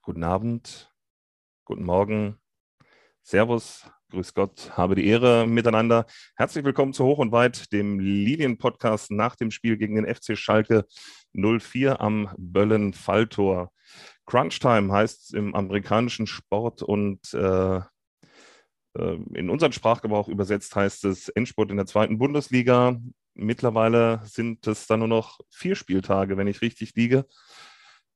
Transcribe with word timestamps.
Guten 0.00 0.24
Abend, 0.24 0.90
guten 1.66 1.84
Morgen, 1.84 2.38
Servus, 3.20 3.86
Grüß 4.12 4.32
Gott, 4.32 4.70
habe 4.74 4.94
die 4.94 5.06
Ehre 5.06 5.46
miteinander. 5.46 6.06
Herzlich 6.36 6.64
willkommen 6.64 6.94
zu 6.94 7.04
Hoch 7.04 7.18
und 7.18 7.32
Weit, 7.32 7.70
dem 7.74 7.98
Lilien-Podcast 7.98 9.10
nach 9.10 9.36
dem 9.36 9.50
Spiel 9.50 9.76
gegen 9.76 9.96
den 9.96 10.06
FC 10.06 10.38
Schalke 10.38 10.86
04 11.34 12.00
am 12.00 12.30
Böllen-Falltor. 12.38 13.70
Crunch 14.24 14.58
Time 14.58 14.90
heißt 14.90 15.22
es 15.24 15.30
im 15.32 15.54
amerikanischen 15.54 16.26
Sport 16.26 16.82
und 16.82 17.34
äh, 17.34 17.80
in 18.94 19.48
unseren 19.48 19.72
Sprachgebrauch 19.72 20.28
übersetzt 20.28 20.76
heißt 20.76 21.04
es 21.06 21.28
Endspurt 21.30 21.70
in 21.70 21.78
der 21.78 21.86
zweiten 21.86 22.18
Bundesliga. 22.18 23.00
Mittlerweile 23.34 24.20
sind 24.24 24.66
es 24.66 24.86
dann 24.86 24.98
nur 24.98 25.08
noch 25.08 25.40
vier 25.50 25.74
Spieltage, 25.74 26.36
wenn 26.36 26.46
ich 26.46 26.60
richtig 26.60 26.94
liege, 26.94 27.24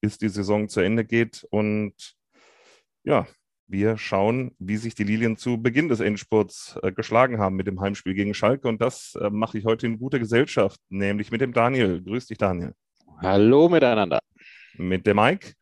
bis 0.00 0.18
die 0.18 0.28
Saison 0.28 0.68
zu 0.68 0.80
Ende 0.80 1.04
geht. 1.06 1.46
Und 1.50 1.94
ja, 3.04 3.26
wir 3.68 3.96
schauen, 3.96 4.54
wie 4.58 4.76
sich 4.76 4.94
die 4.94 5.04
Lilien 5.04 5.36
zu 5.36 5.60
Beginn 5.60 5.88
des 5.88 6.00
Endspurts 6.00 6.78
äh, 6.82 6.92
geschlagen 6.92 7.38
haben 7.38 7.56
mit 7.56 7.66
dem 7.66 7.80
Heimspiel 7.80 8.14
gegen 8.14 8.34
Schalke. 8.34 8.68
Und 8.68 8.80
das 8.80 9.14
äh, 9.20 9.30
mache 9.30 9.58
ich 9.58 9.64
heute 9.64 9.86
in 9.86 9.98
guter 9.98 10.18
Gesellschaft, 10.18 10.80
nämlich 10.88 11.30
mit 11.30 11.40
dem 11.40 11.52
Daniel. 11.52 12.02
Grüß 12.02 12.26
dich, 12.26 12.38
Daniel. 12.38 12.74
Hallo 13.18 13.68
miteinander. 13.68 14.18
Mit 14.74 15.06
dem 15.06 15.16
Mike 15.16 15.54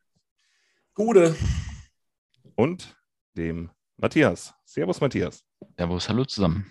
Gute. 0.92 1.36
und 2.56 2.96
dem 3.36 3.70
Matthias. 3.96 4.52
Servus, 4.64 5.00
Matthias. 5.00 5.44
Servus, 5.76 6.08
hallo 6.08 6.24
zusammen. 6.24 6.66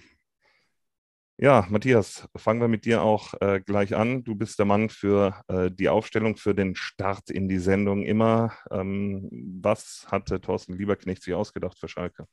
Ja, 1.38 1.66
Matthias, 1.70 2.28
fangen 2.36 2.62
wir 2.62 2.68
mit 2.68 2.86
dir 2.86 3.02
auch 3.02 3.34
äh, 3.42 3.60
gleich 3.60 3.96
an. 3.96 4.24
Du 4.24 4.36
bist 4.36 4.60
der 4.60 4.66
Mann 4.66 4.90
für 4.90 5.42
äh, 5.48 5.72
die 5.72 5.90
Aufstellung, 5.90 6.38
für 6.38 6.54
den 6.54 6.76
Start 6.76 7.30
in 7.30 7.50
die 7.50 7.58
Sendung 7.58 8.04
immer. 8.04 8.54
Ähm, 8.72 9.30
was 9.32 10.06
hatte 10.12 10.42
Thorsten 10.42 10.78
Lieberknecht 10.78 11.24
sich 11.24 11.34
ausgedacht 11.34 11.80
für 11.80 11.88
Schalke? 11.88 12.28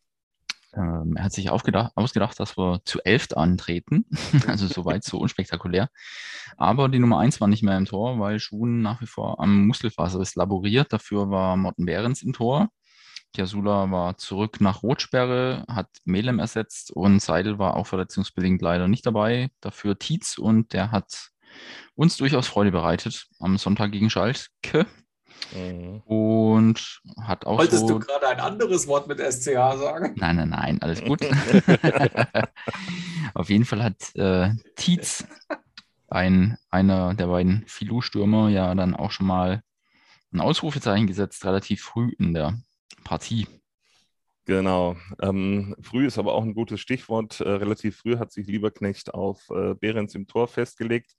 Ähm, 0.75 1.17
er 1.17 1.25
hat 1.25 1.33
sich 1.33 1.51
ausgedacht, 1.51 2.39
dass 2.39 2.59
wir 2.59 2.81
zu 2.85 3.01
elft 3.05 3.37
antreten. 3.37 4.05
also 4.47 4.67
soweit 4.67 5.05
so 5.05 5.19
unspektakulär. 5.19 5.89
Aber 6.57 6.89
die 6.89 6.99
Nummer 6.99 7.21
eins 7.21 7.41
war 7.41 7.49
nicht 7.49 7.63
mehr 7.63 7.79
im 7.79 7.87
Tor, 7.87 8.19
weil 8.19 8.39
Schuhen 8.39 8.83
nach 8.83 9.01
wie 9.01 9.07
vor 9.07 9.41
am 9.41 9.67
Muskelfaser 9.67 10.21
ist 10.21 10.37
laboriert. 10.37 10.93
Dafür 10.93 11.31
war 11.31 11.57
Morten 11.57 11.87
Behrens 11.87 12.23
im 12.23 12.33
Tor. 12.33 12.69
Kiasula 13.35 13.91
war 13.91 14.19
zurück 14.19 14.61
nach 14.61 14.83
Rotsperre, 14.83 15.65
hat 15.69 15.89
Melem 16.05 16.39
ersetzt 16.39 16.91
und 16.91 17.21
Seidel 17.21 17.59
war 17.59 17.77
auch 17.77 17.87
verletzungsbedingt 17.87 18.63
leider 18.63 18.89
nicht 18.89 19.07
dabei. 19.07 19.51
Dafür 19.61 19.99
Tietz 19.99 20.39
und 20.39 20.73
der 20.73 20.91
hat 20.91 21.31
uns 21.95 22.17
durchaus 22.17 22.47
Freude 22.47 22.73
bereitet 22.73 23.27
am 23.39 23.59
Sonntag 23.59 23.93
gegen 23.93 24.11
Schalke 24.11 24.87
Mhm. 25.55 26.03
und 26.05 27.01
hat 27.23 27.47
auch 27.47 27.59
Wolltest 27.59 27.89
so 27.89 27.99
du 27.99 27.99
gerade 27.99 28.29
ein 28.29 28.41
anderes 28.41 28.87
Wort 28.87 29.09
mit 29.09 29.19
SCH 29.19 29.79
sagen? 29.79 30.15
Nein, 30.17 30.37
nein, 30.37 30.51
nein, 30.51 30.83
alles 30.83 31.03
gut. 31.03 31.21
Auf 33.35 33.49
jeden 33.49 33.65
Fall 33.65 33.83
hat 33.83 34.15
äh, 34.17 34.51
Tietz, 34.77 35.27
ein, 36.09 36.59
einer 36.71 37.15
der 37.15 37.29
beiden 37.29 37.65
Filou-Stürmer, 37.67 38.49
ja 38.49 38.75
dann 38.75 38.95
auch 38.95 39.11
schon 39.11 39.27
mal 39.27 39.63
ein 40.33 40.41
Ausrufezeichen 40.41 41.07
gesetzt, 41.07 41.45
relativ 41.45 41.83
früh 41.83 42.13
in 42.19 42.35
der 42.35 42.59
Partie. 43.05 43.47
Genau. 44.47 44.97
Ähm, 45.21 45.77
früh 45.81 46.07
ist 46.07 46.19
aber 46.19 46.35
auch 46.35 46.43
ein 46.43 46.55
gutes 46.55 46.81
Stichwort. 46.81 47.41
Äh, 47.41 47.49
relativ 47.51 47.99
früh 47.99 48.19
hat 48.19 48.33
sich 48.33 48.47
Lieberknecht 48.49 49.15
auf 49.15 49.49
äh, 49.51 49.75
Behrens 49.75 50.15
im 50.17 50.27
Tor 50.27 50.49
festgelegt, 50.49 51.15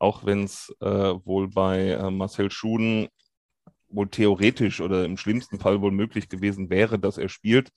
auch 0.00 0.24
wenn 0.24 0.44
es 0.44 0.74
äh, 0.80 0.86
wohl 0.86 1.48
bei 1.48 1.90
äh, 1.90 2.10
Marcel 2.10 2.50
Schuden 2.50 3.08
wohl 3.88 4.08
theoretisch 4.08 4.80
oder 4.80 5.04
im 5.04 5.16
schlimmsten 5.16 5.60
Fall 5.60 5.80
wohl 5.80 5.92
möglich 5.92 6.28
gewesen 6.28 6.68
wäre, 6.68 6.98
dass 6.98 7.18
er 7.18 7.28
spielt. 7.28 7.70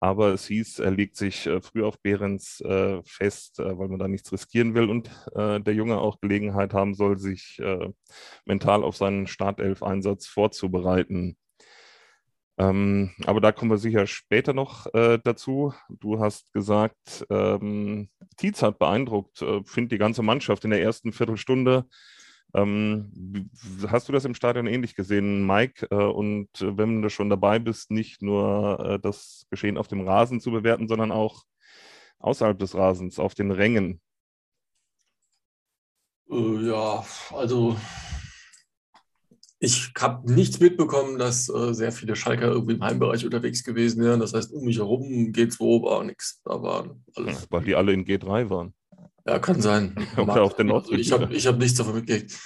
Aber 0.00 0.34
es 0.34 0.46
hieß, 0.48 0.80
er 0.80 0.90
legt 0.90 1.16
sich 1.16 1.46
äh, 1.46 1.62
früh 1.62 1.82
auf 1.82 1.98
Behrens 2.02 2.60
äh, 2.60 3.00
fest, 3.04 3.58
weil 3.58 3.88
man 3.88 3.98
da 3.98 4.06
nichts 4.06 4.30
riskieren 4.32 4.74
will 4.74 4.90
und 4.90 5.10
der 5.34 5.74
Junge 5.74 5.98
auch 5.98 6.20
Gelegenheit 6.20 6.74
haben 6.74 6.94
soll, 6.94 7.18
sich 7.18 7.58
mental 8.44 8.84
auf 8.84 8.96
seinen 8.96 9.26
Startelf-Einsatz 9.26 10.26
vorzubereiten. 10.26 11.38
Ähm, 12.56 13.10
aber 13.26 13.40
da 13.40 13.50
kommen 13.50 13.70
wir 13.70 13.78
sicher 13.78 14.06
später 14.06 14.52
noch 14.52 14.86
äh, 14.94 15.18
dazu. 15.22 15.74
Du 15.88 16.20
hast 16.20 16.52
gesagt, 16.52 17.26
ähm, 17.28 18.08
Tietz 18.36 18.62
hat 18.62 18.78
beeindruckt, 18.78 19.42
äh, 19.42 19.62
finde 19.64 19.88
die 19.88 19.98
ganze 19.98 20.22
Mannschaft 20.22 20.64
in 20.64 20.70
der 20.70 20.82
ersten 20.82 21.12
Viertelstunde. 21.12 21.86
Ähm, 22.54 23.50
hast 23.88 24.08
du 24.08 24.12
das 24.12 24.24
im 24.24 24.34
Stadion 24.36 24.68
ähnlich 24.68 24.94
gesehen, 24.94 25.44
Mike? 25.44 25.88
Äh, 25.90 25.96
und 25.96 26.48
äh, 26.60 26.78
wenn 26.78 27.02
du 27.02 27.10
schon 27.10 27.28
dabei 27.28 27.58
bist, 27.58 27.90
nicht 27.90 28.22
nur 28.22 28.78
äh, 28.78 28.98
das 29.00 29.46
Geschehen 29.50 29.76
auf 29.76 29.88
dem 29.88 30.06
Rasen 30.06 30.40
zu 30.40 30.52
bewerten, 30.52 30.86
sondern 30.86 31.10
auch 31.10 31.42
außerhalb 32.20 32.56
des 32.58 32.76
Rasens, 32.76 33.18
auf 33.18 33.34
den 33.34 33.50
Rängen. 33.50 34.00
Äh, 36.30 36.68
ja, 36.68 37.04
also 37.32 37.76
ich 39.64 39.92
habe 39.98 40.30
nichts 40.30 40.60
mitbekommen, 40.60 41.18
dass 41.18 41.48
äh, 41.48 41.72
sehr 41.72 41.90
viele 41.90 42.16
Schalker 42.16 42.48
irgendwie 42.48 42.74
im 42.74 42.84
Heimbereich 42.84 43.24
unterwegs 43.24 43.64
gewesen 43.64 44.02
wären. 44.04 44.20
Das 44.20 44.34
heißt, 44.34 44.52
um 44.52 44.64
mich 44.64 44.78
herum 44.78 45.32
geht's 45.32 45.58
wo, 45.58 45.82
war 45.82 46.04
nichts. 46.04 46.40
Da 46.44 46.62
waren 46.62 47.02
alles. 47.16 47.46
Weil 47.50 47.64
die 47.64 47.74
alle 47.74 47.92
in 47.92 48.04
G3 48.04 48.50
waren. 48.50 48.74
Ja, 49.26 49.38
kann 49.38 49.60
sein. 49.60 49.94
Oder 50.18 50.42
auf 50.42 50.56
der 50.56 50.70
Also 50.70 50.92
ich 50.92 51.10
habe 51.12 51.34
hab 51.34 51.58
nichts 51.58 51.78
davon 51.78 51.94
mitgekriegt. 51.94 52.38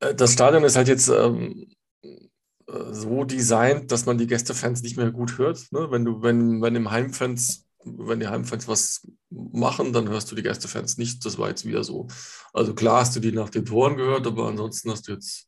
Äh, 0.00 0.14
Das 0.14 0.32
Stadion 0.32 0.64
ist 0.64 0.76
halt 0.76 0.88
jetzt 0.88 1.08
ähm, 1.08 1.66
äh, 2.02 2.92
so 2.92 3.24
designt, 3.24 3.92
dass 3.92 4.06
man 4.06 4.16
die 4.16 4.26
Gästefans 4.26 4.82
nicht 4.82 4.96
mehr 4.96 5.10
gut 5.10 5.36
hört. 5.36 5.66
Ne? 5.70 5.88
Wenn 5.90 6.04
du, 6.04 6.22
wenn, 6.22 6.62
wenn 6.62 6.74
im 6.76 6.90
Heimfans, 6.90 7.66
wenn 7.84 8.20
die 8.20 8.28
Heimfans 8.28 8.66
was 8.66 9.06
machen, 9.30 9.92
dann 9.92 10.08
hörst 10.08 10.30
du 10.32 10.34
die 10.34 10.42
Gästefans 10.42 10.96
nicht. 10.96 11.26
Das 11.26 11.38
war 11.38 11.50
jetzt 11.50 11.66
wieder 11.66 11.84
so. 11.84 12.06
Also 12.54 12.74
klar 12.74 13.00
hast 13.00 13.14
du 13.16 13.20
die 13.20 13.32
nach 13.32 13.50
den 13.50 13.66
Toren 13.66 13.96
gehört, 13.96 14.26
aber 14.26 14.48
ansonsten 14.48 14.90
hast 14.90 15.08
du 15.08 15.12
jetzt 15.12 15.47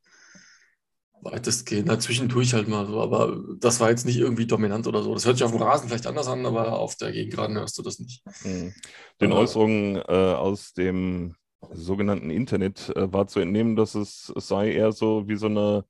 weitestgehend, 1.22 1.86
na, 1.88 1.98
zwischendurch 1.98 2.54
halt 2.54 2.68
mal 2.68 2.86
so, 2.86 3.00
aber 3.00 3.38
das 3.58 3.80
war 3.80 3.90
jetzt 3.90 4.06
nicht 4.06 4.16
irgendwie 4.16 4.46
dominant 4.46 4.86
oder 4.86 5.02
so. 5.02 5.14
Das 5.14 5.26
hört 5.26 5.36
sich 5.36 5.44
auf 5.44 5.52
dem 5.52 5.62
Rasen 5.62 5.88
vielleicht 5.88 6.06
anders 6.06 6.28
an, 6.28 6.46
aber 6.46 6.78
auf 6.78 6.96
der 6.96 7.12
Gegengraden 7.12 7.56
hörst 7.56 7.76
du 7.78 7.82
das 7.82 7.98
nicht. 7.98 8.22
Mhm. 8.44 8.74
Den 9.20 9.32
Äh, 9.32 9.34
Äußerungen 9.34 9.96
äh, 9.96 10.34
aus 10.34 10.72
dem 10.72 11.34
sogenannten 11.72 12.30
Internet 12.30 12.88
äh, 12.96 13.12
war 13.12 13.26
zu 13.26 13.40
entnehmen, 13.40 13.76
dass 13.76 13.94
es, 13.94 14.32
es 14.34 14.48
sei 14.48 14.72
eher 14.72 14.92
so 14.92 15.28
wie 15.28 15.36
so 15.36 15.46
eine 15.46 15.84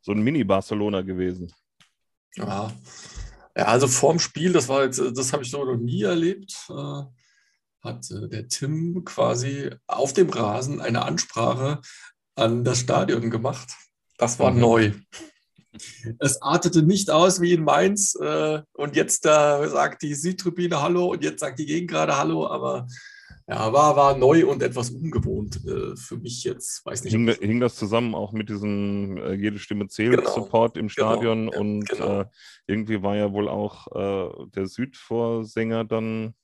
so 0.00 0.12
ein 0.12 0.22
Mini-Barcelona 0.22 1.02
gewesen. 1.02 1.52
Ja. 2.36 2.72
Ja, 3.56 3.64
also 3.64 3.88
vorm 3.88 4.20
Spiel, 4.20 4.52
das 4.52 4.68
war 4.68 4.84
jetzt, 4.84 5.00
das 5.00 5.32
habe 5.32 5.42
ich 5.42 5.50
so 5.50 5.64
noch 5.64 5.76
nie 5.76 6.02
erlebt, 6.02 6.54
äh, 6.70 7.02
hat 7.82 8.10
äh, 8.10 8.28
der 8.28 8.46
Tim 8.46 9.04
quasi 9.04 9.70
auf 9.88 10.12
dem 10.12 10.30
Rasen 10.30 10.80
eine 10.80 11.04
Ansprache 11.04 11.80
an 12.36 12.62
das 12.62 12.80
Stadion 12.80 13.30
gemacht. 13.30 13.68
Das 14.18 14.38
war 14.38 14.50
Mhm. 14.50 14.60
neu. 14.60 14.92
Es 16.18 16.42
artete 16.42 16.82
nicht 16.82 17.10
aus 17.10 17.40
wie 17.40 17.52
in 17.52 17.62
Mainz 17.62 18.14
äh, 18.20 18.60
und 18.72 18.96
jetzt 18.96 19.24
da 19.24 19.66
sagt 19.68 20.02
die 20.02 20.14
Südtribüne 20.14 20.82
Hallo 20.82 21.12
und 21.12 21.22
jetzt 21.22 21.40
sagt 21.40 21.58
die 21.58 21.66
Gegend 21.66 21.90
gerade 21.90 22.16
Hallo, 22.18 22.46
aber 22.48 22.86
ja, 23.46 23.72
war, 23.72 23.96
war 23.96 24.16
neu 24.16 24.46
und 24.46 24.62
etwas 24.62 24.90
ungewohnt 24.90 25.64
äh, 25.66 25.96
für 25.96 26.16
mich 26.16 26.44
jetzt. 26.44 26.84
Weiß 26.84 27.04
nicht. 27.04 27.12
Hing, 27.12 27.28
hing 27.28 27.60
das 27.60 27.76
zusammen 27.76 28.14
auch 28.14 28.32
mit 28.32 28.48
diesem 28.48 29.16
äh, 29.18 29.34
Jede 29.34 29.58
Stimme 29.58 29.86
zählt 29.88 30.18
Genau. 30.18 30.34
Support 30.34 30.76
im 30.76 30.88
Stadion 30.88 31.48
ja, 31.50 31.58
und 31.58 31.88
genau. 31.88 32.20
äh, 32.22 32.26
irgendwie 32.66 33.02
war 33.02 33.16
ja 33.16 33.32
wohl 33.32 33.48
auch 33.48 33.86
äh, 33.94 34.46
der 34.54 34.66
Südvorsänger 34.66 35.84
dann 35.84 36.34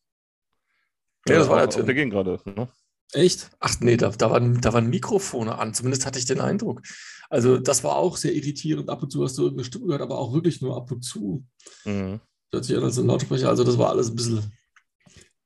Ja, 1.28 1.38
das 1.38 1.48
war 1.48 1.64
auch 1.64 1.68
der 1.68 1.82
der 1.82 1.94
Gegengrade. 1.94 2.40
Ne? 2.44 2.68
Echt? 3.12 3.50
Ach 3.60 3.78
nee, 3.80 3.96
da, 3.96 4.10
da, 4.10 4.30
waren, 4.30 4.60
da 4.60 4.72
waren 4.72 4.90
Mikrofone 4.90 5.58
an. 5.58 5.74
Zumindest 5.74 6.06
hatte 6.06 6.18
ich 6.18 6.24
den 6.24 6.40
Eindruck. 6.40 6.82
Also 7.30 7.58
das 7.58 7.84
war 7.84 7.96
auch 7.96 8.16
sehr 8.16 8.34
irritierend. 8.34 8.88
Ab 8.90 9.02
und 9.02 9.10
zu 9.10 9.22
hast 9.22 9.38
du 9.38 9.42
irgendeine 9.42 9.64
Stimme 9.64 9.86
gehört, 9.86 10.02
aber 10.02 10.18
auch 10.18 10.32
wirklich 10.32 10.60
nur 10.60 10.76
ab 10.76 10.90
und 10.90 11.02
zu. 11.02 11.44
Mhm. 11.84 12.20
Hört 12.52 12.64
sich 12.64 12.76
an 12.76 12.84
als 12.84 12.98
ein 12.98 13.06
Lautsprecher. 13.06 13.48
Also 13.48 13.64
das 13.64 13.78
war 13.78 13.90
alles 13.90 14.10
ein 14.10 14.16
bisschen 14.16 14.52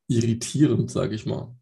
irritierend, 0.09 0.91
sage 0.91 1.15
ich 1.15 1.27
mal. 1.27 1.55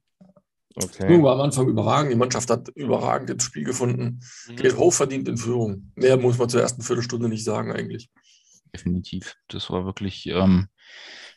Okay. 0.74 1.08
Nur 1.08 1.22
war 1.22 1.34
am 1.34 1.40
Anfang 1.40 1.68
überragend. 1.68 2.12
Die 2.12 2.16
Mannschaft 2.16 2.50
hat 2.50 2.68
überragend 2.74 3.30
ins 3.30 3.44
Spiel 3.44 3.64
gefunden. 3.64 4.20
Geht 4.56 4.76
hochverdient 4.76 5.26
in 5.26 5.38
Führung. 5.38 5.90
Mehr 5.94 6.18
muss 6.18 6.36
man 6.36 6.50
zur 6.50 6.60
ersten 6.60 6.82
Viertelstunde 6.82 7.28
nicht 7.28 7.44
sagen 7.44 7.72
eigentlich. 7.72 8.10
Definitiv. 8.76 9.34
Das 9.48 9.70
war 9.70 9.84
wirklich 9.84 10.26
ähm, 10.26 10.68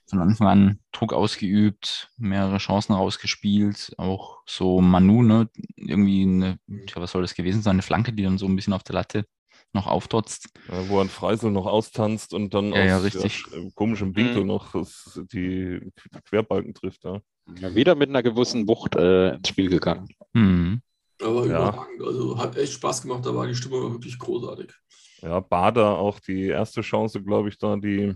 von 0.10 0.20
Anfang 0.20 0.48
an 0.48 0.80
Druck 0.92 1.14
ausgeübt, 1.14 2.10
mehrere 2.18 2.58
Chancen 2.58 2.94
rausgespielt. 2.94 3.94
Auch 3.98 4.40
so 4.46 4.82
Manu, 4.82 5.24
ne, 5.24 5.50
irgendwie 5.76 6.24
eine, 6.24 6.60
tja, 6.88 7.02
was 7.02 7.12
soll 7.12 7.22
das 7.22 7.34
gewesen 7.36 7.62
sein? 7.62 7.76
Eine 7.76 7.82
Flanke, 7.82 8.14
die 8.14 8.24
dann 8.24 8.38
so 8.38 8.46
ein 8.48 8.56
bisschen 8.56 8.74
auf 8.74 8.84
der 8.84 8.96
Latte 8.96 9.26
noch 9.72 9.88
auftrotzt. 9.88 10.50
Ja, 10.68 10.90
wo 10.90 11.00
ein 11.00 11.10
Freisel 11.10 11.52
noch 11.52 11.68
austanzt 11.68 12.34
und 12.34 12.54
dann 12.54 12.74
Ja, 12.74 12.84
ja, 12.86 12.98
aus 12.98 13.04
richtig. 13.04 13.34
sch- 13.34 13.54
äh, 13.56 13.72
komischem 13.76 14.16
Winkel 14.16 14.42
Mhm. 14.42 14.48
noch 14.48 14.72
das, 14.72 15.20
die 15.32 15.80
Querbalken 16.26 16.74
trifft. 16.74 17.04
Ja. 17.04 17.22
Ja, 17.60 17.74
wieder 17.76 17.96
mit 17.96 18.10
einer 18.10 18.24
gewissen 18.24 18.68
Wucht 18.68 18.96
äh, 18.96 19.36
ins 19.36 19.48
Spiel 19.48 19.70
gegangen. 19.70 20.08
Mhm. 20.34 20.82
Aber 21.22 21.46
Ja. 21.46 21.70
überragend. 21.70 22.02
Also 22.02 22.38
hat 22.38 22.58
echt 22.58 22.74
Spaß 22.74 23.04
gemacht, 23.04 23.26
da 23.26 23.36
war 23.36 23.46
die 23.46 23.56
Stimmung 23.56 23.92
wirklich 23.92 24.18
großartig. 24.18 24.72
Ja, 25.22 25.40
Bader 25.40 25.98
auch 25.98 26.20
die 26.20 26.48
erste 26.48 26.82
Chance, 26.82 27.22
glaube 27.24 27.50
ich, 27.50 27.58
da, 27.58 27.76
die 27.76 28.16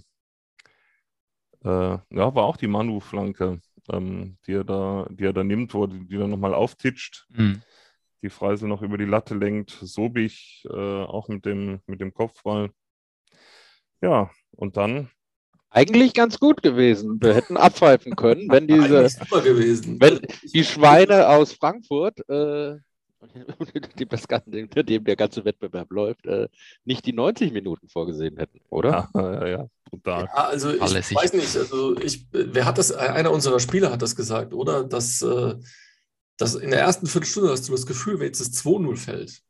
äh, 1.63 1.67
ja, 1.67 2.35
war 2.35 2.43
auch 2.43 2.57
die 2.57 2.67
Manu-Flanke, 2.67 3.59
ähm, 3.91 4.37
die 4.45 4.53
er 4.53 4.63
da, 4.63 5.07
die 5.09 5.25
er 5.25 5.33
da 5.33 5.43
nimmt, 5.43 5.73
wo 5.73 5.83
er 5.83 5.87
die, 5.89 6.05
die 6.07 6.17
dann 6.17 6.29
nochmal 6.29 6.53
auftitscht, 6.53 7.25
Mhm. 7.29 7.61
die 8.21 8.29
Freisel 8.29 8.67
noch 8.67 8.81
über 8.81 8.97
die 8.97 9.05
Latte 9.05 9.35
lenkt, 9.35 9.71
Sobich 9.71 10.65
äh, 10.69 11.03
auch 11.03 11.27
mit 11.27 11.45
dem, 11.45 11.79
mit 11.87 12.01
dem 12.01 12.13
Kopfball. 12.13 12.69
Ja, 14.01 14.29
und 14.51 14.77
dann 14.77 15.09
Eigentlich 15.69 16.13
ganz 16.13 16.39
gut 16.39 16.61
gewesen. 16.61 17.19
Wir 17.19 17.33
hätten 17.33 17.57
abpfeifen 17.57 18.15
können, 18.15 18.47
wenn 18.49 18.67
diese, 18.67 19.09
super 19.09 19.41
gewesen. 19.41 19.99
wenn 19.99 20.19
die 20.53 20.63
Schweine 20.63 21.29
aus 21.29 21.53
Frankfurt, 21.53 22.19
äh, 22.29 22.75
die 23.99 24.05
das 24.05 24.27
Ganze, 24.27 24.51
hinter 24.51 24.83
dem 24.83 25.03
der 25.03 25.15
ganze 25.15 25.45
Wettbewerb 25.45 25.91
läuft, 25.91 26.25
äh, 26.25 26.47
nicht 26.85 27.05
die 27.05 27.13
90 27.13 27.51
Minuten 27.53 27.87
vorgesehen 27.89 28.37
hätten, 28.37 28.59
oder? 28.69 29.09
ja, 29.13 29.33
ja, 29.33 29.47
ja, 29.47 29.67
brutal. 29.89 30.25
Ja, 30.25 30.47
also 30.47 30.71
ich 30.71 30.79
Fahrlässig. 30.79 31.17
weiß 31.17 31.33
nicht, 31.33 31.55
also 31.55 31.97
ich, 31.97 32.27
wer 32.31 32.65
hat 32.65 32.77
das, 32.77 32.91
einer 32.91 33.31
unserer 33.31 33.59
Spieler 33.59 33.91
hat 33.91 34.01
das 34.01 34.15
gesagt, 34.15 34.53
oder? 34.53 34.83
Dass, 34.83 35.21
äh, 35.21 35.55
dass 36.37 36.55
in 36.55 36.71
der 36.71 36.79
ersten 36.79 37.07
Viertelstunde 37.07 37.51
hast 37.51 37.67
du 37.67 37.71
das 37.71 37.85
Gefühl, 37.85 38.19
wenn 38.19 38.27
jetzt 38.27 38.41
das 38.41 38.53
2-0 38.53 38.97
fällt, 38.97 39.41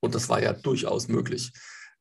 und 0.00 0.14
das 0.14 0.28
war 0.28 0.42
ja 0.42 0.52
durchaus 0.52 1.08
möglich, 1.08 1.52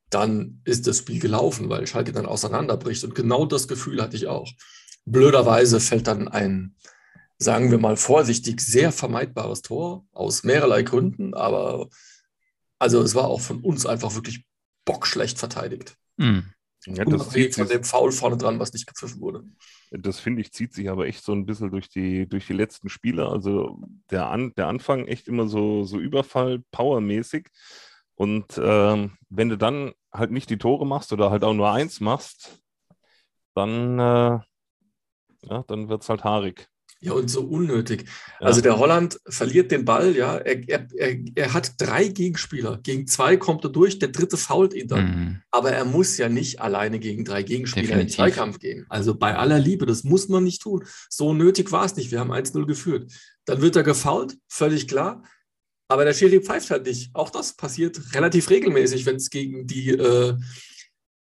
dann 0.10 0.62
ist 0.66 0.88
das 0.88 1.00
Spiel 1.00 1.20
gelaufen, 1.20 1.70
weil 1.70 1.88
Schalke 1.88 2.12
dann 2.12 2.26
auseinanderbricht. 2.26 3.04
Und 3.04 3.16
genau 3.16 3.46
das 3.46 3.68
Gefühl 3.68 4.02
hatte 4.02 4.16
ich 4.16 4.28
auch. 4.28 4.50
Blöderweise 5.06 5.80
fällt 5.80 6.08
dann 6.08 6.28
ein, 6.28 6.76
sagen 7.38 7.72
wir 7.72 7.78
mal 7.78 7.98
vorsichtig, 7.98 8.62
sehr 8.62 8.92
vermeidbares 8.92 9.62
Tor 9.62 10.06
aus 10.12 10.44
mehrerlei 10.44 10.84
Gründen, 10.84 11.34
aber 11.34 11.90
also 12.80 13.02
es 13.02 13.16
war 13.16 13.26
auch 13.26 13.42
von 13.42 13.62
uns 13.62 13.86
einfach 13.86 14.16
wirklich 14.16 14.46
bockschlecht 14.86 15.38
verteidigt. 15.38 15.96
Mhm. 16.18 16.52
Ja, 16.88 17.04
das 17.04 17.30
zieht 17.30 17.56
von 17.56 17.68
dem 17.68 17.84
Foul 17.84 18.12
vorne 18.12 18.38
dran, 18.38 18.60
was 18.60 18.72
nicht 18.72 18.86
gepfiffen 18.86 19.20
wurde. 19.20 19.44
Das 19.90 20.20
finde 20.20 20.42
ich, 20.42 20.52
zieht 20.52 20.74
sich 20.74 20.90
aber 20.90 21.08
echt 21.08 21.24
so 21.24 21.32
ein 21.32 21.46
bisschen 21.46 21.72
durch 21.72 21.90
die, 21.90 22.28
durch 22.28 22.46
die 22.46 22.54
letzten 22.54 22.90
Spiele. 22.90 23.28
Also 23.28 23.80
der, 24.12 24.30
An, 24.30 24.54
der 24.56 24.68
Anfang 24.68 25.08
echt 25.08 25.28
immer 25.28 25.48
so, 25.48 25.84
so 25.84 26.00
Überfall, 26.00 26.62
powermäßig. 26.72 27.48
Und 28.14 28.60
ähm, 28.64 29.18
wenn 29.30 29.50
du 29.50 29.58
dann 29.58 29.94
halt 30.14 30.32
nicht 30.32 30.50
die 30.50 30.60
Tore 30.60 30.86
machst 30.86 31.12
oder 31.12 31.32
halt 31.32 31.44
auch 31.44 31.54
nur 31.54 31.72
eins 31.72 32.00
machst, 32.02 32.62
dann, 33.56 33.98
äh, 33.98 34.40
ja, 35.42 35.64
dann 35.68 35.90
wird 35.90 36.04
es 36.04 36.10
halt 36.10 36.24
haarig. 36.24 36.70
Ja, 37.06 37.14
und 37.14 37.30
so 37.30 37.42
unnötig. 37.42 38.06
Ja. 38.40 38.48
Also 38.48 38.62
der 38.62 38.80
Holland 38.80 39.20
verliert 39.28 39.72
den 39.72 39.86
Ball, 39.86 40.16
ja. 40.16 40.38
Er, 40.38 40.68
er, 40.68 40.88
er, 40.96 41.18
er 41.36 41.54
hat 41.54 41.74
drei 41.78 42.08
Gegenspieler. 42.08 42.80
Gegen 42.82 43.06
zwei 43.06 43.38
kommt 43.38 43.64
er 43.64 43.70
durch, 43.70 44.00
der 44.00 44.10
dritte 44.10 44.38
fault 44.38 44.74
ihn 44.74 44.88
dann. 44.88 45.06
Mhm. 45.06 45.42
Aber 45.52 45.72
er 45.72 45.86
muss 45.86 46.18
ja 46.18 46.30
nicht 46.30 46.62
alleine 46.62 46.98
gegen 46.98 47.24
drei 47.24 47.44
Gegenspieler 47.44 47.88
Definitiv. 47.88 48.18
in 48.18 48.26
den 48.26 48.34
Zweikampf 48.34 48.60
gehen. 48.60 48.86
Also 48.90 49.14
bei 49.14 49.36
aller 49.36 49.60
Liebe, 49.60 49.86
das 49.86 50.04
muss 50.04 50.30
man 50.30 50.44
nicht 50.44 50.64
tun. 50.64 50.84
So 51.10 51.36
nötig 51.36 51.72
war 51.72 51.86
es 51.86 51.96
nicht. 51.96 52.10
Wir 52.10 52.20
haben 52.20 52.32
1-0 52.32 52.66
geführt. 52.66 53.12
Dann 53.46 53.62
wird 53.62 53.76
er 53.76 53.84
gefault, 53.84 54.36
völlig 54.48 54.88
klar. 54.88 55.24
Aber 55.88 56.06
der 56.06 56.14
Schiri 56.14 56.42
pfeift 56.42 56.72
halt 56.72 56.88
nicht. 56.88 57.12
Auch 57.14 57.30
das 57.30 57.54
passiert 57.54 58.16
relativ 58.16 58.50
regelmäßig, 58.50 59.06
wenn 59.06 59.18
es 59.18 59.30
gegen 59.30 59.68
die 59.68 59.92
äh, 59.92 60.34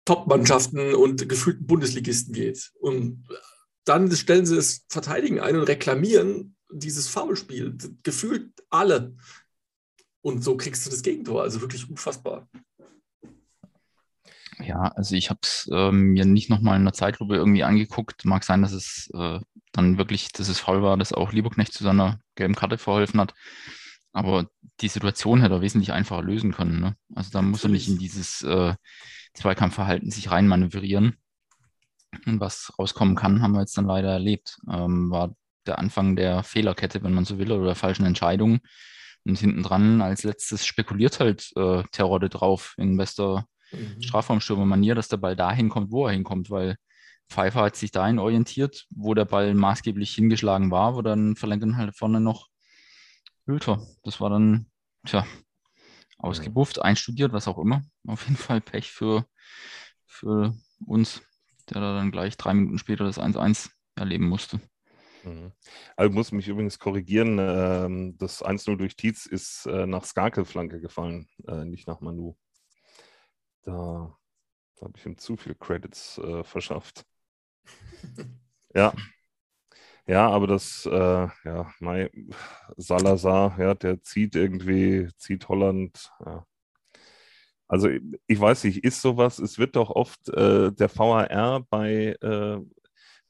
Top-Mannschaften 0.06 0.96
und 0.96 1.30
gefühlten 1.30 1.68
Bundesligisten 1.68 2.34
geht. 2.34 2.72
Und 2.80 3.24
dann 3.86 4.12
stellen 4.12 4.46
sie 4.46 4.56
das 4.56 4.86
Verteidigen 4.90 5.40
ein 5.40 5.56
und 5.56 5.64
reklamieren 5.64 6.56
dieses 6.72 7.08
Foulspiel. 7.08 7.78
Gefühlt 8.04 8.52
alle. 8.70 9.16
Und 10.22 10.44
so 10.44 10.58
kriegst 10.58 10.86
du 10.86 10.90
das 10.90 11.04
Gegentor. 11.04 11.44
Also 11.44 11.62
wirklich 11.62 11.90
unfassbar. 11.90 12.48
Ja, 14.60 14.88
also 14.96 15.16
ich 15.16 15.30
habe 15.30 15.40
es 15.44 15.70
ähm, 15.72 16.14
mir 16.14 16.26
nicht 16.26 16.50
nochmal 16.50 16.78
in 16.78 16.86
der 16.86 16.94
Zeitlupe 16.94 17.36
irgendwie 17.36 17.64
angeguckt. 17.64 18.26
Mag 18.26 18.44
sein, 18.44 18.62
dass 18.62 18.72
es 18.72 19.10
äh, 19.14 19.40
dann 19.72 19.98
wirklich, 19.98 20.32
dass 20.32 20.50
es 20.50 20.60
faul 20.60 20.82
war, 20.82 20.98
dass 20.98 21.14
auch 21.14 21.34
Lieberknecht 21.34 21.74
zu 21.74 21.84
seiner 21.84 22.20
gelben 22.36 22.56
Karte 22.56 22.78
verholfen 22.78 23.20
hat. 23.20 23.34
Aber 24.14 24.48
die 24.82 24.88
Situation 24.88 25.42
hätte 25.42 25.56
er 25.56 25.62
wesentlich 25.62 25.92
einfacher 25.92 26.24
lösen 26.24 26.54
können. 26.54 26.80
Ne? 26.80 26.96
Also 27.14 27.32
da 27.32 27.42
muss 27.42 27.64
er 27.64 27.70
nicht 27.70 27.90
in 27.90 27.98
dieses 27.98 28.42
äh, 28.44 28.74
Zweikampfverhalten 29.34 30.10
sich 30.10 30.32
reinmanövrieren. 30.32 31.18
Was 32.25 32.73
rauskommen 32.77 33.15
kann, 33.15 33.41
haben 33.41 33.53
wir 33.53 33.62
jetzt 33.62 33.77
dann 33.77 33.85
leider 33.85 34.09
erlebt. 34.12 34.59
Ähm, 34.71 35.12
war 35.12 35.35
der 35.65 35.79
Anfang 35.79 36.15
der 36.15 36.44
Fehlerkette, 36.44 37.03
wenn 37.03 37.13
man 37.13 37.25
so 37.25 37.38
will, 37.38 37.51
oder 37.51 37.65
der 37.65 37.75
falschen 37.75 38.06
Entscheidungen. 38.06 38.59
Und 39.25 39.39
hinten 39.39 39.63
dran 39.63 40.01
als 40.01 40.23
letztes 40.23 40.65
spekuliert 40.65 41.19
halt 41.19 41.51
äh, 41.56 41.83
Terodde 41.91 42.29
drauf 42.29 42.75
in 42.77 42.95
bester 42.97 43.47
Mhm. 43.71 44.01
Strafraumstürmer-Manier, 44.01 44.95
dass 44.95 45.07
der 45.07 45.17
Ball 45.17 45.35
dahin 45.35 45.69
kommt, 45.69 45.91
wo 45.91 46.06
er 46.07 46.13
hinkommt, 46.13 46.50
weil 46.50 46.77
Pfeiffer 47.29 47.63
hat 47.63 47.75
sich 47.75 47.91
dahin 47.91 48.19
orientiert, 48.19 48.85
wo 48.89 49.13
der 49.13 49.25
Ball 49.25 49.53
maßgeblich 49.53 50.13
hingeschlagen 50.13 50.71
war, 50.71 50.95
wo 50.95 51.01
dann 51.01 51.35
verlängert 51.35 51.63
dann 51.63 51.77
halt 51.77 51.97
vorne 51.97 52.19
noch 52.19 52.47
Hülter. 53.45 53.85
Das 54.03 54.21
war 54.21 54.29
dann, 54.29 54.67
tja, 55.06 55.25
ausgebufft, 56.17 56.81
einstudiert, 56.81 57.33
was 57.33 57.47
auch 57.47 57.57
immer. 57.57 57.81
Auf 58.07 58.23
jeden 58.23 58.38
Fall 58.38 58.62
Pech 58.62 58.91
für, 58.91 59.25
für 60.06 60.56
uns, 60.85 61.21
der 61.69 61.81
da 61.81 61.95
dann 61.95 62.12
gleich 62.12 62.38
drei 62.38 62.53
Minuten 62.53 62.77
später 62.77 63.03
das 63.03 63.19
1-1 63.19 63.71
erleben 63.95 64.27
musste. 64.27 64.59
Mhm. 65.23 65.51
Also 65.95 66.09
ich 66.09 66.15
muss 66.15 66.31
mich 66.31 66.47
übrigens 66.47 66.79
korrigieren, 66.79 67.38
ähm, 67.39 68.17
das 68.17 68.44
1-0 68.44 68.77
durch 68.77 68.95
Tietz 68.95 69.25
ist 69.25 69.65
äh, 69.65 69.85
nach 69.85 70.06
Skakel-Flanke 70.06 70.79
gefallen, 70.79 71.27
äh, 71.47 71.65
nicht 71.65 71.88
nach 71.88 72.01
Manu. 72.01 72.35
Da, 73.63 74.15
da 74.75 74.85
habe 74.85 74.94
ich 74.97 75.06
ihm 75.06 75.17
zu 75.17 75.38
viel 75.38 75.56
Credits 75.56 76.17
äh, 76.19 76.44
verschafft. 76.44 77.06
Ja. 78.73 78.94
Ja, 80.06 80.29
aber 80.29 80.47
das, 80.47 80.85
äh, 80.85 81.27
ja, 81.45 81.73
Mai, 81.79 82.12
Salazar, 82.75 83.57
ja, 83.57 83.73
der 83.73 84.01
zieht 84.03 84.35
irgendwie, 84.35 85.07
zieht 85.15 85.47
Holland, 85.47 86.12
ja. 86.25 86.45
Also 87.67 87.89
ich, 88.27 88.39
weiß 88.39 88.63
nicht, 88.65 88.83
ist 88.83 89.01
sowas, 89.01 89.39
es 89.39 89.57
wird 89.57 89.75
doch 89.75 89.89
oft 89.89 90.29
äh, 90.29 90.71
der 90.71 90.89
VAR 90.95 91.62
bei, 91.69 92.15
äh, 92.21 92.57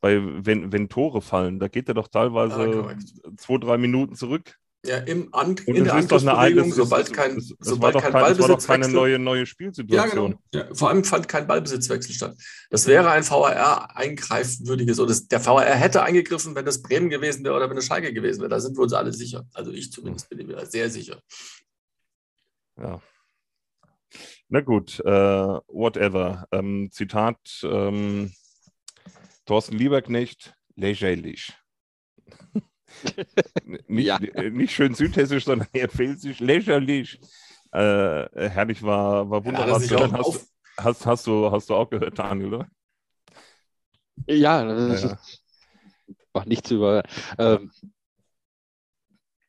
bei 0.02 0.20
wenn, 0.46 0.72
wenn 0.74 0.90
Tore 0.90 1.22
fallen, 1.22 1.60
da 1.60 1.68
geht 1.70 1.88
er 1.88 1.94
doch 1.94 2.10
teilweise 2.10 2.60
Ja, 2.60 2.82
korrekt. 2.82 3.04
zwei, 3.38 3.58
drei 3.58 3.78
Minuten 3.78 4.16
zurück. 4.16 4.58
Ja, 4.86 4.98
im 4.98 5.34
An 5.34 5.56
Und 5.66 5.68
in 5.68 5.84
der 5.84 5.96
es 5.96 6.04
ist 6.04 6.12
doch 6.12 6.22
eine 6.22 6.34
Angriffsbewegung, 6.38 6.74
sobald 6.74 7.12
kein, 7.12 7.38
es- 7.38 7.46
es 7.46 7.58
war 7.60 7.66
sobald 7.66 7.94
kein 7.98 8.12
kein- 8.12 8.32
es 8.34 8.40
war 8.40 8.48
doch 8.50 8.64
keine 8.68 8.88
neue, 8.88 9.18
neue 9.18 9.40
Ja, 9.40 9.46
Spielsituation. 9.48 10.32
genau. 10.32 10.40
Ja, 10.54 10.76
vor 10.76 10.90
allem 10.90 11.04
fand 11.04 11.28
kein 11.28 11.48
Ballbesitzwechsel 11.48 12.14
statt. 12.14 12.38
Das 12.70 12.86
wäre 12.86 13.10
ein 13.10 13.24
VAR 13.24 13.96
eingreifwürdiges, 13.98 15.00
oder 15.00 15.08
das, 15.08 15.28
der 15.28 15.44
VAR 15.44 15.64
hätte 15.66 16.04
eingegriffen, 16.04 16.54
wenn 16.54 16.66
das 16.66 16.84
Bremen 16.84 17.10
gewesen 17.10 17.44
wäre 17.44 17.56
oder 17.56 17.68
wenn 17.68 17.78
es 17.78 17.86
Schalke 17.88 18.14
gewesen 18.14 18.42
wäre. 18.42 18.50
Da 18.50 18.60
sind 18.60 18.78
wir 18.78 18.84
uns 18.84 18.94
alle 18.94 19.12
sicher. 19.12 19.48
Also 19.56 19.72
ich 19.72 19.92
zumindest 19.92 20.30
bin 20.30 20.46
mir 20.46 20.56
da 20.58 20.66
sehr 20.68 20.90
sicher. 20.92 21.20
Ja. 22.78 23.02
Na 24.50 24.62
gut, 24.62 25.00
äh, 25.00 25.06
whatever. 25.68 26.48
Ähm, 26.52 26.90
Zitat 26.92 27.38
ähm, 27.64 28.32
Thorsten 29.46 29.78
Lieberknecht, 29.78 30.56
lächerlich. 30.76 31.54
nicht, 33.88 34.08
Ja. 34.08 34.18
äh, 34.18 34.50
nicht 34.50 34.74
schön 34.74 34.94
südhessisch, 34.94 35.46
sondern 35.46 35.68
er 35.74 35.90
fehlt 35.90 36.20
sich 36.20 36.40
lächerlich. 36.40 37.20
Äh, 37.72 38.50
herrlich 38.50 38.82
war, 38.84 39.30
war 39.30 39.44
Ja, 39.44 39.46
wunderbar. 39.46 39.82
er 39.82 40.00
auch 40.00 40.14
hast, 40.14 40.48
hast, 40.78 41.06
hast, 41.06 41.28
du, 41.28 41.52
hast 41.52 41.70
du 41.70 41.76
auch 41.76 41.90
gehört, 41.90 42.18
Daniel, 42.18 42.54
oder? 42.54 42.68
Ja, 44.28 44.64
das 44.64 45.04
Ja. 45.04 45.12
ist 45.14 45.42
auch 46.34 46.46
nicht 46.46 46.68
zu 46.68 46.76
über. 46.76 47.04
Ähm, 47.38 47.72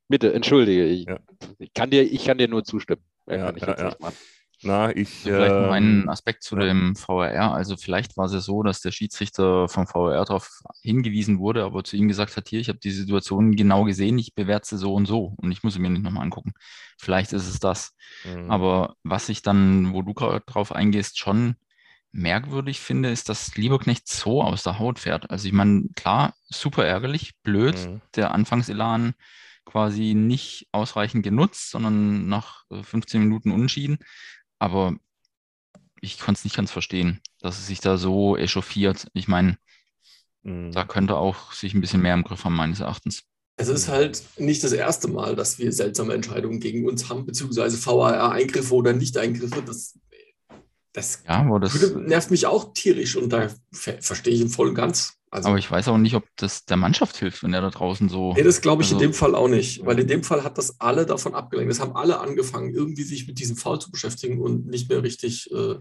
bitte, 0.09 0.33
entschuldige. 0.33 0.87
Ich, 0.87 1.07
Ja. 1.07 1.19
ich, 1.59 1.73
kann 1.73 1.91
dir, 1.91 2.03
ich 2.03 2.25
kann 2.25 2.38
dir 2.38 2.49
nur 2.49 2.65
zustimmen. 2.65 3.03
Ja, 3.29 3.53
ja, 3.57 3.97
Na, 4.63 4.95
ich. 4.97 5.09
Vielleicht 5.09 5.55
noch 5.55 5.71
einen 5.71 6.03
ähm, 6.03 6.09
Aspekt 6.09 6.43
zu 6.43 6.57
ja. 6.57 6.65
dem 6.65 6.95
VAR. 6.97 7.53
Also 7.55 7.77
vielleicht 7.77 8.17
war 8.17 8.27
es 8.27 8.33
ja 8.33 8.41
so, 8.41 8.63
dass 8.63 8.81
der 8.81 8.91
Schiedsrichter 8.91 9.69
vom 9.69 9.87
VAR 9.87 10.25
darauf 10.25 10.61
hingewiesen 10.83 11.39
wurde, 11.39 11.65
aber 11.65 11.85
zu 11.85 11.97
ihm 11.97 12.09
gesagt 12.09 12.37
hat, 12.37 12.49
hier, 12.49 12.61
ich 12.61 12.69
habe 12.69 12.79
die 12.79 12.91
Situation 12.91 13.55
genau 13.55 13.85
gesehen, 13.85 14.19
ich 14.19 14.35
bewerte 14.35 14.69
sie 14.69 14.79
so 14.79 14.95
und 14.95 15.07
so 15.07 15.35
und 15.37 15.53
ich 15.53 15.63
muss 15.63 15.75
sie 15.75 15.81
mir 15.81 15.91
nicht 15.91 16.03
nochmal 16.03 16.25
angucken. 16.25 16.53
Vielleicht 16.99 17.33
ist 17.33 17.49
es 17.49 17.59
das. 17.59 17.95
mh, 18.25 18.53
Aber 18.53 18.97
was 19.03 19.29
ich 19.29 19.43
dann, 19.43 19.93
wo 19.93 20.03
du 20.03 20.15
gerade 20.15 20.43
drauf 20.47 20.73
eingehst, 20.73 21.19
schon 21.19 21.57
merkwürdig 22.13 22.81
finde, 22.81 23.11
ist, 23.11 23.29
dass 23.29 23.57
Lieberknecht 23.57 24.09
so 24.09 24.43
aus 24.43 24.63
der 24.63 24.79
Haut 24.79 24.99
fährt. 24.99 25.31
Also 25.31 25.49
ich 25.49 25.53
meine, 25.53 25.89
klar, 25.97 26.35
super 26.49 26.87
ärgerlich, 26.87 27.35
blöd, 27.43 27.75
mh. 27.77 28.01
der 28.15 28.33
Anfangselan 28.33 29.15
quasi 29.67 30.15
nicht 30.15 30.69
ausreichend 30.73 31.25
genutzt, 31.25 31.71
sondern 31.71 32.29
nach 32.29 32.65
äh, 32.71 32.83
15 32.83 33.21
Minuten 33.21 33.51
Unschieden. 33.51 33.99
Aber 34.59 34.97
ich 36.01 36.19
konnte 36.19 36.39
es 36.39 36.45
nicht 36.45 36.57
ganz 36.57 36.71
verstehen, 36.71 37.21
dass 37.41 37.59
es 37.59 37.67
sich 37.67 37.81
da 37.81 37.97
so 37.99 38.37
echauffiert. 38.37 39.09
Ich 39.15 39.29
meine, 39.29 39.59
Mhm. 40.43 40.71
da 40.73 40.85
könnte 40.85 41.17
auch 41.17 41.53
sich 41.53 41.75
ein 41.75 41.81
bisschen 41.81 42.03
mehr 42.03 42.15
im 42.15 42.23
Griff 42.23 42.45
haben, 42.45 42.55
meines 42.55 42.81
Erachtens. 42.81 43.25
Es 43.59 43.69
ist 43.69 43.89
halt 43.89 44.23
nicht 44.39 44.63
das 44.63 44.73
erste 44.73 45.09
Mal, 45.09 45.35
dass 45.35 45.59
wir 45.59 45.73
seltsame 45.73 46.13
Entscheidungen 46.15 46.61
gegen 46.61 46.87
uns 46.87 47.09
haben, 47.09 47.25
beziehungsweise 47.27 47.79
VAR-Eingriffe 47.85 48.75
oder 48.75 48.93
Nicht-Eingriffe. 48.93 49.63
Das, 49.63 49.99
das 50.93 51.23
Ja, 51.27 51.59
das, 51.59 51.81
würde- 51.81 52.01
nervt 52.03 52.31
mich 52.31 52.47
auch 52.47 52.73
tierisch 52.75 53.17
und 53.17 53.31
da 53.31 53.49
ver 53.73 54.01
verstehe 54.03 54.35
ich 54.35 54.41
ihn 54.43 54.49
voll 54.51 54.69
und 54.69 54.75
ganz. 54.75 55.15
Also, 55.37 55.49
aber 55.50 55.59
ich 55.59 55.71
weiß 55.71 55.88
auch 55.88 55.99
nicht, 55.99 56.14
ob 56.14 56.25
das 56.37 56.64
der 56.64 56.76
Mannschaft 56.78 57.16
hilft, 57.19 57.43
wenn 57.43 57.52
er 57.52 57.61
da 57.61 57.71
draußen 57.71 58.09
so. 58.09 58.33
nee, 58.35 58.43
das 58.43 58.61
glaube 58.62 58.83
ich 58.83 58.88
also- 58.88 58.97
in 58.97 59.11
dem 59.11 59.12
Fall 59.14 59.35
auch 59.35 59.49
nicht, 59.49 59.85
weil 59.85 59.99
in 59.99 60.07
dem 60.07 60.23
Fall 60.25 60.43
hat 60.43 60.57
das 60.59 60.81
alle 60.81 61.05
davon 61.05 61.35
abgelenkt. 61.35 61.71
Das 61.71 61.81
haben 61.81 61.95
alle 61.95 62.19
angefangen, 62.21 62.73
irgendwie 62.75 63.02
sich 63.02 63.26
mit 63.26 63.38
diesem 63.38 63.57
Foul 63.57 63.78
zu 63.78 63.90
beschäftigen 63.90 64.40
und 64.40 64.66
nicht 64.66 64.88
mehr 64.88 65.02
richtig. 65.02 65.50
Äh, 65.52 65.75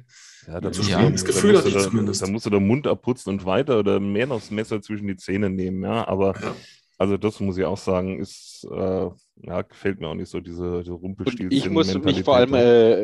Ja, 0.48 0.60
da 0.62 0.72
zu 0.72 0.84
spielen. 0.84 1.06
du- 1.06 1.12
Das 1.14 1.22
da 1.24 1.28
Gefühl 1.28 1.58
hatte 1.58 1.70
ich 1.70 1.74
da- 1.74 1.80
zumindest. 1.82 2.22
Da 2.22 2.28
musst 2.28 2.46
du 2.46 2.50
den 2.50 2.68
Mund 2.68 2.86
abputzen 2.86 3.32
und 3.34 3.46
weiter 3.46 3.80
oder 3.80 4.00
mehr 4.00 4.28
noch 4.28 4.40
das 4.42 4.52
Messer 4.52 4.82
zwischen 4.82 5.08
die 5.08 5.16
Zähne 5.16 5.50
nehmen, 5.50 5.82
ja. 5.84 6.08
Aber 6.08 6.34
ja. 6.42 6.54
also 6.98 7.16
das 7.18 7.40
muss 7.40 7.58
ich 7.58 7.64
auch 7.66 7.78
sagen, 7.78 8.20
ist 8.20 8.68
äh, 8.70 9.10
ja, 9.42 9.62
gefällt 9.64 10.00
mir 10.02 10.08
auch 10.10 10.16
nicht 10.16 10.30
so, 10.30 10.40
diese, 10.40 10.80
diese 10.82 10.94
Und 10.94 11.02
Rumpelstilzchen. 11.02 11.52
ich 11.52 11.70
muss 11.70 11.94
mich 11.94 12.24
vor 12.24 12.36
allem 12.38 12.54
äh, 12.54 12.60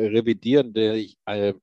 revidieren, 0.08 0.72
der 0.72 0.94
ich 0.96 1.16
äh, 1.26 1.54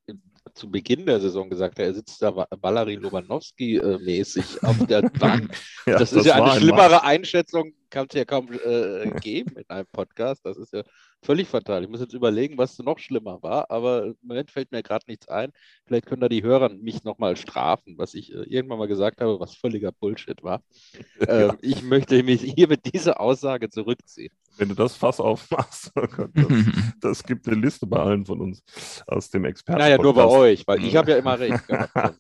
zu 0.54 0.70
Beginn 0.70 1.06
der 1.06 1.20
Saison 1.20 1.50
gesagt 1.50 1.80
er 1.80 1.94
sitzt 1.94 2.22
da 2.22 2.36
Wa- 2.36 2.48
Valery 2.62 2.96
Lobanowski 2.96 3.78
äh, 3.78 3.98
mäßig 4.00 4.64
auf 4.64 4.78
der 4.88 5.02
Bank. 5.20 5.50
ja, 5.86 5.98
das 6.00 6.14
ist 6.14 6.26
ja 6.26 6.36
eine 6.36 6.60
schlimmere 6.60 7.04
Einschätzung, 7.04 7.74
kann 7.90 8.08
es 8.10 8.16
ja 8.16 8.26
kaum 8.26 8.52
äh, 8.52 9.10
geben 9.22 9.58
in 9.58 9.70
einem 9.70 9.88
Podcast. 9.92 10.46
Das 10.46 10.58
ist 10.58 10.74
ja 10.74 10.84
völlig 11.22 11.48
fatal. 11.48 11.84
Ich 11.84 11.90
muss 11.90 12.00
jetzt 12.00 12.14
überlegen, 12.14 12.58
was 12.58 12.80
noch 12.80 13.00
schlimmer 13.00 13.42
war, 13.42 13.70
aber 13.70 14.06
im 14.06 14.16
Moment 14.22 14.52
fällt 14.52 14.72
mir 14.72 14.84
gerade 14.84 15.06
nichts 15.08 15.28
ein. 15.28 15.52
Vielleicht 15.86 16.06
können 16.06 16.22
da 16.22 16.30
die 16.30 16.44
Hörer 16.44 16.70
mich 16.70 17.04
nochmal 17.04 17.36
strafen, 17.36 17.98
was 17.98 18.14
ich 18.14 18.34
äh, 18.34 18.44
irgendwann 18.44 18.80
mal 18.80 18.88
gesagt 18.88 19.22
habe, 19.22 19.40
was 19.40 19.56
völliger 19.56 19.92
Bullshit 19.92 20.44
war. 20.44 20.62
Ähm, 21.28 21.58
ich 21.62 21.84
möchte 21.84 22.24
mich 22.24 22.42
hier 22.42 22.68
mit 22.68 22.94
dieser 22.94 23.20
Aussage 23.20 23.70
zurückziehen. 23.70 24.32
Wenn 24.58 24.70
du 24.70 24.76
das 24.76 24.96
Fass 24.96 25.20
aufmachst, 25.20 25.92
oh 25.96 26.08
Gott, 26.08 26.32
das, 26.34 26.54
das 27.02 27.24
gibt 27.24 27.48
eine 27.48 27.58
Liste 27.58 27.86
bei 27.86 28.00
allen 28.00 28.26
von 28.26 28.40
uns 28.40 28.64
aus 29.06 29.30
dem 29.30 29.46
Experten. 29.46 29.82
Naja, 29.82 29.98
nur 29.98 30.14
bei 30.14 30.26
euch, 30.26 30.66
weil 30.66 30.84
ich 30.84 30.96
habe 30.96 31.12
ja 31.12 31.18
immer 31.18 31.38
recht 31.38 31.68
gehabt. 31.68 32.16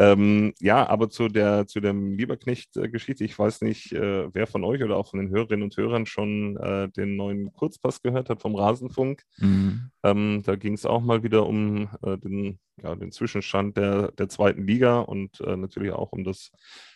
Ähm, 0.00 0.54
ja, 0.60 0.88
aber 0.88 1.10
zu 1.10 1.28
der, 1.28 1.66
zu 1.66 1.78
dem 1.80 2.16
Lieberknecht-Geschichte, 2.16 3.22
ich 3.22 3.38
weiß 3.38 3.60
nicht, 3.60 3.92
äh, 3.92 4.32
wer 4.32 4.46
von 4.46 4.64
euch 4.64 4.82
oder 4.82 4.96
auch 4.96 5.10
von 5.10 5.18
den 5.20 5.28
Hörerinnen 5.28 5.64
und 5.64 5.76
Hörern 5.76 6.06
schon 6.06 6.56
äh, 6.56 6.88
den 6.88 7.16
neuen 7.16 7.52
Kurzpass 7.52 8.00
gehört 8.00 8.30
hat 8.30 8.40
vom 8.40 8.56
Rasenfunk. 8.56 9.22
Mhm. 9.36 9.90
Ähm, 10.02 10.42
da 10.46 10.56
ging 10.56 10.72
es 10.72 10.86
auch 10.86 11.02
mal 11.02 11.22
wieder 11.22 11.46
um 11.46 11.90
äh, 12.02 12.16
den, 12.16 12.58
ja, 12.82 12.94
den 12.94 13.12
Zwischenstand 13.12 13.76
der, 13.76 14.12
der 14.12 14.30
zweiten 14.30 14.66
Liga 14.66 15.00
und 15.00 15.38
äh, 15.42 15.54
natürlich 15.54 15.92
auch 15.92 16.12
um 16.12 16.24
das 16.24 16.50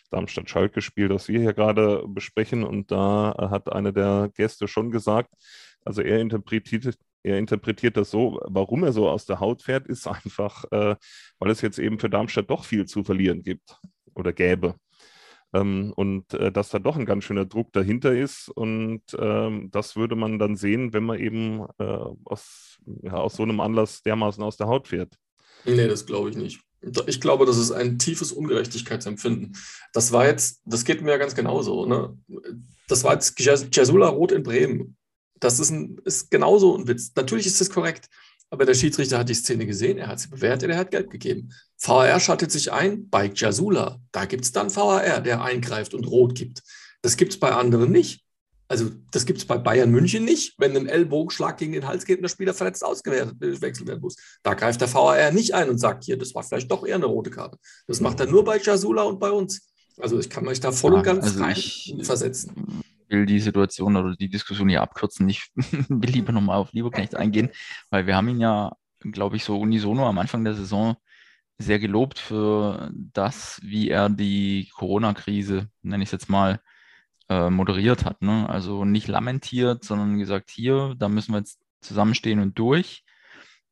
Darmstadt-Schalke-Spiel, 0.09 1.07
das 1.07 1.27
wir 1.27 1.39
hier 1.39 1.53
gerade 1.53 2.03
besprechen. 2.07 2.63
Und 2.63 2.89
da 2.89 3.33
äh, 3.37 3.49
hat 3.49 3.71
einer 3.71 3.91
der 3.91 4.31
Gäste 4.33 4.67
schon 4.67 4.89
gesagt, 4.89 5.31
also 5.83 6.01
er 6.01 6.21
interpretiert, 6.21 6.97
er 7.25 7.39
interpretiert 7.39 7.97
das 7.97 8.11
so, 8.11 8.39
warum 8.45 8.83
er 8.83 8.93
so 8.93 9.09
aus 9.09 9.25
der 9.25 9.39
Haut 9.39 9.63
fährt, 9.63 9.87
ist 9.87 10.07
einfach, 10.07 10.63
äh, 10.71 10.95
weil 11.39 11.51
es 11.51 11.61
jetzt 11.61 11.79
eben 11.79 11.99
für 11.99 12.09
Darmstadt 12.09 12.49
doch 12.49 12.63
viel 12.63 12.85
zu 12.85 13.03
verlieren 13.03 13.43
gibt 13.43 13.77
oder 14.13 14.31
gäbe. 14.31 14.75
Ähm, 15.53 15.91
und 15.95 16.33
äh, 16.33 16.51
dass 16.51 16.69
da 16.69 16.79
doch 16.79 16.97
ein 16.97 17.05
ganz 17.05 17.23
schöner 17.23 17.45
Druck 17.45 17.73
dahinter 17.73 18.15
ist. 18.15 18.49
Und 18.49 19.01
ähm, 19.17 19.69
das 19.71 19.95
würde 19.95 20.15
man 20.15 20.37
dann 20.37 20.55
sehen, 20.55 20.93
wenn 20.93 21.03
man 21.03 21.19
eben 21.19 21.65
äh, 21.79 21.97
aus, 22.25 22.77
ja, 23.01 23.13
aus 23.13 23.35
so 23.35 23.43
einem 23.43 23.59
Anlass 23.59 24.03
dermaßen 24.03 24.43
aus 24.43 24.57
der 24.57 24.67
Haut 24.67 24.87
fährt. 24.87 25.15
Nee, 25.65 25.87
das 25.87 26.05
glaube 26.05 26.29
ich 26.29 26.35
nicht. 26.35 26.61
Ich 27.07 27.19
glaube, 27.19 27.47
das 27.47 27.57
ist 27.57 27.71
ein 27.71 27.97
tiefes 27.97 28.31
Ungerechtigkeitsempfinden. 28.31 29.57
Das 29.93 30.11
war 30.11 30.27
jetzt, 30.27 30.61
das 30.65 30.85
geht 30.85 31.01
mir 31.01 31.11
ja 31.11 31.17
ganz 31.17 31.33
genauso. 31.33 31.87
Ne? 31.87 32.15
Das 32.87 33.03
war 33.03 33.13
jetzt 33.13 33.39
Jasula 33.39 34.09
Rot 34.09 34.31
in 34.31 34.43
Bremen. 34.43 34.94
Das 35.39 35.59
ist, 35.59 35.69
ein, 35.69 35.97
ist 36.05 36.31
genauso 36.31 36.77
ein 36.77 36.87
Witz. 36.87 37.11
Natürlich 37.15 37.45
ist 37.45 37.59
das 37.59 37.69
korrekt, 37.69 38.07
aber 38.49 38.65
der 38.65 38.73
Schiedsrichter 38.73 39.17
hat 39.19 39.29
die 39.29 39.33
Szene 39.33 39.65
gesehen, 39.65 39.97
er 39.97 40.07
hat 40.07 40.19
sie 40.19 40.29
bewertet, 40.29 40.69
er 40.69 40.77
hat 40.77 40.91
Gelb 40.91 41.09
gegeben. 41.09 41.49
VAR 41.79 42.19
schaltet 42.19 42.51
sich 42.51 42.71
ein 42.71 43.09
bei 43.09 43.31
Jasula. 43.33 43.99
Da 44.11 44.25
gibt 44.25 44.45
es 44.45 44.51
dann 44.51 44.73
VAR, 44.73 45.21
der 45.21 45.41
eingreift 45.41 45.93
und 45.93 46.05
Rot 46.05 46.35
gibt. 46.35 46.61
Das 47.01 47.17
gibt 47.17 47.33
es 47.33 47.39
bei 47.39 47.51
anderen 47.51 47.91
nicht. 47.91 48.21
Also 48.67 48.89
das 49.11 49.25
gibt 49.27 49.37
es 49.39 49.45
bei 49.45 49.59
Bayern 49.59 49.91
München 49.91 50.25
nicht, 50.25 50.55
wenn 50.57 50.75
ein 50.75 50.87
Ellbogenschlag 50.87 51.57
gegen 51.57 51.73
den 51.73 51.85
Hals 51.87 52.03
geht 52.05 52.17
und 52.17 52.23
der 52.23 52.29
Spieler 52.29 52.53
verletzt 52.55 52.83
ausgewechselt 52.83 53.87
werden 53.87 54.01
muss. 54.01 54.15
Da 54.41 54.55
greift 54.55 54.81
der 54.81 54.91
VAR 54.91 55.31
nicht 55.31 55.53
ein 55.53 55.69
und 55.69 55.77
sagt, 55.77 56.05
hier, 56.05 56.17
das 56.17 56.33
war 56.33 56.41
vielleicht 56.41 56.71
doch 56.71 56.83
eher 56.85 56.95
eine 56.95 57.05
rote 57.05 57.29
Karte. 57.29 57.59
Das 57.85 57.99
macht 58.01 58.19
er 58.21 58.25
nur 58.25 58.43
bei 58.43 58.57
Jasula 58.59 59.03
und 59.03 59.19
bei 59.19 59.29
uns. 59.29 59.67
Also 59.97 60.17
ich 60.19 60.29
kann 60.29 60.45
mich 60.45 60.59
da 60.59 60.71
voll 60.71 60.93
und 60.95 61.03
ganz 61.03 61.25
also 61.25 61.45
ich- 61.45 61.95
versetzen. 62.01 62.51
Will 63.09 63.25
die 63.25 63.39
Situation 63.39 63.95
oder 63.97 64.15
die 64.15 64.29
Diskussion 64.29 64.69
hier 64.69 64.81
abkürzen. 64.81 65.27
Ich 65.29 65.49
will 65.55 66.09
lieber 66.09 66.31
nochmal 66.31 66.57
auf 66.57 66.73
Lieberknecht 66.73 67.15
eingehen, 67.15 67.49
weil 67.89 68.07
wir 68.07 68.15
haben 68.15 68.29
ihn 68.29 68.41
ja, 68.41 68.73
glaube 68.99 69.35
ich, 69.35 69.43
so 69.43 69.59
unisono 69.59 70.07
am 70.07 70.17
Anfang 70.17 70.43
der 70.43 70.53
Saison 70.53 70.95
sehr 71.57 71.79
gelobt 71.79 72.19
für 72.19 72.91
das, 72.93 73.59
wie 73.63 73.89
er 73.89 74.09
die 74.09 74.69
Corona-Krise, 74.75 75.69
nenne 75.81 76.03
ich 76.03 76.07
es 76.07 76.11
jetzt 76.11 76.29
mal, 76.29 76.59
äh, 77.29 77.49
moderiert 77.49 78.05
hat. 78.05 78.21
Ne? 78.21 78.47
Also 78.49 78.85
nicht 78.85 79.07
lamentiert, 79.07 79.83
sondern 79.83 80.17
gesagt, 80.17 80.49
hier, 80.51 80.95
da 80.97 81.07
müssen 81.09 81.33
wir 81.33 81.39
jetzt 81.39 81.61
zusammenstehen 81.81 82.39
und 82.39 82.59
durch. 82.59 83.03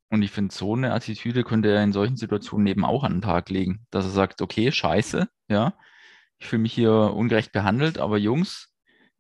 Und 0.10 0.22
ich 0.22 0.32
finde, 0.32 0.54
so 0.54 0.76
eine 0.76 0.94
Attitüde 0.94 1.44
könnte 1.44 1.70
er 1.72 1.84
in 1.84 1.92
solchen 1.92 2.18
Situationen 2.18 2.68
eben 2.68 2.86
auch 2.86 3.04
an 3.04 3.14
den 3.14 3.22
Tag 3.22 3.50
legen, 3.50 3.86
dass 3.90 4.06
er 4.06 4.12
sagt, 4.12 4.42
okay, 4.42 4.72
scheiße, 4.72 5.28
ja, 5.50 5.74
ich 6.38 6.46
fühle 6.48 6.62
mich 6.62 6.74
hier 6.74 6.92
ungerecht 6.92 7.52
behandelt, 7.52 7.98
aber 7.98 8.18
Jungs, 8.18 8.73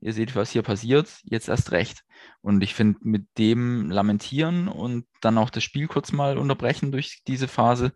ihr 0.03 0.13
seht, 0.13 0.36
was 0.36 0.51
hier 0.51 0.62
passiert, 0.62 1.10
jetzt 1.24 1.48
erst 1.48 1.72
recht. 1.72 2.03
Und 2.41 2.62
ich 2.62 2.74
finde, 2.74 3.00
mit 3.03 3.25
dem 3.38 3.89
Lamentieren 3.89 4.67
und 4.67 5.05
dann 5.22 5.38
auch 5.38 5.50
das 5.50 5.63
Spiel 5.63 5.88
kurz 5.88 6.12
mal 6.12 6.38
unterbrechen 6.38 6.91
durch 6.91 7.22
diese 7.27 7.48
Phase, 7.48 7.93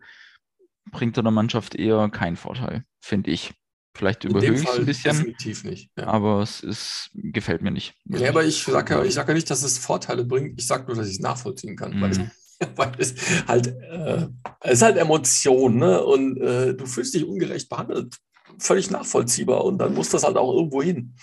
bringt 0.90 1.16
er 1.16 1.22
der 1.22 1.32
Mannschaft 1.32 1.74
eher 1.74 2.08
keinen 2.08 2.36
Vorteil, 2.36 2.84
finde 3.00 3.30
ich. 3.30 3.52
Vielleicht 3.94 4.24
überhöhe 4.24 4.54
ich 4.54 4.62
es 4.62 4.78
ein 4.78 4.86
bisschen, 4.86 5.16
definitiv 5.16 5.64
nicht. 5.64 5.90
Ja. 5.98 6.06
aber 6.06 6.40
es 6.40 6.60
ist, 6.60 7.10
gefällt 7.14 7.62
mir 7.62 7.72
nicht. 7.72 7.94
Ja, 8.04 8.28
aber 8.28 8.44
ich 8.44 8.62
sage 8.62 8.94
ja, 8.94 9.02
ich 9.02 9.14
sag 9.14 9.26
ja 9.26 9.34
nicht, 9.34 9.50
dass 9.50 9.64
es 9.64 9.76
Vorteile 9.76 10.24
bringt. 10.24 10.58
Ich 10.58 10.66
sage 10.68 10.86
nur, 10.86 10.94
dass 10.94 11.08
ich 11.08 11.14
es 11.14 11.20
nachvollziehen 11.20 11.76
kann. 11.76 12.00
Weil, 12.00 12.10
Mhm. 12.10 12.30
weil 12.76 12.92
es 12.98 13.14
halt, 13.48 13.66
äh, 13.66 14.28
es 14.60 14.74
ist 14.74 14.82
halt 14.82 14.98
Emotion, 14.98 15.78
ne? 15.78 16.04
Und 16.04 16.40
äh, 16.40 16.74
du 16.74 16.86
fühlst 16.86 17.14
dich 17.14 17.24
ungerecht 17.24 17.68
behandelt. 17.68 18.16
Völlig 18.58 18.90
nachvollziehbar. 18.90 19.64
Und 19.64 19.78
dann 19.78 19.94
muss 19.94 20.10
das 20.10 20.22
halt 20.22 20.36
auch 20.36 20.54
irgendwo 20.54 20.80
hin. 20.80 21.14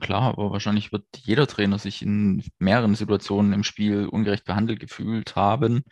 Klar, 0.00 0.22
aber 0.22 0.50
wahrscheinlich 0.52 0.92
wird 0.92 1.04
jeder 1.16 1.46
Trainer 1.46 1.78
sich 1.78 2.02
in 2.02 2.42
mehreren 2.58 2.94
Situationen 2.94 3.52
im 3.52 3.64
Spiel 3.64 4.06
ungerecht 4.06 4.44
behandelt 4.44 4.80
gefühlt 4.80 5.36
haben 5.36 5.84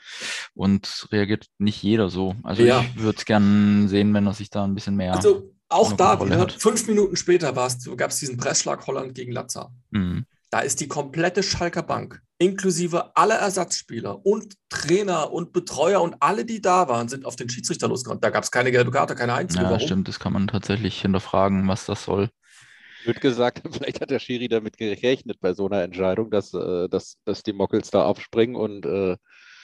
und 0.54 1.08
reagiert 1.12 1.46
nicht 1.58 1.82
jeder 1.82 2.08
so. 2.10 2.34
Also 2.42 2.62
Ja. 2.62 2.80
ich 2.82 3.00
würde 3.00 3.18
es 3.18 3.24
gerne 3.24 3.88
sehen, 3.88 4.12
wenn 4.14 4.26
er 4.26 4.34
sich 4.34 4.50
da 4.50 4.64
ein 4.64 4.74
bisschen 4.74 4.96
mehr. 4.96 5.14
Also 5.14 5.52
auch 5.68 5.92
da 5.92 6.24
wieder, 6.24 6.38
hat. 6.38 6.52
fünf 6.52 6.86
Minuten 6.86 7.16
später 7.16 7.52
gab 7.52 8.10
es 8.10 8.18
diesen 8.18 8.36
Pressschlag 8.36 8.86
Holland 8.86 9.14
gegen 9.14 9.32
Lazar. 9.32 9.72
Mhm. 9.90 10.26
Da 10.50 10.60
ist 10.60 10.80
die 10.80 10.86
komplette 10.86 11.42
Schalker 11.42 11.82
Bank, 11.82 12.22
inklusive 12.38 13.16
aller 13.16 13.34
Ersatzspieler 13.34 14.24
und 14.24 14.54
Trainer 14.68 15.32
und 15.32 15.52
Betreuer 15.52 16.00
und 16.00 16.14
alle, 16.20 16.44
die 16.44 16.60
da 16.60 16.88
waren, 16.88 17.08
sind 17.08 17.26
auf 17.26 17.34
den 17.34 17.48
Schiedsrichter 17.48 17.88
losgerannt. 17.88 18.22
Da 18.22 18.30
gab 18.30 18.44
es 18.44 18.52
keine 18.52 18.70
gelbe 18.70 18.92
Karte, 18.92 19.16
keine 19.16 19.34
einzige. 19.34 19.64
Ja, 19.64 19.70
Warum? 19.70 19.84
stimmt, 19.84 20.08
das 20.08 20.20
kann 20.20 20.32
man 20.32 20.46
tatsächlich 20.46 21.00
hinterfragen, 21.00 21.66
was 21.66 21.86
das 21.86 22.04
soll. 22.04 22.30
Wird 23.06 23.20
gesagt, 23.20 23.62
vielleicht 23.72 24.00
hat 24.00 24.10
der 24.10 24.18
Schiri 24.20 24.48
damit 24.48 24.76
gerechnet 24.78 25.40
bei 25.40 25.54
so 25.54 25.66
einer 25.66 25.82
Entscheidung, 25.82 26.30
dass, 26.30 26.54
äh, 26.54 26.88
dass, 26.88 27.18
dass 27.24 27.42
die 27.42 27.52
Mockels 27.52 27.90
da 27.90 28.04
aufspringen 28.06 28.56
und 28.56 28.86
äh, 28.86 29.16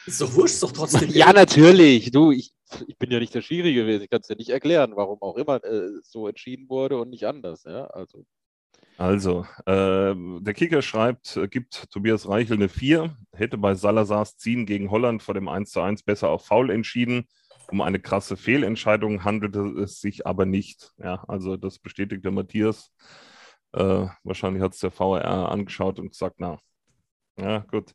Ist 0.06 0.20
doch 0.20 0.34
wurscht, 0.34 0.54
ist 0.54 0.62
doch 0.62 0.72
trotzdem. 0.72 1.10
ja, 1.12 1.32
natürlich. 1.32 2.10
Du, 2.12 2.32
ich, 2.32 2.52
ich 2.86 2.98
bin 2.98 3.10
ja 3.10 3.20
nicht 3.20 3.34
der 3.34 3.42
Schiri 3.42 3.74
gewesen. 3.74 4.04
Ich 4.04 4.10
kann 4.10 4.20
es 4.20 4.28
dir 4.28 4.36
nicht 4.36 4.50
erklären, 4.50 4.92
warum 4.96 5.20
auch 5.22 5.36
immer 5.36 5.62
äh, 5.64 5.88
so 6.02 6.28
entschieden 6.28 6.68
wurde 6.68 6.98
und 7.00 7.10
nicht 7.10 7.26
anders. 7.26 7.64
Ja, 7.64 7.86
also 7.88 8.24
Also, 8.96 9.46
äh, 9.66 10.14
der 10.14 10.54
Kicker 10.54 10.82
schreibt, 10.82 11.36
äh, 11.36 11.48
gibt 11.48 11.90
Tobias 11.90 12.28
Reichel 12.28 12.56
eine 12.56 12.68
4, 12.68 13.16
hätte 13.32 13.58
bei 13.58 13.74
Salazars 13.74 14.36
Ziehen 14.38 14.66
gegen 14.66 14.90
Holland 14.90 15.22
vor 15.22 15.34
dem 15.34 15.48
1:1 15.48 16.04
besser 16.04 16.30
auf 16.30 16.46
Foul 16.46 16.70
entschieden. 16.70 17.26
Um 17.70 17.80
eine 17.80 18.00
krasse 18.00 18.36
Fehlentscheidung 18.36 19.24
handelte 19.24 19.60
es 19.82 20.00
sich 20.00 20.26
aber 20.26 20.46
nicht. 20.46 20.92
Ja, 20.98 21.24
also 21.28 21.56
das 21.56 21.78
bestätigt 21.78 22.24
der 22.24 22.32
Matthias. 22.32 22.92
Äh, 23.72 24.06
wahrscheinlich 24.22 24.62
hat 24.62 24.74
es 24.74 24.80
der 24.80 24.98
VAR 24.98 25.50
angeschaut 25.50 25.98
und 25.98 26.10
gesagt, 26.10 26.36
na, 26.38 26.58
ja, 27.38 27.58
gut. 27.60 27.94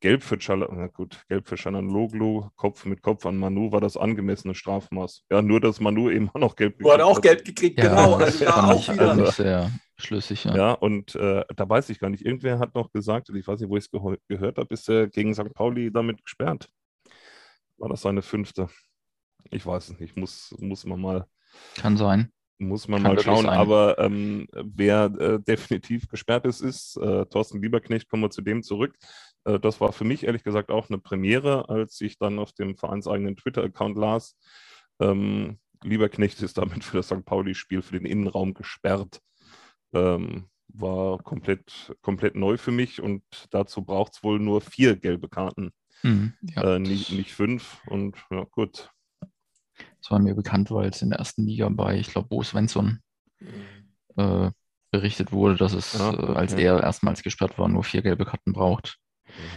Gelb 0.00 0.22
für 0.22 0.38
Chala, 0.38 0.68
na 0.70 0.86
gut, 0.86 1.24
Gelb 1.28 1.48
für 1.48 1.56
Chananoglu, 1.56 2.50
Kopf 2.54 2.84
mit 2.84 3.02
Kopf 3.02 3.26
an 3.26 3.36
Manu 3.36 3.72
war 3.72 3.80
das 3.80 3.96
angemessene 3.96 4.54
Strafmaß. 4.54 5.24
Ja, 5.30 5.42
nur 5.42 5.60
dass 5.60 5.80
Manu 5.80 6.08
eben 6.10 6.28
auch 6.30 6.34
noch 6.34 6.56
gelb 6.56 6.76
Wo 6.80 6.92
hat 6.92 7.00
er 7.00 7.06
auch. 7.06 7.20
Gelb 7.20 7.44
gekriegt, 7.44 7.80
genau. 7.80 8.14
Also 8.14 8.44
da 8.44 8.52
fand 8.52 8.70
auch 8.70 8.88
wieder. 8.92 9.28
ich 9.28 9.34
sehr 9.34 9.72
schlüssig. 9.96 10.44
Ja. 10.44 10.56
Ja, 10.56 10.72
und 10.72 11.16
äh, 11.16 11.44
da 11.56 11.68
weiß 11.68 11.90
ich 11.90 11.98
gar 11.98 12.10
nicht, 12.10 12.24
irgendwer 12.24 12.60
hat 12.60 12.76
noch 12.76 12.92
gesagt, 12.92 13.30
und 13.30 13.36
ich 13.36 13.48
weiß 13.48 13.58
nicht, 13.58 13.68
wo 13.68 13.76
ich 13.76 13.88
es 13.92 14.18
gehört 14.28 14.58
habe, 14.58 14.72
ist 14.72 14.88
er 14.88 15.08
gegen 15.08 15.34
St. 15.34 15.52
Pauli 15.52 15.90
damit 15.90 16.22
gesperrt. 16.22 16.68
war 17.78 17.88
das 17.88 18.02
seine 18.02 18.22
fünfte? 18.22 18.68
Ich 19.50 19.66
weiß 19.66 19.90
es 19.90 19.98
nicht, 19.98 20.16
muss, 20.16 20.54
muss 20.60 20.84
man 20.84 21.00
mal, 21.00 21.26
Kann 21.74 21.96
sein. 21.96 22.30
Muss 22.58 22.88
man 22.88 23.02
Kann 23.02 23.14
mal 23.14 23.22
schauen. 23.22 23.46
Aber 23.46 23.98
ähm, 23.98 24.48
wer 24.52 25.04
äh, 25.18 25.40
definitiv 25.40 26.08
gesperrt 26.08 26.46
ist, 26.46 26.60
ist 26.60 26.96
äh, 26.96 27.24
Thorsten 27.26 27.62
Lieberknecht, 27.62 28.08
kommen 28.08 28.22
wir 28.22 28.30
zu 28.30 28.42
dem 28.42 28.62
zurück. 28.62 28.96
Äh, 29.44 29.58
das 29.60 29.80
war 29.80 29.92
für 29.92 30.04
mich 30.04 30.24
ehrlich 30.24 30.44
gesagt 30.44 30.70
auch 30.70 30.88
eine 30.88 30.98
Premiere, 30.98 31.68
als 31.68 32.00
ich 32.00 32.18
dann 32.18 32.38
auf 32.38 32.52
dem 32.52 32.76
vereinseigenen 32.76 33.36
Twitter-Account 33.36 33.96
las. 33.96 34.36
Ähm, 35.00 35.58
Lieberknecht 35.82 36.42
ist 36.42 36.58
damit 36.58 36.84
für 36.84 36.96
das 36.96 37.06
St. 37.06 37.24
Pauli-Spiel 37.24 37.82
für 37.82 37.98
den 37.98 38.06
Innenraum 38.06 38.54
gesperrt. 38.54 39.20
Ähm, 39.92 40.48
war 40.68 41.18
komplett, 41.22 41.94
komplett 42.02 42.34
neu 42.34 42.58
für 42.58 42.72
mich 42.72 43.00
und 43.00 43.22
dazu 43.50 43.82
braucht 43.82 44.14
es 44.14 44.22
wohl 44.22 44.38
nur 44.38 44.60
vier 44.60 44.96
gelbe 44.96 45.28
Karten, 45.28 45.72
Mhm. 46.02 46.32
Ja, 46.42 46.76
äh, 46.76 46.78
nicht, 46.78 47.12
nicht 47.12 47.32
fünf. 47.32 47.82
Und 47.86 48.16
ja, 48.30 48.44
gut. 48.44 48.90
Das 50.00 50.10
war 50.10 50.18
mir 50.18 50.34
bekannt, 50.34 50.70
weil 50.70 50.88
es 50.88 51.02
in 51.02 51.10
der 51.10 51.18
ersten 51.18 51.46
Liga 51.46 51.68
bei, 51.68 51.98
ich 51.98 52.08
glaube, 52.08 52.28
Bo 52.28 52.42
Svensson 52.42 53.00
äh, 54.16 54.50
berichtet 54.90 55.32
wurde, 55.32 55.56
dass 55.56 55.72
es, 55.72 55.94
Ja, 55.94 56.12
äh, 56.12 56.34
als 56.34 56.54
okay. 56.54 56.64
er 56.64 56.82
erstmals 56.82 57.22
gesperrt 57.22 57.58
war, 57.58 57.68
nur 57.68 57.84
vier 57.84 58.02
gelbe 58.02 58.24
Karten 58.24 58.52
braucht. 58.52 58.98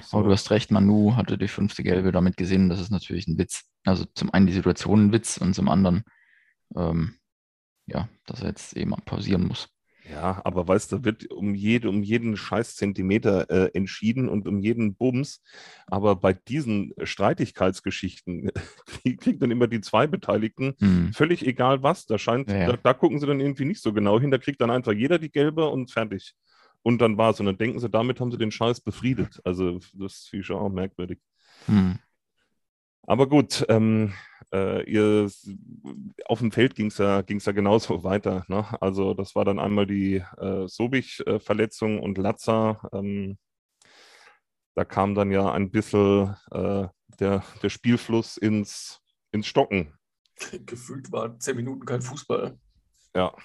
So. 0.04 0.18
Aber 0.18 0.28
du 0.28 0.34
hast 0.34 0.52
recht, 0.52 0.72
Manu 0.72 1.16
hatte 1.16 1.38
die 1.38 1.48
fünfte 1.48 1.84
gelbe 1.84 2.12
damit 2.12 2.38
gesehen. 2.38 2.70
Das 2.70 2.80
ist 2.80 2.92
natürlich 2.92 3.28
ein 3.28 3.38
Witz. 3.38 3.64
Also 3.86 4.06
zum 4.14 4.34
einen 4.34 4.48
die 4.48 4.54
Situation 4.54 5.08
ein 5.08 5.14
Witz 5.14 5.38
und 5.38 5.54
zum 5.54 5.70
anderen, 5.70 6.04
ähm, 6.76 7.16
ja, 7.88 8.10
dass 8.26 8.42
er 8.42 8.50
jetzt 8.50 8.74
eben 8.76 8.92
pausieren 9.06 9.48
muss. 9.48 9.70
Ja, 10.12 10.42
aber 10.44 10.68
weißt 10.68 10.92
du, 10.92 11.04
wird 11.04 11.32
um, 11.32 11.56
jede, 11.56 11.90
um 11.90 12.04
jeden 12.04 12.36
scheiß 12.36 12.76
Zentimeter 12.76 13.50
äh, 13.50 13.72
entschieden 13.74 14.30
und 14.30 14.48
um 14.48 14.60
jeden 14.60 14.96
Bums. 14.96 15.42
Aber 15.88 16.16
bei 16.16 16.34
diesen 16.34 16.94
Streitigkeitsgeschichten 17.02 18.52
die 19.06 19.16
kriegen 19.16 19.40
dann 19.40 19.52
immer 19.52 19.68
die 19.68 19.82
zwei 19.82 20.08
Beteiligten 20.08 20.76
Hm. 20.80 21.14
völlig 21.14 21.46
egal 21.46 21.84
was. 21.84 22.06
Da 22.06 22.18
scheint, 22.18 22.50
Ja, 22.50 22.58
ja. 22.58 22.68
Da, 22.68 22.78
da 22.78 22.94
gucken 22.94 23.20
sie 23.20 23.28
dann 23.28 23.40
irgendwie 23.40 23.66
nicht 23.66 23.82
so 23.82 23.94
genau 23.94 24.20
hin. 24.20 24.32
Da 24.32 24.38
kriegt 24.38 24.62
dann 24.62 24.72
einfach 24.72 24.92
jeder 24.94 25.20
die 25.20 25.32
gelbe 25.32 25.68
und 25.68 25.92
fertig. 25.92 26.34
Und 26.84 27.00
dann 27.00 27.18
war's. 27.18 27.40
Und 27.40 27.46
dann 27.46 27.58
denken 27.58 27.80
sie, 27.80 27.90
damit 27.90 28.20
haben 28.20 28.32
sie 28.32 28.38
den 28.38 28.52
Scheiß 28.52 28.82
befriedet. 28.82 29.40
Also 29.44 29.80
das 29.94 30.28
finde 30.30 30.42
ich 30.42 30.48
schon 30.48 30.58
auch 30.58 30.70
merkwürdig. 30.70 31.20
Hm. 31.68 32.00
Aber 33.04 33.28
gut, 33.28 33.66
ähm, 33.70 34.14
äh, 34.54 34.84
ihr, 34.90 35.30
auf 36.26 36.40
dem 36.40 36.52
Feld 36.52 36.76
ging 36.76 36.88
es 36.88 36.98
ja, 36.98 37.22
ging's 37.22 37.46
ja 37.46 37.52
genauso 37.52 38.04
weiter. 38.04 38.46
Ne? 38.48 38.66
Also 38.82 39.14
das 39.14 39.36
war 39.36 39.46
dann 39.46 39.60
einmal 39.60 39.88
die 39.88 40.24
äh, 40.38 40.68
Sobich-Verletzung 40.68 42.00
und 42.00 42.18
Latza. 42.18 42.82
Ähm, 42.94 43.38
da 44.76 44.86
kam 44.86 45.16
dann 45.16 45.32
ja 45.32 45.52
ein 45.52 45.72
bisschen 45.72 46.36
äh, 46.52 46.88
der, 47.20 47.44
der 47.62 47.70
Spielfluss 47.70 48.38
ins, 48.38 49.02
ins 49.32 49.48
Stocken. 49.48 49.94
Gefühlt 50.66 51.12
war 51.12 51.38
zehn 51.40 51.56
Minuten 51.56 51.86
kein 51.86 52.02
Fußball. 52.02 52.58
Ja. 53.16 53.36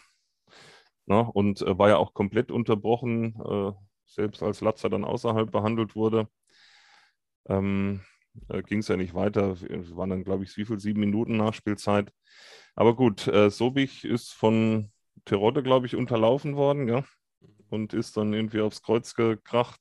Ne? 1.06 1.30
Und 1.32 1.62
äh, 1.62 1.78
war 1.78 1.88
ja 1.88 1.96
auch 1.96 2.14
komplett 2.14 2.50
unterbrochen, 2.50 3.34
äh, 3.44 3.72
selbst 4.06 4.42
als 4.42 4.60
Latza 4.60 4.88
dann 4.88 5.04
außerhalb 5.04 5.50
behandelt 5.50 5.94
wurde. 5.94 6.28
Ähm, 7.48 8.02
äh, 8.48 8.62
ging 8.62 8.80
es 8.80 8.88
ja 8.88 8.96
nicht 8.96 9.14
weiter. 9.14 9.56
Es 9.70 9.96
waren 9.96 10.10
dann, 10.10 10.24
glaube 10.24 10.44
ich, 10.44 10.56
wie 10.56 10.64
viel? 10.64 10.78
Sieben 10.78 11.00
Minuten 11.00 11.36
Nachspielzeit. 11.36 12.12
Aber 12.74 12.94
gut, 12.96 13.26
äh, 13.28 13.50
Sobich 13.50 14.04
ist 14.04 14.32
von 14.32 14.90
Terodde, 15.24 15.62
glaube 15.62 15.86
ich, 15.86 15.96
unterlaufen 15.96 16.56
worden, 16.56 16.88
ja. 16.88 17.04
Und 17.70 17.92
ist 17.94 18.16
dann 18.16 18.32
irgendwie 18.32 18.60
aufs 18.60 18.82
Kreuz 18.82 19.14
gekracht. 19.14 19.80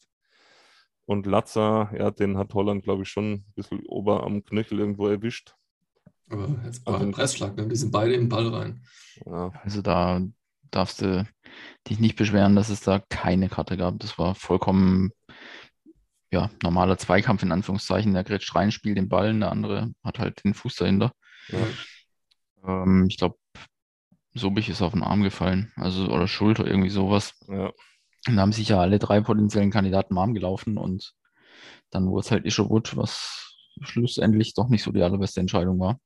Und 1.05 1.25
Latza, 1.27 1.91
ja, 1.95 2.09
den 2.09 2.37
hat 2.37 2.53
Holland, 2.55 2.83
glaube 2.83 3.03
ich, 3.03 3.09
schon 3.09 3.33
ein 3.33 3.53
bisschen 3.55 3.85
ober 3.85 4.23
am 4.23 4.43
Knöchel 4.43 4.79
irgendwo 4.79 5.07
erwischt. 5.07 5.53
Aber 6.29 6.47
jetzt 6.65 6.85
war 6.85 6.95
Also- 6.95 7.05
ein 7.05 7.11
Pressschlag, 7.11 7.55
ne? 7.55 7.67
die 7.67 7.75
sind 7.75 7.91
beide 7.91 8.13
in 8.15 8.21
den 8.21 8.29
Ball 8.29 8.47
rein. 8.47 8.81
Ja, 9.25 9.51
Also 9.63 9.81
da 9.83 10.21
darfst 10.71 11.01
du 11.01 11.27
dich 11.87 11.99
nicht 11.99 12.15
beschweren, 12.15 12.55
dass 12.55 12.69
es 12.69 12.81
da 12.81 12.99
keine 12.99 13.49
Karte 13.49 13.77
gab. 13.77 13.99
Das 13.99 14.17
war 14.17 14.33
vollkommen 14.33 15.11
ja, 16.35 16.49
normaler 16.61 16.97
Zweikampf 16.97 17.43
in 17.43 17.53
Anführungszeichen. 17.53 18.13
Der 18.13 18.25
grätscht 18.25 18.53
rein, 18.55 18.71
spielt 18.71 18.97
den 18.97 19.07
Ball, 19.07 19.37
der 19.39 19.51
andere 19.51 19.91
hat 20.03 20.19
halt 20.19 20.43
den 20.43 20.53
Fuß 20.53 20.75
dahinter. 20.75 21.13
ja. 21.47 22.83
Ähm, 22.83 23.05
ich 23.09 23.17
glaube, 23.17 23.37
Sobich 24.33 24.67
ist 24.69 24.81
auf 24.81 24.91
den 24.91 25.03
Arm 25.03 25.23
gefallen, 25.23 25.71
also 25.77 26.07
oder 26.07 26.27
Schulter, 26.27 26.65
irgendwie 26.67 26.89
sowas. 26.89 27.33
ja. 27.47 27.71
Und 28.27 28.35
da 28.35 28.41
haben 28.41 28.51
sich 28.51 28.69
ja 28.69 28.81
alle 28.81 28.97
drei 28.97 29.21
potenziellen 29.21 29.69
Kandidaten 29.69 30.15
warm 30.15 30.33
gelaufen 30.33 30.77
und 30.77 31.13
dann 31.91 32.09
wurde 32.09 32.25
es 32.25 32.31
halt 32.31 32.43
Isherwood, 32.43 32.97
was 32.97 33.55
schlussendlich 33.81 34.55
doch 34.55 34.67
nicht 34.67 34.81
so 34.81 34.91
die 34.91 35.03
allerbeste 35.03 35.39
Entscheidung 35.39 35.79
war. 35.79 35.99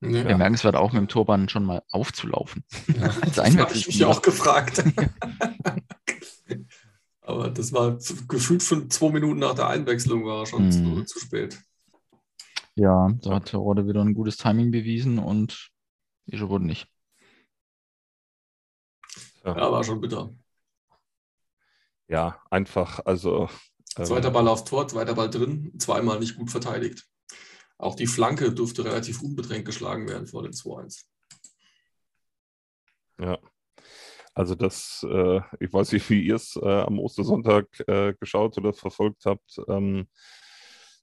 Nee, 0.00 0.24
Bemerkenswert 0.24 0.74
auch 0.74 0.92
mit 0.92 1.00
dem 1.00 1.08
Turban 1.08 1.48
schon 1.48 1.64
mal 1.64 1.82
aufzulaufen. 1.90 2.64
Ja, 2.88 3.08
das 3.34 3.38
habe 3.56 3.72
ich 3.74 3.86
mich 3.86 4.04
auch 4.04 4.20
gefragt. 4.20 4.84
Aber 7.24 7.50
das 7.50 7.72
war 7.72 7.98
gefühlt 8.28 8.62
von 8.62 8.90
zwei 8.90 9.10
Minuten 9.10 9.38
nach 9.40 9.54
der 9.54 9.68
Einwechslung 9.68 10.24
war 10.26 10.40
er 10.42 10.46
schon 10.46 10.70
zu, 10.70 10.78
Mhm. 10.80 11.06
zu 11.06 11.18
spät. 11.18 11.58
Ja, 12.74 13.08
da 13.22 13.36
hat 13.36 13.46
Terodde 13.46 13.86
wieder 13.86 14.02
ein 14.02 14.14
gutes 14.14 14.36
Timing 14.36 14.70
bewiesen 14.70 15.18
und 15.18 15.70
Isherwood 16.26 16.62
nicht. 16.62 16.86
Ja. 19.44 19.56
Ja, 19.56 19.72
war 19.72 19.84
schon 19.84 20.00
bitter. 20.00 20.34
ja, 22.08 22.40
einfach, 22.50 23.00
also. 23.04 23.48
ähm, 23.96 24.04
Zweiter 24.04 24.30
Ball 24.30 24.48
aufs 24.48 24.64
Tor, 24.64 24.86
zweiter 24.88 25.14
Ball 25.14 25.30
drin, 25.30 25.72
zweimal 25.78 26.18
nicht 26.18 26.36
gut 26.36 26.50
verteidigt. 26.50 27.06
Auch 27.78 27.94
die 27.94 28.06
Flanke 28.06 28.52
durfte 28.52 28.84
relativ 28.84 29.22
unbedrängt 29.22 29.64
geschlagen 29.64 30.08
werden 30.08 30.26
vor 30.26 30.42
dem 30.42 30.52
2-1. 30.52 31.04
Ja. 33.18 33.38
Also 34.34 34.54
das, 34.54 35.06
äh, 35.08 35.40
ich 35.60 35.72
weiß 35.72 35.92
nicht, 35.92 36.08
wie 36.10 36.22
ihr 36.22 36.34
es 36.36 36.56
äh, 36.56 36.66
am 36.66 36.98
Ostersonntag 36.98 37.66
äh, 37.86 38.14
geschaut 38.18 38.58
oder 38.58 38.72
verfolgt 38.72 39.26
habt. 39.26 39.60
Ähm, 39.68 40.08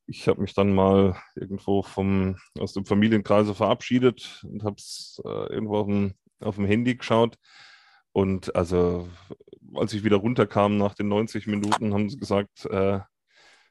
ich 0.05 0.27
habe 0.27 0.41
mich 0.41 0.53
dann 0.53 0.73
mal 0.73 1.15
irgendwo 1.35 1.83
vom, 1.83 2.35
aus 2.59 2.73
dem 2.73 2.85
Familienkreise 2.85 3.55
verabschiedet 3.55 4.43
und 4.43 4.63
habe 4.63 4.75
es 4.77 5.21
äh, 5.25 5.53
irgendwo 5.53 5.77
auf 5.77 5.87
dem, 5.87 6.13
auf 6.41 6.55
dem 6.55 6.65
Handy 6.65 6.95
geschaut. 6.95 7.37
Und 8.11 8.53
also, 8.55 9.07
als 9.75 9.93
ich 9.93 10.03
wieder 10.03 10.17
runterkam 10.17 10.77
nach 10.77 10.95
den 10.95 11.07
90 11.07 11.47
Minuten, 11.47 11.93
haben 11.93 12.09
sie 12.09 12.17
gesagt, 12.17 12.65
äh, 12.65 12.99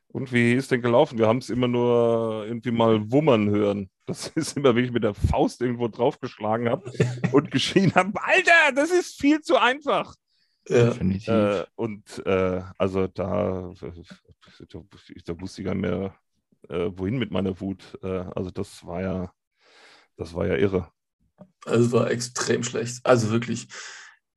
und 0.09 0.33
wie 0.33 0.55
ist 0.55 0.71
denn 0.71 0.83
gelaufen? 0.83 1.19
Wir 1.19 1.29
haben 1.29 1.39
es 1.39 1.51
immer 1.51 1.69
nur 1.69 2.45
irgendwie 2.47 2.73
mal 2.73 3.11
wummern 3.13 3.51
hören. 3.51 3.91
Das 4.11 4.27
ist 4.35 4.57
immer, 4.57 4.75
wenn 4.75 4.85
ich 4.85 4.91
mit 4.91 5.05
der 5.05 5.15
Faust 5.15 5.61
irgendwo 5.61 5.87
draufgeschlagen 5.87 6.69
habe 6.69 6.93
und 7.33 7.53
geschrien 7.53 7.95
habe, 7.95 8.13
Alter, 8.21 8.73
das 8.75 8.91
ist 8.91 9.21
viel 9.21 9.41
zu 9.41 9.57
einfach. 9.57 10.17
Ja, 10.69 10.87
Definitiv. 10.87 11.29
Äh, 11.29 11.65
und 11.77 12.27
äh, 12.27 12.63
also 12.77 13.07
da, 13.07 13.73
da, 13.81 13.93
da 14.69 15.41
wusste 15.41 15.63
ich 15.63 15.65
gar 15.65 15.75
nicht 15.75 15.83
mehr, 15.83 16.15
äh, 16.69 16.91
wohin 16.97 17.19
mit 17.19 17.31
meiner 17.31 17.61
Wut. 17.61 17.99
Äh, 18.03 18.25
also 18.35 18.51
das 18.51 18.85
war 18.85 19.01
ja, 19.01 19.33
das 20.17 20.35
war 20.35 20.47
ja 20.47 20.57
irre. 20.57 20.91
also 21.65 21.87
es 21.87 21.93
war 21.93 22.11
extrem 22.11 22.65
schlecht. 22.65 23.01
Also 23.05 23.31
wirklich. 23.31 23.69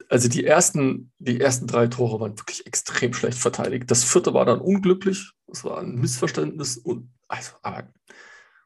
Also 0.09 0.29
die 0.29 0.45
ersten, 0.45 1.12
die 1.17 1.41
ersten 1.41 1.65
drei 1.65 1.88
Tore 1.88 2.19
waren 2.19 2.38
wirklich 2.38 2.67
extrem 2.67 3.13
schlecht 3.13 3.39
verteidigt. 3.39 3.89
Das 3.89 4.03
vierte 4.03 4.36
war 4.36 4.45
dann 4.45 4.59
unglücklich. 4.59 5.31
Das 5.47 5.63
war 5.63 5.79
ein 5.79 5.95
Missverständnis. 5.95 6.77
Und, 6.77 7.12
also, 7.27 7.53
aber 7.63 7.91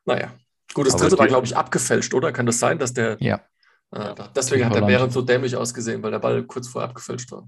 naja. 0.06 0.34
Gut, 0.78 0.86
das 0.86 0.94
Aber 0.94 1.04
dritte 1.06 1.18
war, 1.18 1.28
glaube 1.28 1.48
ich, 1.48 1.58
abgefälscht, 1.58 2.14
oder? 2.14 2.32
Kann 2.32 2.46
das 2.46 2.60
sein, 2.60 2.78
dass 2.78 2.94
der. 2.94 3.18
ja, 3.20 3.42
Äh, 3.92 4.14
deswegen 4.36 4.64
hat 4.66 4.76
der. 4.76 4.82
Bären 4.82 5.10
so 5.10 5.24
dämlich 5.24 5.56
ausgesehen, 5.56 6.04
weil 6.04 6.12
der 6.12 6.20
Ball 6.20 6.44
kurz 6.44 6.68
vorher 6.68 6.88
abgefälscht 6.90 7.32
war. 7.32 7.48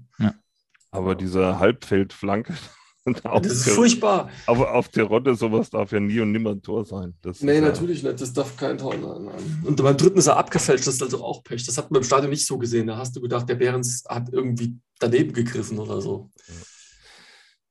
Aber 0.90 1.14
diese 1.14 1.58
Halbfeldflanke 1.60 2.54
Das 3.04 3.46
ist 3.46 3.66
der, 3.66 3.74
furchtbar. 3.74 4.28
aber 4.46 4.74
auf 4.74 4.88
der 4.88 5.04
Rotte, 5.04 5.34
sowas 5.34 5.70
darf 5.70 5.92
ja 5.92 6.00
nie 6.00 6.20
und 6.20 6.32
nimmer 6.32 6.50
ein 6.50 6.60
Tor 6.62 6.84
sein. 6.84 7.14
Das 7.22 7.40
Nee, 7.40 7.52
ist 7.54 7.60
ja- 7.62 7.68
natürlich 7.68 8.02
nicht. 8.02 8.20
Das 8.20 8.32
darf 8.32 8.56
kein 8.56 8.76
Tor 8.78 8.92
sein. 8.92 9.24
Nein. 9.24 9.62
Und 9.64 9.82
beim 9.82 9.96
dritten 9.96 10.18
ist 10.18 10.26
er 10.26 10.36
abgefälscht. 10.36 10.86
Das 10.86 10.94
ist 10.94 11.02
also 11.02 11.24
auch 11.24 11.42
Pech. 11.44 11.64
Das 11.64 11.78
hat 11.78 11.90
man 11.90 12.00
im 12.02 12.04
Stadion 12.04 12.30
nicht 12.30 12.44
so 12.46 12.58
gesehen. 12.58 12.88
Da 12.88 12.96
hast 12.98 13.14
du 13.16 13.20
gedacht, 13.20 13.48
der 13.48 13.54
Behrens 13.54 14.04
hat 14.08 14.28
irgendwie 14.32 14.76
daneben 14.98 15.32
gegriffen 15.32 15.78
oder 15.78 16.00
so. 16.02 16.30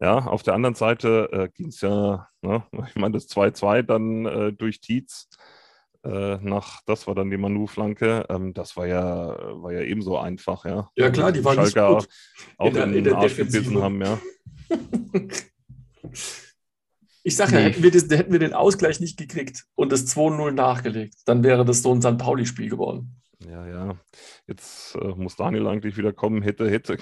Ja, 0.02 0.18
auf 0.26 0.44
der 0.44 0.54
anderen 0.56 0.76
Seite 0.76 1.30
äh, 1.32 1.50
ging 1.54 1.68
es 1.68 1.82
ja, 1.82 2.28
ne, 2.42 2.64
ich 2.88 2.96
meine, 2.96 3.12
das 3.14 3.28
2-2 3.28 3.82
dann 3.84 4.26
äh, 4.26 4.54
durch 4.54 4.80
Tietz 4.80 5.28
äh, 6.04 6.38
nach, 6.42 6.82
das 6.86 7.08
war 7.08 7.16
dann 7.16 7.30
die 7.30 7.38
Manu-Flanke, 7.38 8.26
ähm, 8.30 8.54
das 8.54 8.78
war 8.78 8.88
ja, 8.88 9.36
war 9.62 9.72
ja 9.74 9.82
ebenso 9.82 10.18
einfach, 10.18 10.66
ja. 10.66 10.90
Ja, 10.96 11.10
klar, 11.10 11.32
die 11.32 11.44
waren 11.44 11.60
nicht 11.60 11.74
Schalker 11.74 11.96
gut 11.98 12.08
auch 12.58 12.68
in 12.68 12.74
der- 12.74 12.84
in 12.86 12.90
in 12.90 12.96
den 12.96 13.04
der 13.06 13.18
Arsch 13.18 13.36
Defensive. 13.36 13.64
gebissen 13.64 13.84
haben, 13.84 14.02
ja. 14.02 14.20
Ich 17.24 17.36
sage 17.36 17.54
ja, 17.54 17.60
Nee. 17.60 17.66
hätten 17.72 17.84
wir, 17.84 17.92
das, 17.92 18.10
hätten 18.10 18.32
wir 18.32 18.40
den 18.40 18.54
Ausgleich 18.54 19.00
nicht 19.00 19.18
gekriegt 19.18 19.66
und 19.76 19.92
das 19.92 20.08
2-0 20.08 20.52
nachgelegt, 20.54 21.16
dann 21.26 21.44
wäre 21.44 21.66
das 21.66 21.82
so 21.82 21.94
ein 21.94 22.02
St. 22.02 22.18
Pauli-Spiel 22.18 22.70
geworden. 22.70 23.22
Ja, 23.46 23.68
ja. 23.68 23.98
Jetzt 24.48 24.96
äh, 24.96 25.08
muss 25.16 25.36
Daniel 25.36 25.68
eigentlich 25.68 25.98
wieder 25.98 26.14
kommen, 26.14 26.42
hätte, 26.42 26.70
hätte. 26.70 26.98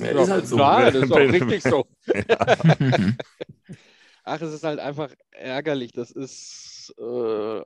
Ja, 0.00 0.06
Ja, 0.12 0.22
ist 0.22 0.30
halt 0.30 0.46
so. 0.46 0.56
Klar, 0.56 0.90
das 0.90 1.04
ist 1.04 1.12
auch 1.12 1.18
richtig 1.18 1.62
so. 1.62 1.86
Ach, 4.24 4.40
es 4.40 4.52
ist 4.52 4.64
halt 4.64 4.80
einfach 4.80 5.10
ärgerlich. 5.30 5.92
Das 5.92 6.10
ist 6.10 6.94
äh, 6.98 7.60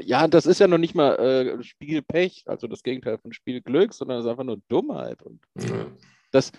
ja, 0.00 0.28
das 0.28 0.46
ist 0.46 0.60
ja 0.60 0.66
noch 0.66 0.78
nicht 0.78 0.94
mal 0.94 1.14
äh, 1.16 1.62
Spielpech, 1.62 2.44
also 2.46 2.66
das 2.66 2.82
Gegenteil 2.82 3.18
von 3.18 3.32
Spielglück, 3.32 3.92
sondern 3.92 4.18
es 4.18 4.24
ist 4.24 4.30
einfach 4.30 4.44
nur 4.44 4.60
Dummheit. 4.68 5.22
Und 5.22 5.40
Ja. 5.56 5.90
das, 6.30 6.52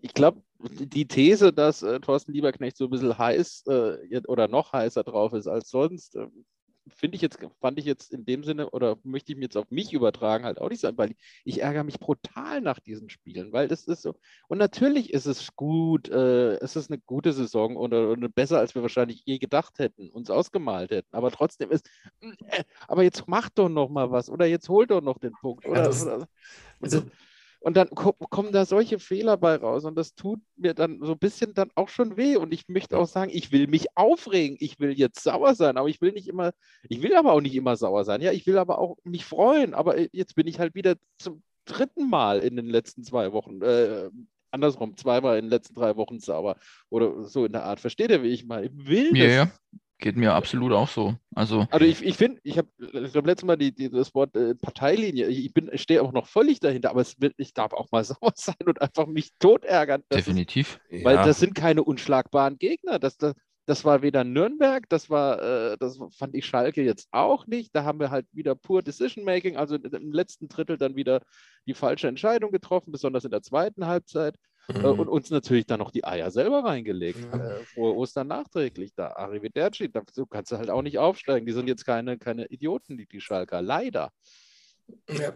ich 0.00 0.14
glaube, 0.14 0.42
die 0.58 1.06
These, 1.06 1.52
dass 1.52 1.82
äh, 1.82 2.00
Thorsten 2.00 2.32
Lieberknecht 2.32 2.76
so 2.76 2.84
ein 2.84 2.90
bisschen 2.90 3.16
heiß 3.16 3.64
äh, 3.66 4.20
oder 4.26 4.48
noch 4.48 4.72
heißer 4.72 5.04
drauf 5.04 5.32
ist 5.32 5.46
als 5.46 5.70
sonst, 5.70 6.16
äh, 6.16 6.28
finde 6.88 7.16
ich 7.16 7.22
jetzt, 7.22 7.38
fand 7.60 7.78
ich 7.78 7.84
jetzt 7.84 8.12
in 8.12 8.24
dem 8.24 8.44
Sinne 8.44 8.70
oder 8.70 8.96
möchte 9.02 9.32
ich 9.32 9.38
mir 9.38 9.44
jetzt 9.44 9.56
auf 9.56 9.70
mich 9.70 9.92
übertragen, 9.92 10.44
halt 10.44 10.60
auch 10.60 10.68
nicht 10.70 10.80
sein, 10.80 10.96
weil 10.98 11.14
ich 11.44 11.60
ärgere 11.62 11.84
mich 11.84 11.98
brutal 11.98 12.60
nach 12.60 12.78
diesen 12.80 13.08
Spielen, 13.10 13.52
weil 13.52 13.68
das 13.68 13.84
ist 13.86 14.02
so. 14.02 14.14
Und 14.48 14.58
natürlich 14.58 15.12
ist 15.12 15.26
es 15.26 15.54
gut, 15.56 16.08
äh, 16.08 16.54
es 16.56 16.76
ist 16.76 16.90
eine 16.90 17.00
gute 17.00 17.32
Saison 17.32 17.76
oder, 17.76 18.10
oder 18.10 18.28
besser, 18.28 18.58
als 18.58 18.74
wir 18.74 18.82
wahrscheinlich 18.82 19.22
je 19.24 19.38
gedacht 19.38 19.78
hätten, 19.78 20.10
uns 20.10 20.30
ausgemalt 20.30 20.90
hätten. 20.90 21.14
Aber 21.14 21.30
trotzdem 21.30 21.70
ist, 21.70 21.88
äh, 22.20 22.64
aber 22.88 23.02
jetzt 23.02 23.24
mach 23.26 23.48
doch 23.50 23.68
noch 23.68 23.88
mal 23.88 24.10
was 24.10 24.30
oder 24.30 24.46
jetzt 24.46 24.68
hol 24.68 24.86
doch 24.86 25.00
noch 25.02 25.18
den 25.18 25.36
Punkt. 25.40 25.66
Oder, 25.66 25.82
das- 25.82 26.02
oder, 26.02 26.28
Also, 26.80 27.02
und 27.60 27.76
dann 27.76 27.88
ko 27.90 28.12
kommen 28.12 28.52
da 28.52 28.64
solche 28.64 28.98
Fehler 28.98 29.36
bei 29.36 29.56
raus 29.56 29.84
und 29.84 29.96
das 29.96 30.14
tut 30.14 30.40
mir 30.56 30.74
dann 30.74 31.00
so 31.02 31.12
ein 31.12 31.18
bisschen 31.18 31.54
dann 31.54 31.70
auch 31.74 31.88
schon 31.88 32.16
weh. 32.16 32.36
Und 32.36 32.52
ich 32.52 32.68
möchte 32.68 32.98
auch 32.98 33.06
sagen, 33.06 33.30
ich 33.34 33.52
will 33.52 33.66
mich 33.66 33.96
aufregen, 33.96 34.56
ich 34.60 34.78
will 34.78 34.92
jetzt 34.92 35.22
sauer 35.22 35.54
sein, 35.54 35.76
aber 35.76 35.88
ich 35.88 36.00
will 36.00 36.12
nicht 36.12 36.28
immer, 36.28 36.52
ich 36.88 37.02
will 37.02 37.14
aber 37.16 37.32
auch 37.32 37.40
nicht 37.40 37.54
immer 37.54 37.76
sauer 37.76 38.04
sein. 38.04 38.20
Ja, 38.20 38.32
ich 38.32 38.46
will 38.46 38.58
aber 38.58 38.78
auch 38.78 38.96
mich 39.04 39.24
freuen. 39.24 39.74
Aber 39.74 39.96
äh, 39.96 40.08
jetzt 40.12 40.34
bin 40.34 40.46
ich 40.46 40.58
halt 40.58 40.74
wieder 40.74 40.96
zum 41.18 41.42
dritten 41.64 42.08
Mal 42.08 42.40
in 42.40 42.56
den 42.56 42.66
letzten 42.66 43.02
zwei 43.02 43.32
Wochen, 43.32 43.60
äh, 43.62 44.10
andersrum, 44.50 44.96
zweimal 44.96 45.38
in 45.38 45.46
den 45.46 45.50
letzten 45.50 45.74
drei 45.74 45.96
Wochen 45.96 46.20
sauer 46.20 46.56
oder 46.88 47.24
so 47.24 47.44
in 47.44 47.52
der 47.52 47.64
Art. 47.64 47.80
Versteht 47.80 48.10
ihr, 48.10 48.22
wie 48.22 48.28
ich 48.28 48.46
meine? 48.46 48.66
Ich 48.66 48.72
will 48.86 49.16
Ja, 49.16 49.46
das. 49.46 49.80
Geht 49.98 50.16
mir 50.16 50.34
absolut 50.34 50.72
auch 50.72 50.88
so. 50.88 51.14
Also, 51.34 51.66
also 51.70 51.86
ich, 51.86 52.04
ich 52.04 52.16
finde, 52.16 52.38
ich 52.42 52.58
habe 52.58 52.68
ich 52.78 53.12
glaub, 53.12 53.26
letztes 53.26 53.46
Mal 53.46 53.56
die, 53.56 53.74
die, 53.74 53.90
das 53.90 54.14
Wort 54.14 54.36
äh, 54.36 54.54
Parteilinie, 54.54 55.26
ich, 55.28 55.46
ich 55.46 55.54
bin, 55.54 55.70
ich 55.72 55.80
stehe 55.80 56.02
auch 56.02 56.12
noch 56.12 56.26
völlig 56.26 56.60
dahinter, 56.60 56.90
aber 56.90 57.00
es 57.00 57.18
wird, 57.18 57.32
ich 57.38 57.54
darf 57.54 57.72
auch 57.72 57.90
mal 57.92 58.04
sauer 58.04 58.32
sein 58.34 58.54
und 58.66 58.82
einfach 58.82 59.06
mich 59.06 59.30
tot 59.38 59.64
ärgern. 59.64 60.02
Das 60.10 60.20
ist, 60.20 60.26
definitiv. 60.26 60.80
weil 60.90 61.16
Ja. 61.16 61.24
das 61.24 61.40
sind 61.40 61.54
keine 61.54 61.82
unschlagbaren 61.82 62.58
Gegner. 62.58 62.98
Das, 62.98 63.16
das, 63.16 63.34
das 63.64 63.84
war 63.84 64.02
weder 64.02 64.22
Nürnberg, 64.22 64.88
das 64.90 65.08
war, 65.08 65.42
äh, 65.42 65.76
das 65.78 65.98
fand 66.16 66.34
ich 66.34 66.44
Schalke 66.44 66.82
jetzt 66.82 67.08
auch 67.10 67.46
nicht. 67.46 67.74
Da 67.74 67.84
haben 67.84 67.98
wir 67.98 68.10
halt 68.10 68.26
wieder 68.32 68.54
pur 68.54 68.82
Decision 68.82 69.24
Making, 69.24 69.56
also 69.56 69.76
im 69.76 70.12
letzten 70.12 70.48
Drittel 70.48 70.76
dann 70.76 70.94
wieder 70.94 71.22
die 71.66 71.74
falsche 71.74 72.06
Entscheidung 72.06 72.52
getroffen, 72.52 72.92
besonders 72.92 73.24
in 73.24 73.30
der 73.30 73.42
zweiten 73.42 73.86
Halbzeit. 73.86 74.36
Äh, 74.68 74.78
mhm. 74.78 74.98
und 75.00 75.08
uns 75.08 75.30
natürlich 75.30 75.66
dann 75.66 75.78
noch 75.78 75.92
die 75.92 76.04
Eier 76.04 76.30
selber 76.30 76.64
reingelegt. 76.64 77.20
Ja. 77.32 77.38
Äh, 77.58 77.64
frohe 77.66 77.94
Ostern 77.94 78.26
nachträglich. 78.26 78.92
Da 78.94 79.08
Arrivederci, 79.12 79.90
da 79.90 80.02
so 80.10 80.26
kannst 80.26 80.50
du 80.52 80.56
halt 80.58 80.70
auch 80.70 80.82
nicht 80.82 80.98
aufsteigen. 80.98 81.46
Die 81.46 81.52
sind 81.52 81.68
jetzt 81.68 81.86
keine, 81.86 82.18
keine 82.18 82.46
Idioten, 82.46 82.96
die, 82.96 83.06
die 83.06 83.20
Schalker, 83.20 83.62
leider. 83.62 84.10
ja. 85.08 85.34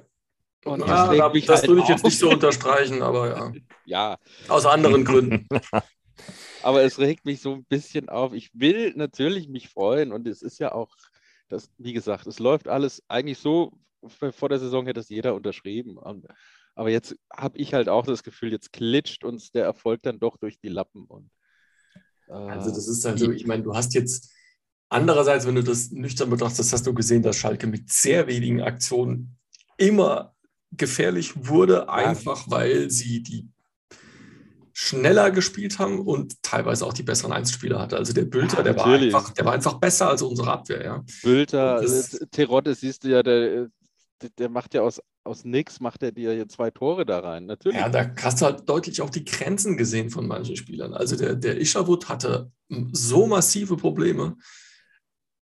Und 0.65 0.81
Ja, 0.81 1.15
da- 1.15 1.29
das 1.31 1.49
halt 1.49 1.69
würde 1.69 1.83
ich 1.83 1.89
jetzt 1.89 2.05
nicht 2.05 2.19
so 2.19 2.29
unterstreichen, 2.29 3.01
aber 3.03 3.29
ja. 3.29 3.53
Ja, 3.87 4.19
Aus 4.49 4.67
anderen 4.67 5.05
Gründen. 5.05 5.49
aber 6.63 6.83
es 6.83 6.99
regt 6.99 7.25
mich 7.25 7.41
so 7.41 7.55
ein 7.55 7.65
bisschen 7.65 8.09
auf. 8.11 8.35
Ich 8.35 8.51
will 8.53 8.93
natürlich 8.95 9.49
mich 9.49 9.69
freuen 9.71 10.13
und 10.13 10.27
es 10.29 10.43
ist 10.43 10.59
ja 10.59 10.73
auch, 10.73 10.95
das, 11.49 11.71
wie 11.79 11.93
gesagt, 11.95 12.27
es 12.27 12.39
läuft 12.41 12.69
alles 12.69 13.03
eigentlich 13.09 13.39
so, 13.39 13.73
vor 14.33 14.49
der 14.51 14.59
Saison 14.59 14.87
hätte 14.87 15.01
es 15.01 15.09
jeder 15.09 15.35
unterschrieben. 15.35 15.97
Und, 15.97 16.27
aber 16.75 16.91
jetzt 16.91 17.17
habe 17.33 17.59
ich 17.59 17.75
halt 17.75 17.89
auch 17.89 18.07
das 18.07 18.23
Gefühl, 18.23 18.53
jetzt 18.53 18.73
klitscht 18.73 19.25
uns 19.25 19.51
der 19.51 19.65
Erfolg 19.65 20.03
dann 20.03 20.19
doch 20.19 20.37
durch 20.39 20.59
die 20.59 20.69
Lappen. 20.69 21.05
Und, 21.05 21.31
äh, 22.29 22.33
Also 22.33 22.71
das 22.71 22.89
ist 22.89 23.05
halt 23.05 23.19
so, 23.19 23.31
ich 23.31 23.47
meine, 23.47 23.63
du 23.63 23.75
hast 23.75 23.95
jetzt 23.95 24.31
andererseits, 24.89 25.47
wenn 25.47 25.55
du 25.55 25.63
das 25.63 25.91
nüchtern 25.91 26.31
betrachtest, 26.31 26.73
hast 26.73 26.87
du 26.87 26.95
gesehen, 26.95 27.23
dass 27.23 27.37
Schalke 27.37 27.67
mit 27.67 27.91
sehr 27.91 28.27
wenigen 28.27 28.61
Aktionen 28.61 29.37
immer 29.77 30.35
gefährlich 30.73 31.49
wurde, 31.49 31.89
einfach 31.89 32.49
weil 32.49 32.91
sie 32.91 33.23
die 33.23 33.49
schneller 34.73 35.31
gespielt 35.31 35.79
haben 35.79 36.01
und 36.01 36.43
teilweise 36.43 36.87
auch 36.87 36.93
die 36.93 37.03
besseren 37.03 37.33
Einzelspieler 37.33 37.79
hatte. 37.79 37.97
Also 37.97 38.13
der 38.13 38.25
Bülter, 38.25 38.59
Ja, 38.59 38.63
der, 38.63 38.77
war 38.77 38.87
einfach, 38.87 39.31
der 39.31 39.45
war 39.45 39.53
einfach 39.53 39.75
besser 39.75 40.09
als 40.09 40.23
unsere 40.23 40.51
Abwehr, 40.51 40.85
ja. 40.85 41.05
Bülter, 41.23 41.83
äh, 41.83 42.27
Terodde, 42.31 42.75
siehst 42.75 43.05
du 43.05 43.09
ja, 43.09 43.23
der, 43.23 43.69
der- 44.39 44.49
macht 44.49 44.75
ja 44.75 44.83
aus, 44.83 45.01
aus 45.25 45.45
nix, 45.45 45.81
macht 45.81 46.03
er 46.03 46.13
dir 46.13 46.33
hier 46.33 46.49
zwei 46.49 46.71
Tore 46.71 47.05
da 47.07 47.21
rein. 47.21 47.47
Natürlich. 47.47 47.79
Ja, 47.79 47.89
da 47.89 48.11
hast 48.23 48.41
du 48.41 48.47
halt 48.47 48.69
deutlich 48.69 49.01
auch 49.03 49.11
die 49.11 49.25
Grenzen 49.25 49.77
gesehen 49.77 50.11
von 50.11 50.27
manchen 50.27 50.57
Spielern. 50.57 50.95
Also 50.95 51.17
der, 51.17 51.35
der 51.37 51.61
Isherwood 51.61 52.09
hatte 52.09 52.51
so 52.93 53.27
massive 53.27 53.77
Probleme. 53.77 54.37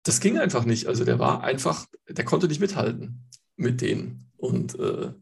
Das 0.04 0.19
ging 0.19 0.38
einfach 0.39 0.65
nicht. 0.65 0.88
Also 0.88 1.06
der 1.06 1.19
war 1.19 1.43
einfach, 1.43 1.86
der 2.10 2.26
konnte 2.26 2.47
nicht 2.47 2.60
mithalten 2.62 3.30
mit 3.56 3.82
denen. 3.82 4.32
Und 4.38 4.78
äh, 4.80 5.13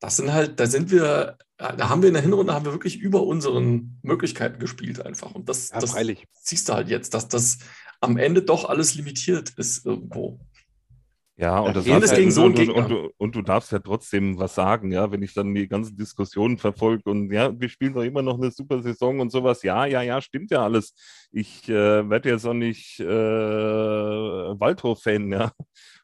das 0.00 0.16
sind 0.16 0.32
halt, 0.32 0.58
da 0.60 0.66
sind 0.66 0.90
wir, 0.90 1.36
da 1.58 1.88
haben 1.88 2.02
wir 2.02 2.08
in 2.08 2.14
der 2.14 2.22
Hinrunde 2.22 2.54
haben 2.54 2.64
wir 2.64 2.72
wirklich 2.72 2.98
über 2.98 3.24
unseren 3.24 3.98
Möglichkeiten 4.02 4.58
gespielt 4.60 5.04
einfach. 5.04 5.32
Und 5.34 5.48
das, 5.48 5.70
Ja, 5.70 5.80
das 5.80 5.94
siehst 6.42 6.68
du 6.68 6.72
halt 6.72 6.88
jetzt, 6.88 7.12
dass 7.14 7.28
das 7.28 7.58
am 8.00 8.16
Ende 8.16 8.42
doch 8.42 8.64
alles 8.68 8.94
limitiert 8.94 9.50
ist 9.56 9.84
irgendwo. 9.84 10.40
Ja, 11.40 11.60
und 11.60 11.76
das 11.76 11.88
hast 11.88 12.10
du- 12.10 12.16
gegen 12.16 12.32
so 12.32 12.46
einen 12.46 12.54
Gegner. 12.54 12.74
und, 12.74 12.88
du, 12.90 13.10
und 13.16 13.34
du 13.36 13.42
darfst 13.42 13.70
ja 13.70 13.78
trotzdem 13.78 14.40
was 14.40 14.56
sagen, 14.56 14.90
ja, 14.90 15.12
wenn 15.12 15.22
ich 15.22 15.34
dann 15.34 15.54
die 15.54 15.68
ganzen 15.68 15.96
Diskussionen 15.96 16.58
verfolge 16.58 17.08
und 17.08 17.32
ja, 17.32 17.52
wir 17.58 17.68
spielen 17.68 17.94
doch 17.94 18.02
immer 18.02 18.22
noch 18.22 18.38
eine 18.38 18.50
super 18.50 18.82
Saison 18.82 19.20
und 19.20 19.30
sowas. 19.30 19.62
Ja, 19.62 19.86
ja, 19.86 20.02
ja, 20.02 20.20
stimmt 20.20 20.50
ja 20.50 20.64
alles. 20.64 20.94
Ich 21.30 21.68
äh, 21.68 22.10
werde 22.10 22.30
jetzt 22.30 22.44
auch 22.44 22.54
nicht 22.54 22.98
äh, 22.98 23.04
Waldhof-Fan, 23.06 25.30
ja, 25.30 25.52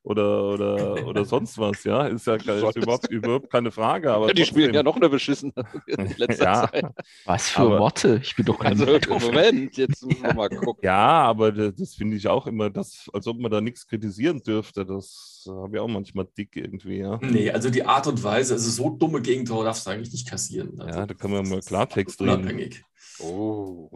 oder, 0.04 0.44
oder, 0.52 1.06
oder 1.08 1.24
sonst 1.24 1.58
was, 1.58 1.82
ja, 1.84 2.06
ist 2.06 2.26
ja 2.26 2.34
ist 2.34 2.76
überhaupt, 2.76 3.10
überhaupt 3.10 3.50
keine 3.50 3.70
Frage. 3.72 4.12
Aber 4.12 4.28
Ja, 4.28 4.34
die 4.34 4.44
spielen 4.44 4.66
trotzdem. 4.66 4.74
ja 4.74 4.82
noch 4.82 4.96
eine 4.96 5.08
beschissene 5.08 5.52
letzter 6.18 6.44
Ja. 6.44 6.68
Zeit. 6.70 6.84
Was 7.24 7.48
für 7.48 7.60
Aber- 7.62 7.78
Worte? 7.80 8.20
Ich 8.22 8.36
bin 8.36 8.44
doch 8.44 8.58
kein 8.58 8.78
Also. 8.80 8.98
Moment, 9.26 9.76
jetzt 9.78 10.04
müssen 10.06 10.22
wir 10.22 10.34
mal 10.34 10.48
gucken. 10.50 10.84
Ja, 10.84 11.22
aber 11.24 11.50
das, 11.52 11.74
das 11.74 11.94
finde 11.94 12.16
ich 12.18 12.28
auch 12.28 12.46
immer, 12.46 12.68
das, 12.70 13.08
als 13.12 13.26
ob 13.26 13.38
man 13.40 13.50
da 13.50 13.60
nichts 13.60 13.86
kritisieren 13.88 14.40
dürfte. 14.42 14.84
Das 14.84 15.44
habe 15.48 15.76
ich 15.76 15.80
auch 15.80 15.88
manchmal 15.88 16.26
dick 16.36 16.54
irgendwie, 16.56 16.98
ja. 16.98 17.18
Nee, 17.22 17.50
also 17.50 17.70
die 17.70 17.84
Art 17.84 18.06
und 18.06 18.22
Weise, 18.22 18.54
also 18.54 18.70
so 18.70 18.90
dumme 18.90 19.22
Gegentore 19.22 19.64
darfst 19.64 19.86
du 19.86 19.90
eigentlich 19.90 20.12
nicht 20.12 20.28
kassieren. 20.28 20.80
Also 20.80 20.98
Ja, 21.00 21.06
da 21.06 21.14
können 21.14 21.32
wir 21.34 21.42
mal 21.42 21.60
Klartext 21.60 22.20
reden. 22.20 22.30
Unabhängig. 22.30 22.84
Oh. 23.20 23.90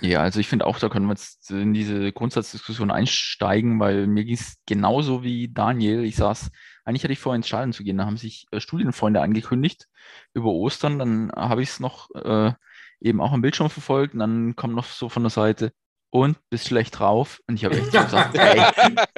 Ja, 0.00 0.20
also 0.22 0.40
ich 0.40 0.48
finde 0.48 0.66
auch, 0.66 0.78
da 0.78 0.88
können 0.88 1.06
wir 1.06 1.12
jetzt 1.12 1.50
in 1.50 1.74
diese 1.74 2.12
Grundsatzdiskussion 2.12 2.90
einsteigen, 2.90 3.78
weil 3.80 4.06
mir 4.06 4.24
ging 4.24 4.34
es 4.34 4.56
genauso 4.66 5.22
wie 5.22 5.52
Daniel. 5.52 6.04
Ich 6.04 6.16
saß, 6.16 6.50
eigentlich 6.84 7.02
hatte 7.04 7.12
ich 7.12 7.18
vor, 7.18 7.34
ins 7.34 7.46
Stadion 7.48 7.72
zu 7.72 7.84
gehen, 7.84 7.98
da 7.98 8.06
haben 8.06 8.16
sich 8.16 8.46
äh, 8.52 8.60
Studienfreunde 8.60 9.20
angekündigt 9.20 9.86
über 10.34 10.50
Ostern, 10.52 10.98
dann 10.98 11.32
habe 11.34 11.62
ich 11.62 11.70
es 11.70 11.80
noch 11.80 12.10
äh, 12.14 12.52
eben 13.00 13.20
auch 13.20 13.32
am 13.32 13.42
Bildschirm 13.42 13.70
verfolgt 13.70 14.14
und 14.14 14.20
dann 14.20 14.56
kommt 14.56 14.74
noch 14.74 14.86
so 14.86 15.08
von 15.08 15.22
der 15.22 15.30
Seite 15.30 15.72
und 16.10 16.38
bist 16.50 16.68
schlecht 16.68 16.98
drauf. 16.98 17.40
Und 17.46 17.56
ich 17.56 17.64
habe 17.64 17.76
echt 17.76 17.92
so 17.92 18.02
gesagt, 18.02 18.34
ey, 18.38 18.72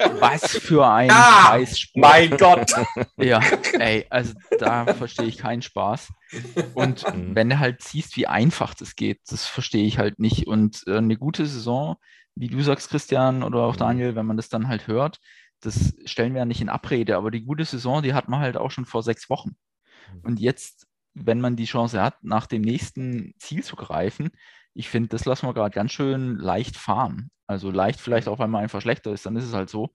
was 0.07 0.55
für 0.55 0.87
ein 0.87 1.09
Ja, 1.09 1.23
Scheißspruch. 1.23 2.01
Mein 2.01 2.37
Gott! 2.37 2.71
Ja, 3.17 3.41
ey, 3.77 4.05
also 4.09 4.33
da 4.57 4.87
verstehe 4.87 5.27
ich 5.27 5.37
keinen 5.37 5.61
Spaß. 5.61 6.09
Und 6.73 7.05
Mhm. 7.13 7.35
wenn 7.35 7.49
du 7.49 7.59
halt 7.59 7.81
siehst, 7.83 8.15
wie 8.17 8.27
einfach 8.27 8.73
das 8.73 8.95
geht, 8.95 9.19
das 9.27 9.45
verstehe 9.45 9.85
ich 9.85 9.97
halt 9.97 10.19
nicht. 10.19 10.47
Und 10.47 10.83
äh, 10.87 10.97
eine 10.97 11.17
gute 11.17 11.45
Saison, 11.45 11.97
wie 12.35 12.47
du 12.47 12.61
sagst, 12.61 12.89
Christian 12.89 13.43
oder 13.43 13.61
auch 13.63 13.75
Mhm. 13.75 13.79
Daniel, 13.79 14.15
wenn 14.15 14.25
man 14.25 14.37
das 14.37 14.49
dann 14.49 14.67
halt 14.67 14.87
hört, 14.87 15.19
das 15.61 15.93
stellen 16.05 16.33
wir 16.33 16.39
ja 16.39 16.45
nicht 16.45 16.61
in 16.61 16.69
Abrede, 16.69 17.17
aber 17.17 17.31
die 17.31 17.43
gute 17.43 17.65
Saison, 17.65 18.01
die 18.01 18.13
hat 18.13 18.29
man 18.29 18.39
halt 18.39 18.55
auch 18.57 18.71
schon 18.71 18.85
vor 18.85 19.03
sechs 19.03 19.29
Wochen. 19.29 19.57
Mhm. 20.13 20.19
Und 20.23 20.39
jetzt, 20.39 20.87
wenn 21.13 21.41
man 21.41 21.55
die 21.55 21.65
Chance 21.65 22.01
hat, 22.01 22.23
nach 22.23 22.45
dem 22.47 22.61
nächsten 22.61 23.33
Ziel 23.39 23.63
zu 23.63 23.75
greifen, 23.75 24.29
ich 24.73 24.89
finde, 24.89 25.09
das 25.09 25.25
lassen 25.25 25.47
wir 25.47 25.53
gerade 25.53 25.73
ganz 25.73 25.91
schön 25.91 26.37
leicht 26.37 26.77
fahren. 26.77 27.31
Also 27.47 27.71
leicht 27.71 27.99
vielleicht 27.99 28.27
auch, 28.27 28.39
weil 28.39 28.47
man 28.47 28.63
einfach 28.63 28.81
schlechter 28.81 29.11
ist, 29.11 29.25
dann 29.25 29.35
ist 29.35 29.45
es 29.45 29.53
halt 29.53 29.69
so. 29.69 29.91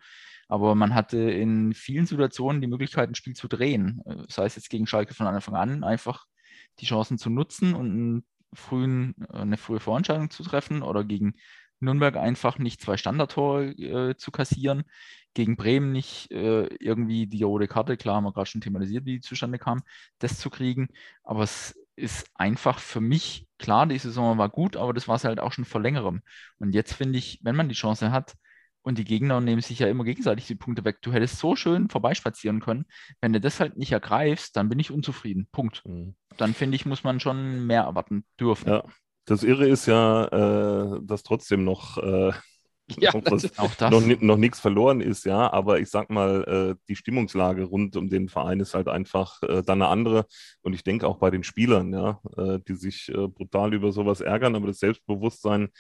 Aber 0.49 0.75
man 0.75 0.95
hatte 0.95 1.19
in 1.19 1.73
vielen 1.73 2.07
Situationen 2.07 2.61
die 2.61 2.67
Möglichkeit, 2.67 3.09
ein 3.09 3.15
Spiel 3.15 3.35
zu 3.35 3.49
drehen. 3.49 4.03
Äh, 4.07 4.25
Sei 4.29 4.45
es 4.45 4.57
jetzt 4.57 4.71
gegen 4.71 4.87
Schalke 4.87 5.15
von 5.15 5.27
Anfang 5.27 5.55
an, 5.55 5.85
einfach 5.85 6.27
die 6.81 6.87
Chancen 6.87 7.19
zu 7.19 7.31
nutzen 7.31 7.75
und 7.75 7.91
einen 7.91 8.25
frühen, 8.53 9.15
äh, 9.33 9.39
eine 9.39 9.57
frühe 9.57 9.81
Vorentscheidung 9.81 10.31
zu 10.31 10.43
treffen 10.43 10.83
oder 10.83 11.05
gegen 11.05 11.35
Nürnberg 11.81 12.17
einfach 12.17 12.59
nicht 12.59 12.81
zwei 12.81 12.97
Standardtore 12.97 13.71
äh, 13.73 14.17
zu 14.17 14.31
kassieren, 14.31 14.85
gegen 15.35 15.57
Bremen 15.57 15.93
nicht 15.93 16.31
äh, 16.31 16.67
irgendwie 16.81 17.27
die 17.27 17.43
rote 17.43 17.69
Karte, 17.69 17.97
klar 17.97 18.17
haben 18.17 18.25
wir 18.25 18.33
gerade 18.33 18.47
schon 18.47 18.61
thematisiert, 18.61 19.05
wie 19.05 19.15
die 19.15 19.21
zustande 19.21 19.59
kam, 19.59 19.83
das 20.19 20.39
zu 20.39 20.51
kriegen. 20.51 20.89
Aber 21.25 21.43
es 21.43 21.77
ist 21.97 22.27
einfach 22.35 22.79
für 22.79 23.01
mich, 23.01 23.47
klar, 23.59 23.87
die 23.87 23.99
Saison 23.99 24.39
war 24.39 24.49
gut, 24.49 24.77
aber 24.77 24.93
das 24.93 25.09
war 25.09 25.17
es 25.17 25.25
halt 25.25 25.41
auch 25.41 25.53
schon 25.53 25.65
vor 25.65 25.81
längerem. 25.81 26.23
Und 26.59 26.75
jetzt 26.75 26.95
finde 26.95 27.19
ich, 27.19 27.41
wenn 27.43 27.57
man 27.57 27.69
die 27.69 27.75
Chance 27.75 28.13
hat, 28.13 28.35
und 28.85 28.99
die 28.99 29.05
Gegner 29.05 29.41
nehmen 29.41 29.63
sich 29.63 29.79
ja 29.79 29.89
immer 29.89 30.05
gegenseitig 30.05 30.47
die 30.47 30.55
Punkte 30.55 30.85
weg. 30.85 30.99
Du 31.01 31.11
hättest 31.11 31.39
so 31.39 31.57
schön 31.57 31.89
vorbeispazieren 31.89 32.61
können. 32.61 32.85
Wenn 33.21 33.33
du 33.33 33.41
das 33.41 33.59
halt 33.59 33.79
nicht 33.79 33.93
ergreifst, 33.93 34.57
dann 34.57 34.69
bin 34.69 34.79
ich 34.79 34.91
unzufrieden. 34.91 35.49
Punkt. 35.51 35.83
Mhm. 35.87 36.15
Dann 36.37 36.53
finde 36.53 36.77
ich, 36.77 36.85
muss 36.85 37.03
man 37.03 37.19
schon 37.19 37.67
mehr 37.67 37.83
erwarten 37.83 38.27
dürfen. 38.39 38.69
Ja. 38.69 38.85
Das 39.25 39.43
Irre 39.43 39.67
ist 39.67 39.87
ja, 39.87 40.27
äh, 40.27 41.01
dass 41.03 41.23
trotzdem 41.23 41.65
noch 41.65 41.97
äh, 41.97 42.33
Ja, 42.99 43.15
Auch 43.15 43.75
das. 43.75 43.91
noch, 43.91 44.21
noch 44.21 44.37
nichts 44.37 44.61
verloren 44.61 45.01
ist, 45.01 45.25
ja, 45.25 45.51
aber 45.53 45.81
ich 45.81 45.89
sag 45.89 46.11
mal, 46.11 46.75
äh, 46.77 46.83
die 46.89 46.97
Stimmungslage 46.97 47.65
rund 47.65 47.97
um 47.97 48.11
den 48.11 48.29
Verein 48.29 48.61
ist 48.61 48.75
halt 48.75 48.89
einfach 48.89 49.43
äh, 49.43 49.63
dann 49.63 49.81
eine 49.81 49.89
andere. 49.89 50.27
Und 50.63 50.75
ich 50.75 50.85
denke 50.85 51.09
auch 51.09 51.17
bei 51.17 51.31
den 51.31 51.45
Spielern, 51.45 51.93
ja, 51.93 52.21
äh, 52.37 52.59
die 52.69 52.75
sich 52.75 53.09
äh, 53.09 53.27
brutal 53.27 53.73
über 53.73 53.91
sowas 53.91 54.21
ärgern, 54.21 54.55
aber 54.55 54.67
das 54.67 54.81
Selbstbewusstsein 54.81 55.71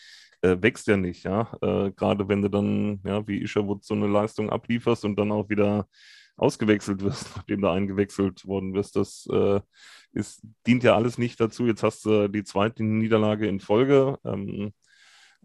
äh, 0.40 0.56
wächst 0.60 0.86
ja 0.86 0.96
nicht, 0.96 1.24
ja. 1.24 1.52
Äh, 1.60 1.92
Gerade 1.92 2.26
wenn 2.28 2.40
du 2.40 2.48
dann, 2.48 3.00
ja, 3.04 3.26
wie 3.28 3.42
Isherwood 3.42 3.84
so 3.84 3.94
eine 3.94 4.06
Leistung 4.06 4.48
ablieferst 4.48 5.04
und 5.04 5.16
dann 5.16 5.30
auch 5.30 5.50
wieder 5.50 5.86
ausgewechselt 6.36 7.02
wirst, 7.02 7.28
nachdem 7.36 7.60
du 7.60 7.68
eingewechselt 7.68 8.46
worden 8.46 8.72
wirst, 8.72 8.96
das 8.96 9.28
ist, 10.12 10.42
dient 10.66 10.82
ja 10.84 10.94
alles 10.94 11.18
nicht 11.18 11.38
dazu. 11.40 11.66
Jetzt 11.66 11.82
hast 11.82 12.04
du 12.06 12.28
die 12.28 12.44
zweite 12.44 12.82
Niederlage 12.82 13.46
in 13.46 13.60
Folge. 13.60 14.18
Ähm, 14.24 14.72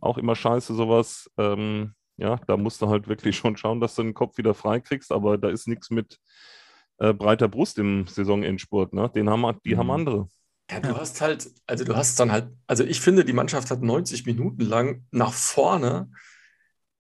auch 0.02 0.18
immer 0.18 0.36
scheiße, 0.36 0.74
sowas. 0.76 1.30
Ähm, 1.38 1.94
ja, 2.18 2.38
da 2.48 2.58
musst 2.58 2.82
du 2.82 2.90
halt 2.90 3.08
wirklich 3.08 3.38
schon 3.38 3.58
schauen, 3.58 3.80
dass 3.82 3.96
du 3.96 4.04
den 4.04 4.14
Kopf 4.14 4.38
wieder 4.38 4.54
frei 4.54 4.80
kriegst, 4.82 5.12
aber 5.12 5.38
da 5.38 5.50
ist 5.50 5.68
nichts 5.68 5.90
mit 5.90 6.20
äh, 6.98 7.14
breiter 7.14 7.48
Brust 7.48 7.78
im 7.80 8.08
Saisonendspurt. 8.08 8.94
Ne? 8.94 9.10
Den 9.16 9.30
haben, 9.30 9.58
die 9.66 9.78
haben 9.78 9.88
Mhm. 9.88 9.92
andere. 9.92 10.30
Ja, 10.72 10.80
du 10.82 10.96
hast 10.98 11.20
halt, 11.22 11.50
also 11.66 11.84
du 11.84 11.96
hast 11.96 12.20
dann 12.20 12.32
halt, 12.32 12.50
also 12.68 12.84
ich 12.84 13.02
finde, 13.02 13.26
die 13.26 13.34
Mannschaft 13.34 13.72
hat 13.72 13.82
90 13.82 14.26
Minuten 14.28 14.62
lang 14.62 15.06
nach 15.12 15.34
vorne 15.34 16.12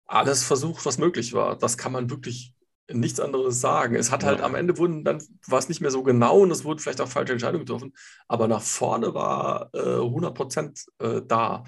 alles 0.06 0.44
versucht, 0.44 0.84
was 0.86 0.98
möglich 0.98 1.32
war. 1.32 1.56
Das 1.56 1.78
kann 1.78 1.92
man 1.92 2.10
wirklich 2.10 2.54
nichts 2.92 3.18
anderes 3.20 3.60
sagen. 3.60 3.94
Es 3.94 4.10
hat 4.12 4.24
halt 4.24 4.40
Ja. 4.40 4.44
am 4.44 4.54
Ende 4.54 4.76
wurden 4.76 5.04
dann 5.04 5.22
war 5.46 5.58
es 5.58 5.68
nicht 5.70 5.80
mehr 5.80 5.90
so 5.90 6.02
genau 6.02 6.40
und 6.40 6.50
es 6.50 6.64
wurden 6.64 6.78
vielleicht 6.78 7.00
auch 7.00 7.08
falsche 7.08 7.32
Entscheidungen 7.32 7.64
getroffen, 7.64 7.94
aber 8.28 8.46
nach 8.46 8.60
vorne 8.60 9.14
war 9.14 9.70
äh, 9.72 10.00
100 10.00 10.34
Prozent 10.34 10.84
äh, 10.98 11.22
da. 11.26 11.64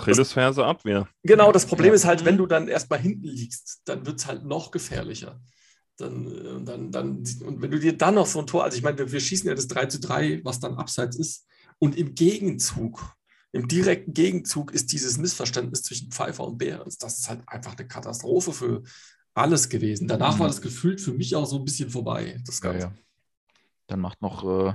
Achillesferse 0.00 0.64
Abwehr. 0.64 1.08
Genau, 1.22 1.52
das 1.52 1.66
Problem 1.66 1.88
Ja. 1.88 1.94
ist 1.94 2.04
halt, 2.04 2.24
wenn 2.24 2.36
du 2.36 2.46
dann 2.46 2.68
erstmal 2.68 2.98
hinten 3.00 3.26
liegst, 3.26 3.82
dann 3.84 4.06
wird 4.06 4.18
es 4.20 4.26
halt 4.26 4.44
noch 4.44 4.70
gefährlicher. 4.70 5.40
Dann, 5.96 6.26
äh, 6.26 6.64
dann, 6.64 6.90
dann, 6.92 7.16
und 7.44 7.62
wenn 7.62 7.70
du 7.70 7.78
dir 7.80 7.96
dann 7.96 8.14
noch 8.14 8.26
so 8.26 8.40
ein 8.40 8.46
Tor, 8.46 8.64
also 8.64 8.76
ich 8.76 8.82
meine, 8.82 8.98
wir, 8.98 9.10
wir 9.12 9.20
schießen 9.20 9.48
ja 9.48 9.54
das 9.54 9.66
3 9.68 9.86
zu 9.86 9.98
3, 10.00 10.40
was 10.44 10.60
dann 10.60 10.74
abseits 10.74 11.16
ist, 11.16 11.46
und 11.78 11.96
im 11.96 12.14
Gegenzug, 12.14 13.14
im 13.52 13.68
direkten 13.68 14.12
Gegenzug 14.12 14.72
ist 14.72 14.92
dieses 14.92 15.16
Missverständnis 15.18 15.82
zwischen 15.82 16.10
Pfeiffer 16.10 16.44
und 16.46 16.58
Behrens. 16.58 16.98
Das 16.98 17.18
ist 17.18 17.28
halt 17.28 17.42
einfach 17.46 17.76
eine 17.76 17.86
Katastrophe 17.88 18.52
für 18.52 18.82
alles 19.34 19.68
gewesen. 19.68 20.08
Danach 20.08 20.38
war 20.38 20.46
das 20.48 20.60
gefühlt 20.62 21.00
für 21.00 21.12
mich 21.12 21.34
auch 21.36 21.46
so 21.46 21.56
ein 21.56 21.64
bisschen 21.64 21.88
vorbei. 21.90 22.38
Das 22.46 22.60
Ja, 22.60 22.72
Ganze. 22.72 22.86
ja. 22.88 22.94
Dann 23.86 24.00
macht 24.00 24.20
noch 24.20 24.44
äh, 24.44 24.74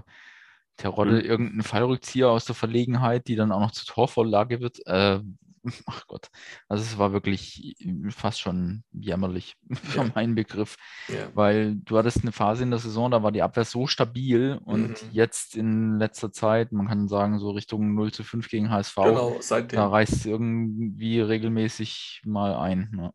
Terodde 0.81 1.21
irgendeinen 1.21 1.63
Fallrückzieher 1.63 2.29
aus 2.29 2.45
der 2.45 2.55
Verlegenheit, 2.55 3.27
die 3.27 3.35
dann 3.35 3.51
auch 3.51 3.59
noch 3.59 3.71
zur 3.71 3.87
Torvorlage 3.87 4.59
wird. 4.61 4.85
Äh, 4.87 5.19
ach 5.85 6.07
Gott, 6.07 6.29
also 6.67 6.83
es 6.83 6.97
war 6.97 7.13
wirklich 7.13 7.75
fast 8.09 8.41
schon 8.41 8.83
jämmerlich 8.91 9.55
für 9.71 9.97
Ja. 9.97 10.11
meinen 10.15 10.35
Begriff, 10.35 10.75
Ja. 11.07 11.31
weil 11.35 11.75
du 11.75 11.97
hattest 11.97 12.21
eine 12.23 12.31
Phase 12.31 12.63
in 12.63 12.71
der 12.71 12.79
Saison, 12.79 13.11
da 13.11 13.21
war 13.23 13.31
die 13.31 13.43
Abwehr 13.43 13.63
so 13.65 13.85
stabil 13.87 14.59
und 14.65 14.81
Mhm. 15.03 15.09
jetzt 15.11 15.55
in 15.55 15.99
letzter 15.99 16.31
Zeit, 16.31 16.71
man 16.71 16.87
kann 16.87 17.07
sagen, 17.07 17.39
so 17.39 17.51
Richtung 17.51 17.93
0 17.93 18.11
zu 18.11 18.23
5 18.23 18.49
gegen 18.49 18.71
HSV, 18.71 18.95
Genau, 18.95 19.39
da 19.69 19.87
reißt 19.87 20.13
es 20.13 20.25
irgendwie 20.25 21.21
regelmäßig 21.21 22.21
mal 22.25 22.55
ein. 22.55 22.89
Ne? 22.91 23.13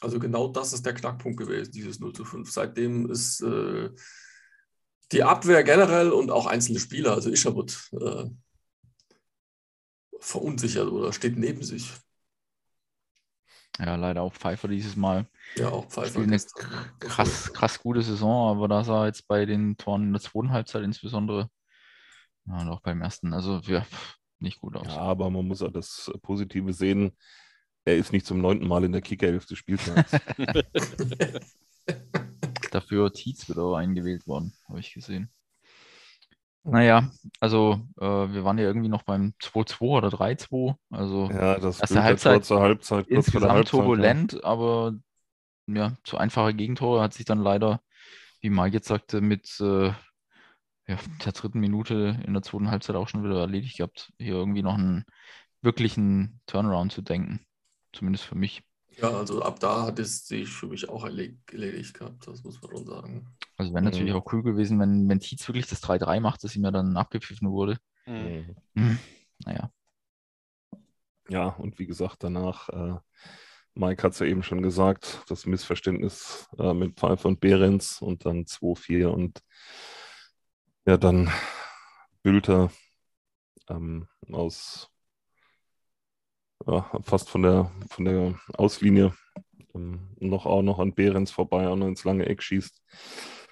Also 0.00 0.18
genau 0.20 0.48
das 0.48 0.72
ist 0.72 0.86
der 0.86 0.94
Knackpunkt 0.94 1.38
gewesen, 1.38 1.72
dieses 1.72 1.98
0 1.98 2.12
zu 2.12 2.24
5. 2.24 2.50
Seitdem 2.52 3.10
ist 3.10 3.40
äh, 3.42 3.90
die 5.12 5.22
Abwehr 5.22 5.62
generell 5.64 6.10
und 6.10 6.30
auch 6.30 6.46
einzelne 6.46 6.78
Spieler, 6.78 7.12
also 7.12 7.30
Isherwood, 7.30 7.90
äh, 7.92 8.24
verunsichert 10.20 10.88
oder 10.88 11.12
steht 11.12 11.38
neben 11.38 11.62
sich. 11.62 11.92
Ja, 13.78 13.94
leider 13.94 14.22
auch 14.22 14.34
Pfeiffer 14.34 14.66
dieses 14.66 14.96
Mal. 14.96 15.26
Ja, 15.54 15.68
auch 15.68 15.86
Pfeiffer. 15.86 16.20
Eine 16.20 16.40
krass, 16.98 17.52
krass 17.52 17.78
gute 17.78 18.02
Saison, 18.02 18.56
aber 18.56 18.66
da 18.66 18.82
sah 18.82 19.06
jetzt 19.06 19.28
bei 19.28 19.46
den 19.46 19.76
Toren 19.76 20.04
in 20.04 20.12
der 20.12 20.20
zweiten 20.20 20.50
Halbzeit 20.50 20.82
insbesondere, 20.82 21.48
ja, 22.46 22.60
und 22.60 22.68
auch 22.68 22.80
beim 22.80 23.00
ersten, 23.00 23.32
also 23.32 23.58
ja, 23.66 23.86
nicht 24.40 24.58
gut 24.58 24.76
aus. 24.76 24.88
Ja, 24.88 24.96
aber 24.96 25.30
man 25.30 25.46
muss 25.46 25.62
auch 25.62 25.70
das 25.70 26.10
Positive 26.22 26.72
sehen. 26.72 27.16
Er 27.84 27.96
ist 27.96 28.12
nicht 28.12 28.26
zum 28.26 28.40
neunten 28.40 28.66
Mal 28.66 28.84
in 28.84 28.92
der 28.92 29.00
Kickerelf 29.00 29.46
des 29.46 29.58
Spieltags. 29.58 30.10
Dafür 32.70 33.12
Tietz 33.12 33.48
wieder 33.48 33.76
eingewählt 33.76 34.26
worden, 34.26 34.52
habe 34.68 34.80
ich 34.80 34.92
gesehen. 34.92 35.30
Naja, 36.64 37.10
also 37.40 37.80
äh, 37.98 38.04
wir 38.04 38.44
waren 38.44 38.58
ja 38.58 38.64
irgendwie 38.64 38.88
noch 38.88 39.02
beim 39.02 39.32
2-2 39.40 39.80
oder 39.80 40.08
3-2, 40.08 40.74
also 40.90 41.30
ja, 41.30 41.58
das 41.58 41.80
Erste 41.80 42.02
Halbzeit 42.02 42.44
zur 42.44 42.60
Halbzeit, 42.60 43.06
kurz 43.06 43.26
insgesamt 43.26 43.52
Halbzeit, 43.52 43.72
ja. 43.72 43.78
turbulent, 43.78 44.44
aber 44.44 44.92
ja, 45.66 45.96
zu 46.04 46.18
einfache 46.18 46.52
Gegentore 46.54 47.00
hat 47.00 47.14
sich 47.14 47.24
dann 47.24 47.38
leider, 47.38 47.80
wie 48.40 48.50
Mike 48.50 48.74
jetzt 48.74 48.88
sagte, 48.88 49.20
mit 49.20 49.58
äh, 49.60 49.92
ja, 50.88 50.96
der 51.24 51.32
dritten 51.32 51.60
Minute 51.60 52.18
in 52.26 52.32
der 52.32 52.42
zweiten 52.42 52.70
Halbzeit 52.70 52.96
auch 52.96 53.08
schon 53.08 53.22
wieder 53.22 53.40
erledigt 53.40 53.78
gehabt, 53.78 54.12
hier 54.18 54.34
irgendwie 54.34 54.62
noch 54.62 54.74
einen 54.74 55.04
wirklichen 55.62 56.40
Turnaround 56.46 56.92
zu 56.92 57.02
denken. 57.02 57.46
Zumindest 57.92 58.24
für 58.24 58.36
mich. 58.36 58.62
Ja, 59.00 59.10
also 59.12 59.42
ab 59.42 59.60
da 59.60 59.86
hat 59.86 59.98
es 59.98 60.26
sich 60.26 60.48
für 60.48 60.66
mich 60.66 60.88
auch 60.88 61.04
erled- 61.04 61.38
erledigt 61.52 61.94
gehabt, 61.94 62.26
das 62.26 62.42
muss 62.42 62.60
man 62.60 62.70
schon 62.72 62.86
sagen. 62.86 63.26
Also 63.56 63.72
wäre 63.72 63.82
natürlich 63.82 64.12
Mhm. 64.12 64.16
auch 64.16 64.32
cool 64.32 64.42
gewesen, 64.42 64.78
wenn, 64.80 65.08
wenn 65.08 65.20
Tietz 65.20 65.46
wirklich 65.48 65.66
das 65.66 65.80
3-3 65.80 66.20
macht, 66.20 66.42
dass 66.44 66.56
ihm 66.56 66.64
ja 66.64 66.70
dann 66.70 66.96
abgepfiffen 66.96 67.50
wurde. 67.50 67.78
Mhm. 68.06 68.56
Mhm. 68.74 68.82
Hm, 68.82 68.98
Naja, 69.46 69.70
Ja, 71.28 71.48
und 71.48 71.78
wie 71.78 71.86
gesagt, 71.86 72.24
danach, 72.24 72.68
äh, 72.70 72.96
Mike 73.74 74.02
hat 74.02 74.12
es 74.12 74.18
ja 74.20 74.26
eben 74.26 74.42
schon 74.42 74.62
gesagt, 74.62 75.22
das 75.28 75.46
Missverständnis 75.46 76.48
äh, 76.58 76.72
mit 76.74 76.98
Pfeiffer 76.98 77.28
und 77.28 77.40
Behrens 77.40 78.00
und 78.02 78.24
dann 78.26 78.46
2-4 78.46 79.12
und 79.12 79.42
ja, 80.86 80.96
dann 80.96 81.30
Bülter 82.22 82.70
ähm, 83.68 84.08
aus 84.32 84.90
ja, 86.66 86.90
fast 87.02 87.28
von 87.30 87.42
der, 87.42 87.70
von 87.90 88.04
der 88.04 88.38
Auslinie 88.54 89.14
ähm, 89.74 90.08
noch 90.20 90.46
auch 90.46 90.62
noch 90.62 90.78
an 90.78 90.94
Behrens 90.94 91.30
vorbei, 91.30 91.68
auch 91.68 91.76
noch 91.76 91.86
ins 91.86 92.04
lange 92.04 92.26
Eck 92.26 92.42
schießt. 92.42 92.82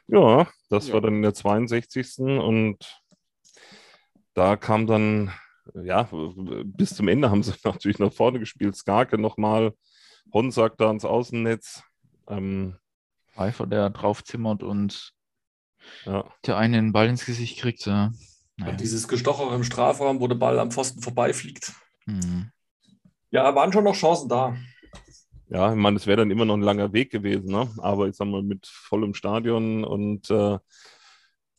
Ja, 0.08 0.48
das 0.70 0.88
Ja. 0.88 0.94
war 0.94 1.00
dann 1.00 1.16
in 1.16 1.22
der 1.22 1.34
62. 1.34 2.18
und 2.18 3.02
da 4.34 4.56
kam 4.56 4.86
dann 4.86 5.32
ja, 5.74 6.08
bis 6.64 6.94
zum 6.94 7.08
Ende 7.08 7.30
haben 7.30 7.42
sie 7.42 7.52
natürlich 7.64 7.98
nach 7.98 8.12
vorne 8.12 8.38
gespielt. 8.38 8.76
Skarke 8.76 9.18
nochmal, 9.18 9.72
Honsack 10.32 10.76
da 10.78 10.88
ans 10.88 11.04
Außennetz. 11.04 11.82
Ähm, 12.28 12.76
Pfeiffer, 13.32 13.66
der 13.66 13.90
draufzimmert 13.90 14.62
und 14.62 15.12
ja, 16.04 16.24
der 16.46 16.56
eine 16.56 16.76
den 16.78 16.92
Ball 16.92 17.08
ins 17.08 17.26
Gesicht 17.26 17.58
kriegt. 17.58 17.84
Ja. 17.86 18.12
Naja. 18.56 18.72
Dieses 18.76 19.08
Gestocher 19.08 19.54
im 19.54 19.64
Strafraum, 19.64 20.20
wo 20.20 20.26
der 20.28 20.36
Ball 20.36 20.58
am 20.58 20.70
Pfosten 20.70 21.02
vorbeifliegt. 21.02 21.74
Hm. 22.06 22.50
Ja, 23.30 23.54
waren 23.54 23.72
schon 23.72 23.84
noch 23.84 23.94
Chancen 23.96 24.28
da. 24.28 24.56
ja, 25.48 25.70
ich 25.70 25.76
meine, 25.78 25.96
es 25.96 26.06
wäre 26.06 26.18
dann 26.18 26.30
immer 26.30 26.44
noch 26.44 26.56
ein 26.56 26.62
langer 26.62 26.92
Weg 26.92 27.10
gewesen, 27.10 27.50
ne? 27.50 27.68
aber 27.78 28.08
ich 28.08 28.16
sag 28.16 28.26
mal, 28.28 28.42
mit 28.42 28.66
vollem 28.66 29.14
Stadion 29.14 29.84
und 29.84 30.30
äh, 30.30 30.58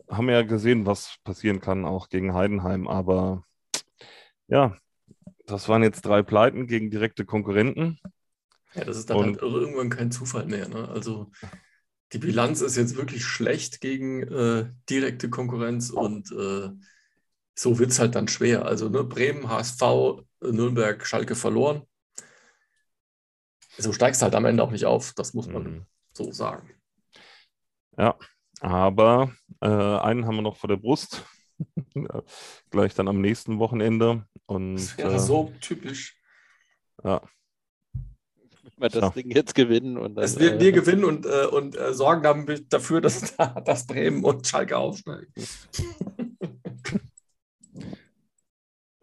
haben 0.09 0.29
ja 0.29 0.41
gesehen, 0.43 0.85
was 0.85 1.17
passieren 1.23 1.59
kann, 1.59 1.85
auch 1.85 2.09
gegen 2.09 2.33
Heidenheim. 2.33 2.87
Aber 2.87 3.43
ja, 4.47 4.75
das 5.45 5.67
waren 5.67 5.83
jetzt 5.83 6.05
drei 6.05 6.23
Pleiten 6.23 6.67
gegen 6.67 6.89
direkte 6.89 7.25
Konkurrenten. 7.25 7.99
Ja, 8.73 8.85
das 8.85 8.97
ist 8.97 9.09
dann 9.09 9.17
Und- 9.17 9.25
halt 9.25 9.41
irgendwann 9.41 9.89
kein 9.89 10.11
Zufall 10.11 10.45
mehr. 10.45 10.67
Ne? 10.69 10.87
Also 10.87 11.31
die 12.13 12.19
Bilanz 12.19 12.61
ist 12.61 12.77
jetzt 12.77 12.95
wirklich 12.95 13.25
schlecht 13.25 13.81
gegen 13.81 14.23
äh, 14.23 14.69
direkte 14.89 15.29
Konkurrenz 15.29 15.89
und 15.89 16.31
äh, 16.31 16.69
so 17.53 17.79
wird 17.79 17.91
es 17.91 17.99
halt 17.99 18.15
dann 18.15 18.27
schwer. 18.29 18.65
Also 18.65 18.87
ne, 18.87 19.03
Bremen, 19.03 19.49
HSV, 19.49 20.23
Nürnberg, 20.41 21.05
Schalke 21.05 21.35
verloren. 21.35 21.83
So 23.77 23.93
steigst 23.93 24.21
halt 24.21 24.33
am 24.35 24.45
Ende 24.45 24.63
auch 24.63 24.71
nicht 24.71 24.85
auf, 24.85 25.13
das 25.13 25.33
muss 25.33 25.47
man 25.47 25.63
Mhm. 25.63 25.85
so 26.13 26.31
sagen. 26.31 26.71
Aber 28.59 29.31
äh, 29.61 29.67
einen 29.67 30.25
haben 30.25 30.35
wir 30.35 30.41
noch 30.41 30.57
vor 30.57 30.67
der 30.67 30.77
Brust. 30.77 31.23
Ja, 31.93 32.23
Gleich 32.71 32.95
dann 32.95 33.07
am 33.07 33.21
nächsten 33.21 33.59
Wochenende. 33.59 34.27
Und 34.47 34.75
Das 34.77 34.97
wäre 34.97 35.15
äh, 35.15 35.19
so 35.19 35.53
typisch. 35.61 36.19
ja, 37.03 37.21
Wenn 37.93 38.71
wir 38.77 38.89
das 38.89 39.01
Ja. 39.01 39.09
Ding 39.11 39.29
jetzt 39.31 39.53
gewinnen 39.53 39.97
und 39.97 40.15
dann. 40.15 40.23
Es 40.23 40.39
wir, 40.39 40.55
äh, 40.55 40.59
wir 40.59 40.71
gewinnen 40.71 41.03
und, 41.05 41.25
äh, 41.27 41.45
und 41.45 41.75
äh, 41.77 41.93
sorgen 41.93 42.23
damit 42.23 42.73
dafür, 42.73 42.99
dass, 43.01 43.35
dass 43.65 43.85
Bremen 43.85 44.23
und 44.23 44.47
Schalke 44.47 44.77
aufsteigen. 44.77 45.31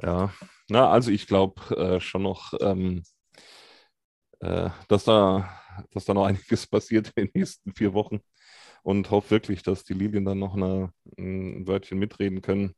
Ja, 0.03 0.33
na, 0.69 0.91
also 0.91 1.11
ich 1.11 1.27
glaube 1.27 1.61
äh, 1.77 2.01
schon 2.01 2.23
noch, 2.23 2.55
ähm, 2.61 3.03
äh, 4.41 4.71
dass 4.89 5.05
da, 5.05 5.49
dass 5.91 6.05
da 6.05 6.15
noch 6.15 6.25
einiges 6.27 6.67
passiert 6.67 7.13
in 7.17 7.27
den 7.27 7.31
nächsten 7.35 7.75
vier 7.75 7.95
Wochen 7.95 8.21
und 8.83 9.11
hoffe 9.11 9.31
wirklich, 9.31 9.63
dass 9.63 9.85
die 9.85 9.95
Lilien 9.95 10.25
dann 10.25 10.39
noch 10.39 10.55
eine, 10.55 10.93
ein 11.19 11.67
Wörtchen 11.67 11.99
mitreden 11.99 12.43
können. 12.43 12.75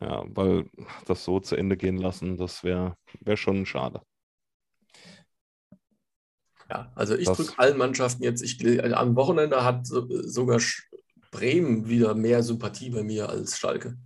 Ja, 0.00 0.24
weil 0.26 0.68
das 1.06 1.24
so 1.24 1.38
zu 1.38 1.54
Ende 1.56 1.76
gehen 1.76 1.98
lassen, 1.98 2.36
das 2.36 2.64
wäre 2.64 2.96
wär 3.20 3.36
schon 3.36 3.64
schade. 3.64 4.02
Ja, 6.68 6.90
also 6.96 7.14
ich 7.14 7.28
drücke 7.28 7.58
allen 7.58 7.76
Mannschaften 7.76 8.24
jetzt, 8.24 8.42
ich, 8.42 8.58
also 8.82 8.96
am 8.96 9.14
Wochenende 9.14 9.64
hat 9.64 9.86
so, 9.86 10.08
sogar 10.22 10.60
Bremen 11.30 11.88
wieder 11.88 12.14
mehr 12.14 12.42
Sympathie 12.42 12.90
bei 12.90 13.02
mir 13.02 13.28
als 13.28 13.58
Schalke. 13.58 13.96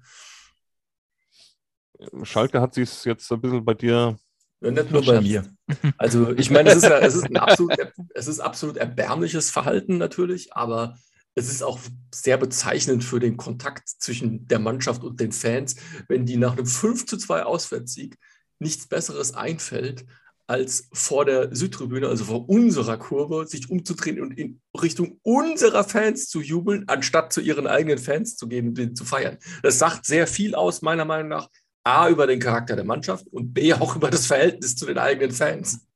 Schalke 2.23 2.61
hat 2.61 2.75
sich 2.75 3.05
jetzt 3.05 3.31
ein 3.33 3.41
bisschen 3.41 3.65
bei 3.65 3.75
dir. 3.75 4.17
Ja, 4.61 4.71
nicht 4.71 4.91
nur 4.91 5.05
bei 5.05 5.21
mir. 5.21 5.45
Also 5.99 6.33
ich 6.33 6.51
meine, 6.51 6.71
es 6.71 6.77
ist, 6.79 6.85
es, 6.85 7.15
ist 7.17 7.25
ein 7.25 7.37
absolut, 7.37 7.77
es 8.15 8.27
ist 8.27 8.41
absolut 8.41 8.79
erbärmliches 8.79 9.51
Verhalten 9.51 9.99
natürlich, 9.99 10.55
aber 10.55 10.97
es 11.35 11.51
ist 11.51 11.63
auch 11.63 11.79
sehr 12.13 12.39
bezeichnend 12.39 13.05
für 13.05 13.21
den 13.21 13.37
Kontakt 13.37 13.89
zwischen 13.89 14.49
der 14.49 14.59
Mannschaft 14.59 15.05
und 15.05 15.21
den 15.21 15.33
Fans, 15.33 15.77
wenn 16.09 16.25
die 16.25 16.37
nach 16.37 16.53
einem 16.53 16.67
5 16.67 17.07
zu 17.07 17.19
2 17.19 17.43
Auswärtssieg 17.45 18.17
nichts 18.59 18.89
Besseres 18.89 19.35
einfällt, 19.35 20.07
als 20.49 20.89
vor 20.95 21.27
der 21.27 21.55
Südtribüne, 21.55 22.09
also 22.09 22.25
vor 22.25 22.49
unserer 22.49 22.97
Kurve, 22.97 23.47
sich 23.47 23.69
umzudrehen 23.69 24.21
und 24.21 24.33
in 24.33 24.61
Richtung 24.81 25.21
unserer 25.23 25.85
Fans 25.85 26.29
zu 26.29 26.41
jubeln, 26.41 26.85
anstatt 26.89 27.35
zu 27.35 27.43
ihren 27.43 27.67
eigenen 27.67 27.99
Fans 27.99 28.37
zu 28.37 28.49
gehen 28.49 28.69
und 28.69 28.79
den 28.79 28.97
zu 28.97 29.05
feiern. 29.05 29.37
Das 29.63 29.79
sagt 29.79 30.07
sehr 30.07 30.27
viel 30.27 30.55
aus, 30.55 30.81
meiner 30.81 31.05
Meinung 31.05 31.29
nach, 31.29 31.49
A, 31.89 32.09
über 32.09 32.27
den 32.27 32.39
Charakter 32.39 32.77
der 32.77 32.85
Mannschaft 32.85 33.27
und 33.33 33.55
B, 33.55 33.73
auch 33.73 33.97
über 33.97 34.11
das 34.11 34.27
Verhältnis 34.27 34.77
zu 34.77 34.87
den 34.87 34.99
eigenen 34.99 35.33
Fans. 35.33 35.87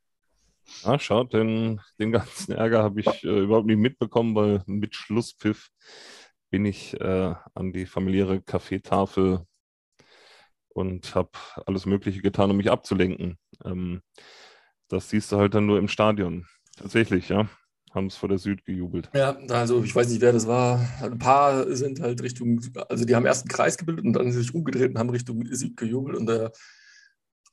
Ja, 0.84 0.98
schaut, 0.98 1.34
den, 1.34 1.80
den 1.98 2.12
ganzen 2.12 2.52
Ärger 2.52 2.82
habe 2.82 3.00
ich 3.00 3.24
äh, 3.24 3.40
überhaupt 3.40 3.66
nicht 3.66 3.78
mitbekommen, 3.78 4.34
weil 4.34 4.62
mit 4.66 4.94
Schlusspfiff 4.94 5.68
bin 6.50 6.64
ich 6.64 6.98
äh, 7.00 7.34
an 7.54 7.72
die 7.72 7.86
familiäre 7.86 8.40
Kaffeetafel 8.40 9.46
und 10.68 11.14
habe 11.14 11.30
alles 11.66 11.86
Mögliche 11.86 12.22
getan, 12.22 12.50
um 12.50 12.56
mich 12.56 12.70
abzulenken. 12.70 13.38
Ähm, 13.64 14.02
das 14.88 15.10
siehst 15.10 15.30
du 15.32 15.36
halt 15.36 15.54
dann 15.54 15.66
nur 15.66 15.78
im 15.78 15.88
Stadion. 15.88 16.46
Tatsächlich, 16.76 17.28
ja. 17.28 17.48
Haben 17.94 18.06
es 18.06 18.16
vor 18.16 18.28
der 18.28 18.38
Süd 18.38 18.64
gejubelt. 18.64 19.10
Ja, 19.14 19.36
also 19.50 19.82
ich 19.84 19.94
weiß 19.94 20.08
nicht, 20.08 20.22
wer 20.22 20.32
das 20.32 20.46
war. 20.46 20.80
Ein 21.02 21.18
paar 21.18 21.70
sind 21.76 22.00
halt 22.00 22.22
Richtung, 22.22 22.60
also 22.88 23.04
die 23.04 23.14
haben 23.14 23.26
erst 23.26 23.42
einen 23.42 23.50
Kreis 23.50 23.76
gebildet 23.76 24.06
und 24.06 24.14
dann 24.14 24.32
sich 24.32 24.54
umgedreht 24.54 24.90
und 24.90 24.98
haben 24.98 25.10
Richtung 25.10 25.44
Süd 25.50 25.76
gejubelt. 25.76 26.16
Und 26.16 26.30
äh, 26.30 26.50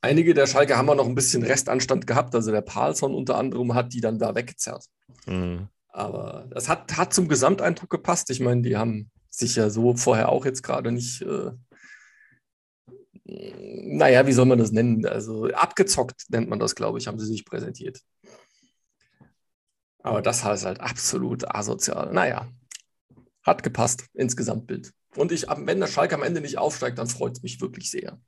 einige 0.02 0.34
der 0.34 0.47
Schalke 0.47 0.78
haben 0.78 0.89
auch 0.89 0.95
noch 0.95 1.08
ein 1.08 1.15
bisschen 1.15 1.43
Restanstand 1.43 2.08
gehabt. 2.08 2.34
Also 2.36 2.52
der 2.52 2.62
Palsson 2.62 3.13
unter 3.13 3.38
anderem 3.38 3.73
hat 3.73 3.93
die 3.93 3.99
dann 3.99 4.17
da 4.17 4.34
weggezerrt. 4.34 4.86
Mhm. 5.25 5.67
Aber 5.89 6.47
das 6.52 6.69
hat, 6.69 6.95
hat 6.97 7.13
zum 7.13 7.28
Gesamteindruck 7.28 7.89
gepasst. 7.89 8.30
Ich 8.30 8.39
meine, 8.39 8.62
die 8.62 8.78
haben 8.78 9.12
sich 9.30 9.56
ja 9.56 9.69
so 9.69 9.95
vorher 9.95 10.30
auch 10.30 10.45
jetzt 10.45 10.63
gerade 10.63 10.91
nicht, 10.93 11.21
äh, 11.21 11.52
naja, 13.25 14.25
wie 14.25 14.32
soll 14.32 14.45
man 14.45 14.58
das 14.60 14.71
nennen? 14.71 15.06
Also 15.06 15.47
abgezockt 15.47 16.25
nennt 16.30 16.49
man 16.49 16.60
das, 16.60 16.75
glaube 16.75 16.97
ich, 16.97 17.08
haben 17.08 17.19
sie 17.19 17.28
sich 17.28 17.45
präsentiert. 17.45 17.99
Aber 20.01 20.21
das 20.21 20.43
heißt 20.43 20.65
halt 20.65 20.79
absolut 20.79 21.53
asozial. 21.53 22.13
Naja, 22.13 22.47
hat 23.43 23.63
gepasst 23.63 24.05
ins 24.13 24.35
Gesamtbild. 24.38 24.93
Und 25.15 25.31
ich, 25.31 25.47
wenn 25.49 25.79
der 25.79 25.88
Schalke 25.88 26.15
am 26.15 26.23
Ende 26.23 26.41
nicht 26.41 26.57
aufsteigt, 26.57 26.97
dann 26.97 27.07
freut 27.07 27.33
es 27.33 27.41
mich 27.43 27.59
wirklich 27.62 27.89
sehr. 27.91 28.19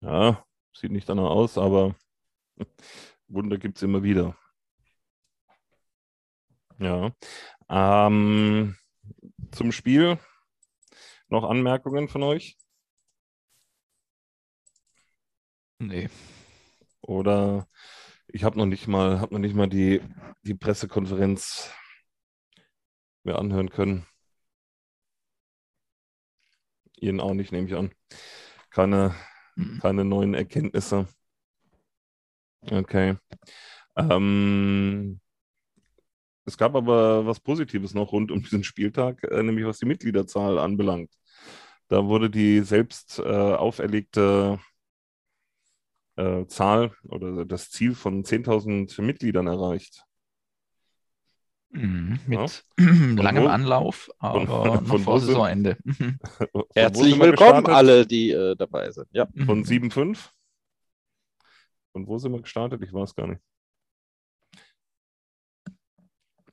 Ja, 0.00 0.44
sieht 0.74 0.92
nicht 0.92 1.08
danach 1.08 1.30
aus, 1.30 1.58
aber 1.58 1.94
Wunder 3.28 3.58
gibt 3.58 3.78
es 3.78 3.82
immer 3.82 4.02
wieder. 4.02 4.36
Ja. 6.78 7.12
Ähm, 7.68 8.76
zum 9.52 9.72
Spiel 9.72 10.18
noch 11.28 11.44
Anmerkungen 11.44 12.08
von 12.08 12.22
euch? 12.22 12.56
Nee. 15.78 16.08
Oder 17.00 17.68
ich 18.28 18.44
habe 18.44 18.58
noch 18.58 18.66
nicht 18.66 18.86
mal, 18.88 19.20
habe 19.20 19.34
noch 19.34 19.40
nicht 19.40 19.54
mal 19.54 19.68
die, 19.68 20.00
die 20.42 20.54
Pressekonferenz 20.54 21.70
mir 23.24 23.38
anhören 23.38 23.70
können. 23.70 24.06
Ihnen 27.00 27.20
auch 27.20 27.34
nicht, 27.34 27.52
nehme 27.52 27.66
ich 27.68 27.74
an. 27.74 27.90
Keine, 28.70 29.14
Mhm. 29.56 29.80
keine 29.80 30.04
neuen 30.04 30.34
Erkenntnisse. 30.34 31.08
Okay. 32.72 33.16
Ähm, 33.96 35.20
es 36.44 36.56
gab 36.56 36.74
aber 36.74 37.26
was 37.26 37.40
Positives 37.40 37.94
noch 37.94 38.12
rund 38.12 38.30
um 38.30 38.42
diesen 38.42 38.64
Spieltag, 38.64 39.22
äh, 39.24 39.42
nämlich 39.42 39.66
was 39.66 39.78
die 39.78 39.86
Mitgliederzahl 39.86 40.58
anbelangt. 40.58 41.10
Da 41.88 42.04
wurde 42.06 42.30
die 42.30 42.60
selbst 42.60 43.18
äh, 43.18 43.22
auferlegte 43.24 44.60
äh, 46.18 46.46
Zahl 46.46 46.92
oder 47.04 47.44
das 47.44 47.70
Ziel 47.70 47.94
von 47.94 48.24
10.000 48.24 49.00
Mitgliedern 49.02 49.46
erreicht. 49.46 50.02
Mhm. 51.70 52.18
Mit 52.26 52.38
Ja. 52.38 52.46
langem 53.22 53.44
wo- 53.44 53.48
Anlauf, 53.48 54.10
aber 54.18 54.46
von 54.46 54.66
noch 54.84 54.88
wo 54.90 54.98
vor 54.98 55.20
Saisonende. 55.20 55.76
Mhm. 55.84 56.18
Von 56.52 56.64
Herzlich 56.74 57.18
willkommen 57.18 57.66
alle, 57.66 58.06
die 58.06 58.30
äh, 58.30 58.56
dabei 58.56 58.90
sind. 58.90 59.06
Ja. 59.12 59.26
Von 59.46 59.58
Mhm. 59.60 59.64
7,5? 59.64 60.30
Von 61.92 62.06
wo 62.06 62.18
sind 62.18 62.32
wir 62.32 62.40
gestartet? 62.42 62.82
Ich 62.82 62.92
weiß 62.92 63.14
gar 63.14 63.26
nicht. 63.28 63.40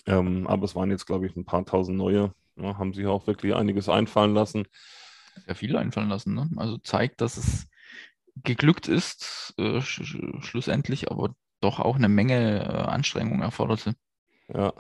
Ähm, 0.05 0.45
aber 0.47 0.65
es 0.65 0.75
waren 0.75 0.91
jetzt, 0.91 1.05
glaube 1.05 1.25
ich, 1.25 1.35
ein 1.35 1.45
paar 1.45 1.65
tausend 1.65 1.97
neue. 1.97 2.33
Ja, 2.57 2.77
haben 2.77 2.93
sich 2.93 3.05
auch 3.07 3.25
wirklich 3.27 3.55
einiges 3.55 3.89
einfallen 3.89 4.33
lassen. 4.33 4.65
Sehr 5.45 5.55
viel 5.55 5.75
einfallen 5.75 6.09
lassen. 6.09 6.35
Ne? 6.35 6.49
Also 6.55 6.77
zeigt, 6.77 7.21
dass 7.21 7.37
es 7.37 7.67
geglückt 8.43 8.87
ist, 8.87 9.53
äh, 9.57 9.81
sch 9.81 10.03
sch 10.03 10.17
schlussendlich, 10.41 11.11
aber 11.11 11.35
doch 11.61 11.79
auch 11.79 11.95
eine 11.95 12.09
Menge 12.09 12.63
äh, 12.63 12.67
Anstrengung 12.67 13.41
erforderte. 13.41 13.95
Ja. 14.49 14.73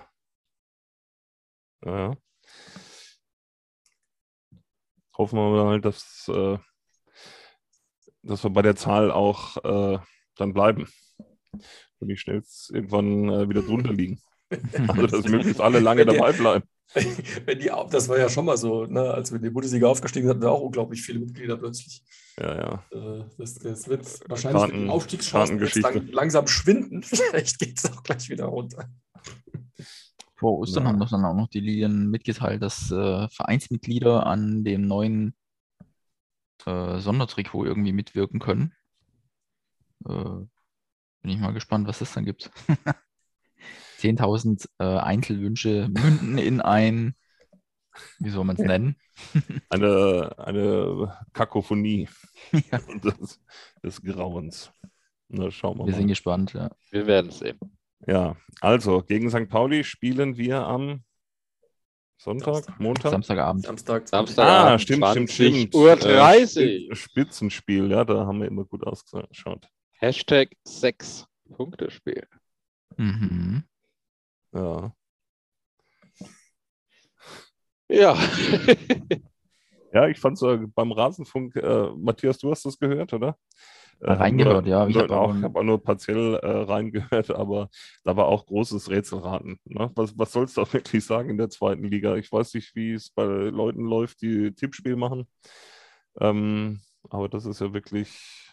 Ja. 1.85 2.15
Hoffen 5.17 5.37
wir 5.39 5.63
mal, 5.63 5.81
dass, 5.81 6.27
äh, 6.27 6.57
dass 8.23 8.43
wir 8.43 8.49
bei 8.49 8.61
der 8.61 8.75
Zahl 8.75 9.11
auch 9.11 9.57
äh, 9.63 9.99
dann 10.35 10.53
bleiben. 10.53 10.87
Und 11.99 12.07
nicht 12.07 12.21
schnell 12.21 12.43
irgendwann 12.69 13.29
äh, 13.29 13.49
wieder 13.49 13.61
drunter 13.61 13.93
liegen. 13.93 14.19
Also, 14.87 15.07
dass 15.07 15.25
möglichst 15.27 15.59
alle 15.59 15.79
lange 15.79 16.05
die- 16.05 16.15
dabei 16.15 16.31
bleiben. 16.31 16.69
Wenn 17.45 17.59
die, 17.59 17.71
auf- 17.71 17.89
das 17.89 18.07
war 18.07 18.17
ja 18.17 18.29
schon 18.29 18.45
mal 18.45 18.57
so, 18.57 18.85
ne? 18.85 19.01
als 19.13 19.31
wir 19.31 19.37
in 19.37 19.43
die 19.43 19.49
Bundesliga 19.49 19.87
aufgestiegen 19.87 20.27
sind, 20.27 20.35
hatten 20.37 20.43
wir 20.43 20.51
auch 20.51 20.61
unglaublich 20.61 21.01
viele 21.01 21.19
Mitglieder 21.19 21.57
plötzlich. 21.57 22.03
Ja, 22.39 22.55
ja. 22.55 22.83
Äh, 22.91 23.25
Das, 23.37 23.55
das 23.55 23.87
wird 23.87 24.29
wahrscheinlich 24.29 24.61
Karten- 24.61 24.73
mit 24.77 24.81
den 24.83 24.89
Aufstiegschancen 24.89 25.59
jetzt 25.59 25.75
lang, 25.75 26.07
langsam 26.07 26.47
schwinden. 26.47 27.03
Vielleicht 27.03 27.59
geht 27.59 27.77
es 27.79 27.91
auch 27.91 28.03
gleich 28.03 28.29
wieder 28.29 28.45
runter. 28.45 28.87
Vor 30.37 30.59
Ostern 30.59 30.83
Ja. 30.83 30.89
haben 30.89 30.99
doch 30.99 31.09
dann 31.09 31.25
auch 31.25 31.33
noch 31.35 31.47
die 31.47 31.61
Lilien 31.61 32.09
mitgeteilt, 32.09 32.61
dass 32.61 32.91
äh, 32.91 33.27
Vereinsmitglieder 33.29 34.25
an 34.25 34.63
dem 34.63 34.85
neuen 34.87 35.33
äh, 36.65 36.99
Sondertrikot 36.99 37.65
irgendwie 37.65 37.93
mitwirken 37.93 38.39
können. 38.39 38.73
Äh, 40.05 40.11
bin 41.21 41.31
ich 41.31 41.39
mal 41.39 41.53
gespannt, 41.53 41.87
was 41.87 42.01
es 42.01 42.13
dann 42.13 42.25
gibt. 42.25 42.51
10.000 44.09 44.67
äh, 44.79 44.83
Einzelwünsche 44.99 45.87
münden 45.89 46.37
in 46.37 46.61
ein, 46.61 47.15
wie 48.19 48.29
soll 48.29 48.43
man 48.43 48.55
es 48.57 48.61
nennen? 48.61 48.95
Eine, 49.69 50.35
eine 50.37 51.17
Kakophonie 51.33 52.09
Ja. 52.71 52.77
des, 53.03 53.39
des 53.83 54.01
Grauens. 54.01 54.71
Na, 55.29 55.49
schauen 55.49 55.77
wir 55.79 55.85
Wir 55.87 55.93
sind 55.93 56.03
mal. 56.03 56.09
gespannt, 56.09 56.53
ja. 56.53 56.69
Wir 56.91 57.07
werden 57.07 57.29
es 57.29 57.39
sehen. 57.39 57.57
Ja, 58.07 58.35
also 58.61 59.01
gegen 59.01 59.29
St. 59.29 59.47
Pauli 59.49 59.83
spielen 59.83 60.37
wir 60.37 60.65
am 60.65 61.03
Sonntag, 62.17 62.55
Samstag. 62.55 62.79
Montag. 62.79 63.11
Samstagabend. 63.11 63.65
Samstag. 63.65 64.07
Samstag. 64.07 64.45
Ah, 64.47 64.77
stimmt, 64.79 65.05
stimmt, 65.07 65.31
stimmt. 65.31 65.75
Uhr 65.75 65.93
Äh, 65.93 65.95
30. 65.97 66.87
Spitz- 66.91 66.97
Spitzenspiel, 66.97 67.89
ja, 67.91 68.03
da 68.05 68.25
haben 68.25 68.39
wir 68.41 68.47
immer 68.47 68.65
gut 68.65 68.85
ausgeschaut. 68.85 69.67
Hashtag 69.93 70.49
6 70.65 71.25
Punktespiel. 71.55 72.27
Mhm. 72.97 73.63
Ja. 74.55 74.91
Ja. 77.87 78.17
Ja, 79.93 80.07
ich 80.07 80.19
fand 80.19 80.41
es 80.41 80.59
beim 80.73 80.91
Rasenfunk, 80.91 81.55
äh, 81.55 81.89
Matthias, 81.95 82.37
du 82.39 82.51
hast 82.51 82.65
das 82.65 82.79
gehört, 82.79 83.13
oder? 83.13 83.37
Äh, 84.01 84.07
hab 84.09 84.19
Reingehört, 84.19 84.65
ja, 84.67 84.87
ich 84.87 84.95
nur- 84.95 85.03
hab 85.03 85.11
auch, 85.11 85.35
habe 85.41 85.59
auch 85.59 85.63
nur 85.63 85.81
partiell 85.81 86.35
äh, 86.35 86.47
reingehört, 86.47 87.31
aber 87.31 87.69
da 88.03 88.17
war 88.17 88.25
auch 88.25 88.45
großes 88.45 88.89
Rätselraten. 88.89 89.59
Ne? 89.63 89.91
Was, 89.95 90.17
was 90.17 90.31
sollst 90.33 90.57
du 90.57 90.61
auch 90.61 90.73
wirklich 90.73 91.05
sagen 91.05 91.29
in 91.29 91.37
der 91.37 91.49
zweiten 91.49 91.85
Liga? 91.85 92.15
Ich 92.15 92.31
weiß 92.31 92.55
nicht, 92.55 92.75
wie 92.75 92.93
es 92.93 93.09
bei 93.09 93.23
Leuten 93.23 93.85
läuft, 93.85 94.21
die 94.21 94.53
Tippspiel 94.53 94.95
machen. 94.95 95.27
Ähm, 96.19 96.81
aber 97.09 97.29
das 97.29 97.45
ist 97.45 97.61
ja 97.61 97.73
wirklich 97.73 98.51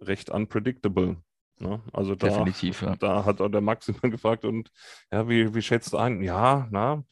recht 0.00 0.30
unpredictable. 0.30 1.16
Ne? 1.58 1.82
Also 1.92 2.14
da, 2.14 2.28
Definitiv, 2.28 2.82
ja. 2.82 2.96
da 2.96 3.24
hat 3.24 3.40
auch 3.40 3.48
der 3.48 3.60
Max 3.60 3.88
immer 3.88 4.10
gefragt 4.10 4.44
und 4.44 4.70
ja, 5.12 5.28
wie, 5.28 5.54
wie 5.54 5.62
schätzt 5.62 5.92
du 5.92 5.98
ein? 5.98 6.22
Ja, 6.22 6.68
na, 6.70 7.04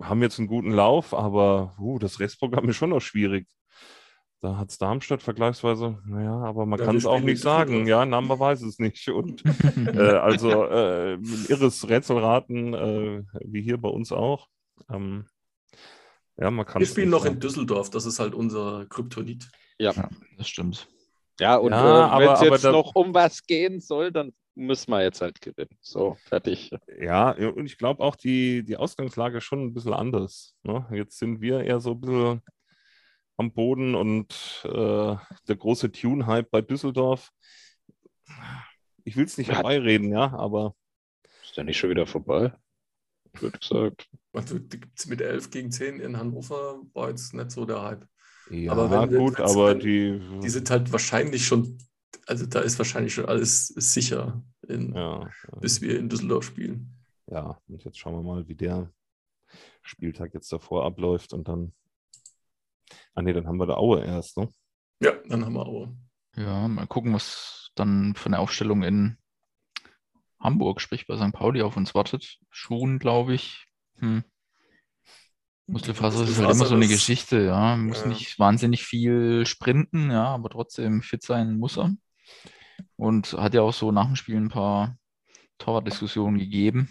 haben 0.00 0.22
jetzt 0.22 0.38
einen 0.38 0.48
guten 0.48 0.72
Lauf, 0.72 1.14
aber 1.14 1.74
uh, 1.78 1.98
das 1.98 2.20
Restprogramm 2.20 2.68
ist 2.68 2.76
schon 2.76 2.90
noch 2.90 3.00
schwierig. 3.00 3.46
Da 4.40 4.58
hat 4.58 4.68
es 4.68 4.76
Darmstadt 4.76 5.22
vergleichsweise, 5.22 6.02
naja, 6.04 6.36
aber 6.36 6.66
man 6.66 6.78
Ja, 6.78 6.84
kann 6.84 6.96
es 6.96 7.06
auch 7.06 7.20
nicht 7.20 7.40
sagen. 7.40 7.86
Ja, 7.86 8.04
Name 8.04 8.38
weiß 8.38 8.60
es 8.60 8.78
nicht. 8.78 9.08
Und 9.08 9.42
äh, 9.76 9.98
also 9.98 10.64
äh, 10.64 11.14
ein 11.14 11.46
irres 11.48 11.88
Rätselraten, 11.88 12.74
äh, 12.74 13.22
wie 13.42 13.62
hier 13.62 13.78
bei 13.78 13.88
uns 13.88 14.12
auch. 14.12 14.48
Ähm, 14.90 15.24
ja, 16.36 16.50
man 16.50 16.66
kann 16.66 16.80
Wir 16.80 16.86
spielen 16.86 17.08
noch 17.08 17.24
in 17.24 17.32
sagen. 17.32 17.40
Düsseldorf, 17.40 17.88
das 17.88 18.04
ist 18.04 18.18
halt 18.18 18.34
unser 18.34 18.84
Kryptonit. 18.90 19.48
Das 20.36 20.46
stimmt. 20.46 20.88
Ja, 21.40 21.56
und 21.56 21.72
Ja, 21.72 22.16
äh, 22.16 22.20
wenn 22.20 22.32
es 22.34 22.40
jetzt 22.40 22.64
da- 22.64 22.72
noch 22.72 22.94
um 22.94 23.12
was 23.14 23.42
gehen 23.44 23.80
soll, 23.80 24.12
dann 24.12 24.32
müssen 24.54 24.90
wir 24.92 25.02
jetzt 25.02 25.20
halt 25.20 25.40
gewinnen. 25.40 25.76
So, 25.80 26.16
fertig. 26.26 26.70
Ja, 27.00 27.30
und 27.32 27.66
ich 27.66 27.76
glaube 27.76 28.02
auch 28.04 28.14
die, 28.16 28.64
die 28.64 28.76
Ausgangslage 28.76 29.38
ist 29.38 29.44
schon 29.44 29.62
ein 29.64 29.74
bisschen 29.74 29.94
anders. 29.94 30.54
Ne? 30.62 30.86
Jetzt 30.92 31.18
sind 31.18 31.40
wir 31.40 31.60
eher 31.62 31.80
so 31.80 31.92
ein 31.92 32.00
bisschen 32.00 32.42
am 33.36 33.52
Boden 33.52 33.96
und 33.96 34.62
äh, 34.64 34.68
der 35.48 35.56
große 35.56 35.90
Tune-Hype 35.90 36.50
bei 36.52 36.60
Düsseldorf. 36.62 37.30
Ich 39.02 39.16
will 39.16 39.24
es 39.24 39.36
nicht 39.38 39.48
Ja. 39.48 39.56
herbeireden, 39.56 40.10
ja, 40.12 40.32
aber 40.32 40.74
Ist 41.42 41.56
ja 41.56 41.64
nicht 41.64 41.76
schon 41.78 41.90
wieder 41.90 42.06
vorbei? 42.06 42.52
Wird 43.40 43.60
gesagt. 43.60 44.08
Also 44.32 44.60
gibt's 44.60 45.06
mit 45.06 45.20
11 45.20 45.50
gegen 45.50 45.72
10 45.72 45.98
in 45.98 46.16
Hannover, 46.16 46.80
war 46.92 47.08
jetzt 47.10 47.34
nicht 47.34 47.50
so 47.50 47.64
der 47.66 47.82
Hype. 47.82 48.06
Ja, 48.50 48.72
Aber 48.72 48.90
wenn- 48.90 49.18
gut, 49.18 49.40
aber 49.40 49.68
wenn- 49.70 49.80
die, 49.80 50.40
Die 50.42 50.48
sind 50.48 50.70
halt 50.70 50.90
wahrscheinlich 50.92 51.46
schon, 51.46 51.78
also 52.26 52.46
da 52.46 52.60
ist 52.60 52.78
wahrscheinlich 52.78 53.14
schon 53.14 53.26
alles 53.26 53.68
sicher, 53.68 54.42
in, 54.68 54.94
ja, 54.94 55.28
bis 55.60 55.80
wir 55.80 55.98
in 55.98 56.08
Düsseldorf 56.08 56.44
spielen. 56.44 56.96
ja, 57.26 57.58
und 57.68 57.84
jetzt 57.84 57.98
schauen 57.98 58.14
wir 58.14 58.22
mal, 58.22 58.48
wie 58.48 58.54
der 58.54 58.92
Spieltag 59.82 60.34
jetzt 60.34 60.52
davor 60.52 60.84
abläuft 60.84 61.32
und 61.32 61.48
dann. 61.48 61.72
Ah 63.14 63.22
nee, 63.22 63.32
dann 63.32 63.46
haben 63.46 63.58
wir 63.58 63.66
da 63.66 63.74
Aue 63.74 64.02
erst, 64.04 64.36
ne? 64.36 64.48
Ja, 65.00 65.12
dann 65.28 65.44
haben 65.44 65.54
wir 65.54 65.66
auch. 65.66 65.88
Ja, 66.36 66.66
mal 66.68 66.86
gucken, 66.86 67.12
was 67.14 67.70
dann 67.74 68.14
für 68.16 68.26
eine 68.26 68.38
Aufstellung 68.40 68.82
in 68.82 69.16
Hamburg, 70.40 70.80
sprich 70.80 71.06
bei 71.06 71.16
St. 71.16 71.32
Pauli, 71.32 71.62
auf 71.62 71.76
uns 71.76 71.94
wartet. 71.94 72.38
Schuhen, 72.50 72.98
glaube 72.98 73.34
ich. 73.34 73.66
Hm. 73.98 74.24
Muskelfaser 75.66 76.24
ist 76.24 76.38
halt 76.38 76.50
immer 76.50 76.66
so 76.66 76.74
eine 76.74 76.88
Geschichte, 76.88 77.40
ja. 77.40 77.76
Muss 77.76 78.00
Ja. 78.00 78.08
nicht 78.08 78.38
wahnsinnig 78.38 78.84
viel 78.84 79.46
sprinten, 79.46 80.10
ja, 80.10 80.26
aber 80.26 80.50
trotzdem 80.50 81.02
fit 81.02 81.22
sein 81.22 81.56
muss 81.58 81.78
er. 81.78 81.94
Und 82.96 83.32
hat 83.32 83.54
ja 83.54 83.62
auch 83.62 83.72
so 83.72 83.90
nach 83.92 84.06
dem 84.06 84.16
Spiel 84.16 84.36
ein 84.36 84.50
paar 84.50 84.96
Torwartdiskussionen 85.58 86.38
gegeben. 86.38 86.90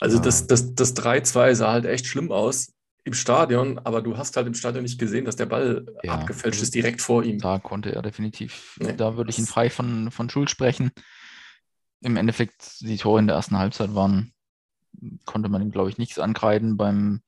Also 0.00 0.16
Ja. 0.16 0.22
das, 0.22 0.46
das, 0.46 0.74
das 0.74 0.94
3-2 0.94 1.54
sah 1.54 1.72
halt 1.72 1.84
echt 1.84 2.06
schlimm 2.06 2.32
aus 2.32 2.72
im 3.04 3.12
Stadion, 3.14 3.78
aber 3.78 4.02
du 4.02 4.16
hast 4.16 4.36
halt 4.36 4.46
im 4.46 4.54
Stadion 4.54 4.82
nicht 4.82 4.98
gesehen, 4.98 5.24
dass 5.24 5.36
der 5.36 5.46
Ball 5.46 5.86
Ja. 6.02 6.14
abgefälscht 6.14 6.62
ist 6.62 6.74
direkt 6.74 7.00
vor 7.02 7.22
ihm. 7.22 7.38
Da 7.38 7.58
konnte 7.58 7.94
er 7.94 8.02
definitiv, 8.02 8.78
Nee, 8.80 8.94
da 8.96 9.16
würde 9.16 9.30
ich 9.30 9.38
ihn 9.38 9.46
frei 9.46 9.70
von, 9.70 10.10
von 10.10 10.28
Schuld 10.30 10.50
sprechen. 10.50 10.90
Im 12.00 12.16
Endeffekt, 12.16 12.80
die 12.80 12.96
Tore 12.96 13.20
in 13.20 13.26
der 13.26 13.36
ersten 13.36 13.58
Halbzeit 13.58 13.94
waren, 13.94 14.32
konnte 15.24 15.48
man 15.48 15.62
ihm, 15.62 15.70
glaube 15.70 15.90
ich, 15.90 15.98
nichts 15.98 16.18
ankreiden. 16.18 16.76
Beim 16.76 17.22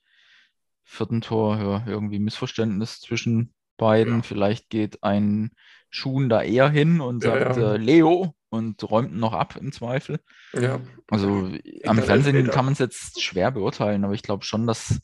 vierten 0.84 1.20
Tor 1.20 1.58
ja, 1.58 1.86
irgendwie 1.86 2.18
Missverständnis 2.18 3.00
zwischen 3.00 3.52
beiden. 3.76 4.16
Ja. 4.16 4.22
Vielleicht 4.22 4.70
geht 4.70 5.02
ein 5.02 5.50
Schuhen 5.90 6.28
da 6.28 6.42
eher 6.42 6.68
hin 6.68 7.00
und 7.00 7.22
sagt 7.22 7.56
ja. 7.56 7.74
Äh, 7.74 7.76
Leo 7.76 8.34
und 8.50 8.82
räumt 8.90 9.14
noch 9.14 9.32
ab 9.32 9.56
im 9.56 9.72
Zweifel. 9.72 10.20
Ja, 10.52 10.80
Also 11.10 11.28
am 11.28 11.58
dann 11.82 12.02
Fernsehen 12.02 12.50
kann 12.50 12.64
man 12.64 12.72
es 12.72 12.78
jetzt 12.78 13.20
schwer 13.20 13.50
beurteilen, 13.50 14.04
aber 14.04 14.14
ich 14.14 14.22
glaube 14.22 14.44
schon, 14.44 14.66
dass 14.66 15.00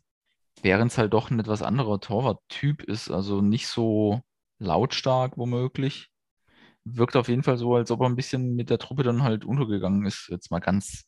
Behrens 0.62 0.96
halt 0.96 1.12
doch 1.12 1.30
ein 1.30 1.40
etwas 1.40 1.62
anderer 1.62 2.00
Torwarttyp 2.00 2.82
ist. 2.82 3.10
Also 3.10 3.40
nicht 3.42 3.66
so 3.68 4.22
lautstark 4.58 5.36
womöglich. 5.36 6.10
Wirkt 6.84 7.16
auf 7.16 7.28
jeden 7.28 7.42
Fall 7.42 7.56
so, 7.56 7.74
als 7.74 7.90
ob 7.90 8.00
er 8.00 8.06
ein 8.06 8.16
bisschen 8.16 8.54
mit 8.54 8.70
der 8.70 8.78
Truppe 8.78 9.02
dann 9.02 9.22
halt 9.22 9.44
untergegangen 9.44 10.06
ist. 10.06 10.28
Jetzt 10.30 10.50
mal 10.50 10.60
ganz 10.60 11.04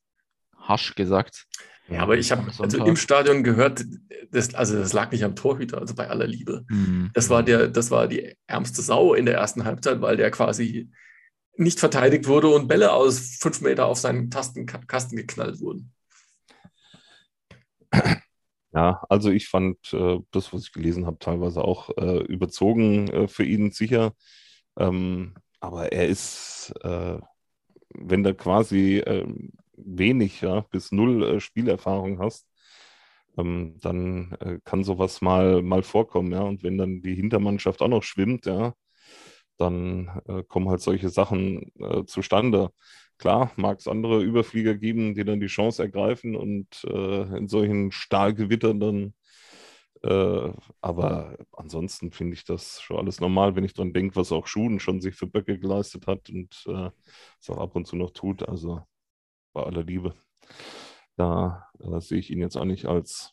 harsch 0.68 0.94
gesagt. 0.94 1.46
ja 1.88 2.00
aber 2.00 2.16
ich 2.16 2.32
habe 2.32 2.50
also 2.58 2.84
im 2.84 2.96
Stadion 2.96 3.42
gehört, 3.42 3.84
das, 4.30 4.54
also 4.54 4.78
das 4.78 4.92
lag 4.92 5.10
nicht 5.12 5.24
am 5.24 5.36
Torhüter, 5.36 5.78
also 5.78 5.94
bei 5.94 6.08
aller 6.08 6.26
Liebe. 6.26 6.64
Hm. 6.68 7.10
Das 7.14 7.30
war, 7.30 7.42
der, 7.42 7.68
das 7.68 7.90
war 7.90 8.08
die 8.08 8.34
ärmste 8.46 8.82
Sau 8.82 9.14
in 9.14 9.26
der 9.26 9.36
ersten 9.36 9.64
Halbzeit, 9.64 10.00
weil 10.00 10.16
der 10.16 10.30
quasi 10.30 10.90
nicht 11.56 11.80
verteidigt 11.80 12.26
wurde 12.26 12.48
und 12.48 12.68
Bälle 12.68 12.92
aus 12.92 13.38
fünf 13.40 13.60
Meter 13.60 13.86
auf 13.86 13.98
seinen 13.98 14.30
Tasten, 14.30 14.66
Kasten 14.66 15.16
geknallt 15.16 15.60
wurden. 15.60 15.92
Ja, 18.74 19.02
also 19.08 19.30
ich 19.30 19.48
fand 19.48 19.78
äh, 19.94 20.18
das, 20.32 20.52
was 20.52 20.64
ich 20.64 20.72
gelesen 20.72 21.06
habe, 21.06 21.18
teilweise 21.18 21.62
auch 21.62 21.88
äh, 21.96 22.18
überzogen 22.24 23.08
äh, 23.08 23.26
für 23.26 23.44
ihn 23.44 23.70
sicher. 23.70 24.12
Ähm, 24.76 25.34
aber 25.60 25.92
er 25.92 26.08
ist, 26.08 26.74
äh, 26.82 27.18
wenn 27.94 28.22
du 28.22 28.34
quasi 28.34 28.98
ähm, 29.06 29.52
wenig, 29.76 30.40
ja, 30.40 30.60
bis 30.70 30.92
null 30.92 31.22
äh, 31.24 31.40
Spielerfahrung 31.40 32.18
hast, 32.20 32.46
ähm, 33.38 33.76
dann 33.80 34.32
äh, 34.40 34.58
kann 34.64 34.84
sowas 34.84 35.20
mal, 35.20 35.62
mal 35.62 35.82
vorkommen, 35.82 36.32
ja. 36.32 36.42
Und 36.42 36.62
wenn 36.62 36.78
dann 36.78 37.02
die 37.02 37.14
Hintermannschaft 37.14 37.82
auch 37.82 37.88
noch 37.88 38.02
schwimmt, 38.02 38.46
ja, 38.46 38.74
dann 39.58 40.10
äh, 40.26 40.42
kommen 40.44 40.68
halt 40.68 40.80
solche 40.82 41.08
Sachen 41.10 41.72
äh, 41.80 42.04
zustande. 42.06 42.70
Klar, 43.18 43.52
mag 43.56 43.78
es 43.80 43.88
andere 43.88 44.22
Überflieger 44.22 44.74
geben, 44.76 45.14
die 45.14 45.24
dann 45.24 45.40
die 45.40 45.46
Chance 45.46 45.82
ergreifen 45.82 46.36
und 46.36 46.84
äh, 46.84 47.38
in 47.38 47.48
solchen 47.48 47.92
Stahlgewittern 47.92 48.80
dann. 48.80 49.14
Äh, 50.02 50.52
aber 50.80 51.36
ansonsten 51.52 52.12
finde 52.12 52.34
ich 52.34 52.44
das 52.44 52.80
schon 52.82 52.98
alles 52.98 53.20
normal, 53.20 53.56
wenn 53.56 53.64
ich 53.64 53.74
dran 53.74 53.92
denke, 53.94 54.16
was 54.16 54.32
auch 54.32 54.46
Schuhen 54.46 54.78
schon 54.80 55.00
sich 55.00 55.14
für 55.16 55.26
Böcke 55.26 55.58
geleistet 55.58 56.06
hat 56.06 56.28
und 56.30 56.64
äh, 56.68 56.90
es 57.40 57.50
auch 57.50 57.58
ab 57.58 57.74
und 57.76 57.86
zu 57.86 57.96
noch 57.96 58.10
tut. 58.12 58.46
Also 58.48 58.82
bei 59.56 59.62
aller 59.64 59.82
Liebe. 59.82 60.14
Da 61.16 61.66
äh, 61.80 61.98
sehe 62.00 62.18
ich 62.18 62.30
ihn 62.30 62.40
jetzt 62.40 62.56
auch 62.56 62.64
nicht 62.66 62.84
als. 62.86 63.32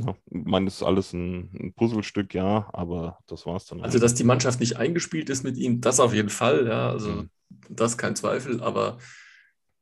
Ja, 0.00 0.16
ich 0.30 0.44
meine, 0.46 0.64
das 0.66 0.76
ist 0.76 0.82
alles 0.82 1.12
ein, 1.12 1.50
ein 1.52 1.74
Puzzlestück, 1.74 2.32
ja, 2.32 2.70
aber 2.72 3.18
das 3.26 3.44
war 3.44 3.56
es 3.56 3.66
dann. 3.66 3.82
Also, 3.82 3.98
auch. 3.98 4.02
dass 4.02 4.14
die 4.14 4.24
Mannschaft 4.24 4.58
nicht 4.60 4.78
eingespielt 4.78 5.28
ist 5.28 5.42
mit 5.44 5.58
ihm, 5.58 5.82
das 5.82 6.00
auf 6.00 6.14
jeden 6.14 6.30
Fall, 6.30 6.66
ja, 6.66 6.88
also 6.90 7.10
Mhm. 7.10 7.30
das 7.68 7.98
kein 7.98 8.16
Zweifel, 8.16 8.62
aber 8.62 8.96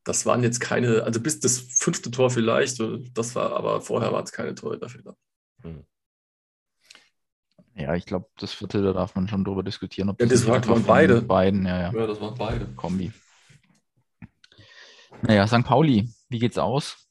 das 0.03 0.26
waren 0.26 0.42
jetzt 0.42 0.59
keine, 0.59 1.05
also 1.05 1.20
bis 1.20 1.38
das 1.38 1.59
fünfte 1.59 2.11
Tor 2.11 2.30
vielleicht, 2.30 2.82
das 3.14 3.36
war, 3.36 3.53
aber 3.53 3.80
vorher 3.80 4.12
waren 4.12 4.24
es 4.24 4.32
keine 4.32 4.55
Torhüterfehler. 4.57 5.16
Ja, 7.76 7.94
ich 7.94 8.07
glaube, 8.07 8.26
das 8.38 8.53
vierte, 8.55 8.82
da 8.82 8.92
darf 8.92 9.14
man 9.14 9.28
schon 9.28 9.44
drüber 9.44 9.62
diskutieren, 9.62 10.09
ob 10.09 10.20
Ja, 10.20 10.26
das 10.26 10.40
nicht 10.44 10.66
waren- 10.68 10.82
beide. 10.84 11.22
beiden, 11.22 11.64
ja, 11.64 11.78
ja, 11.92 11.92
Ja, 11.92 12.07
das 12.09 12.20
waren 12.20 12.36
beide. 12.36 12.66
Kombi. 12.74 13.12
Naja, 15.23 15.47
St. 15.47 15.64
Pauli, 15.64 16.09
wie 16.29 16.39
geht's 16.39 16.59
aus? 16.59 17.09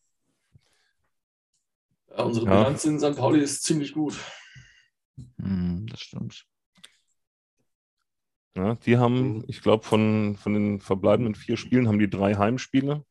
Ja, 2.10 2.24
unsere 2.24 2.46
Ja. 2.46 2.58
Bilanz 2.58 2.86
in 2.86 3.00
St. 3.00 3.16
Pauli 3.18 3.42
ist 3.42 3.64
ziemlich 3.64 3.94
gut. 3.94 4.18
Hm, 5.38 5.88
das 5.88 6.02
stimmt. 6.02 6.46
Ja, 8.56 8.76
die 8.76 8.98
haben, 8.98 9.44
ich 9.48 9.62
glaube, 9.62 9.84
von, 9.84 10.36
von 10.36 10.54
den 10.54 10.80
verbleibenden 10.80 11.36
vier 11.36 11.58
Spielen 11.58 11.88
haben 11.88 12.00
die 12.00 12.10
drei 12.10 12.36
Heimspiele. 12.36 13.06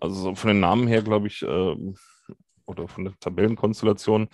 Also 0.00 0.14
so 0.14 0.34
von 0.34 0.48
den 0.48 0.60
Namen 0.60 0.86
her, 0.86 1.02
glaube 1.02 1.26
ich, 1.26 1.42
ähm, 1.42 1.96
oder 2.66 2.86
von 2.86 3.04
der 3.04 3.18
Tabellenkonstellation 3.18 4.28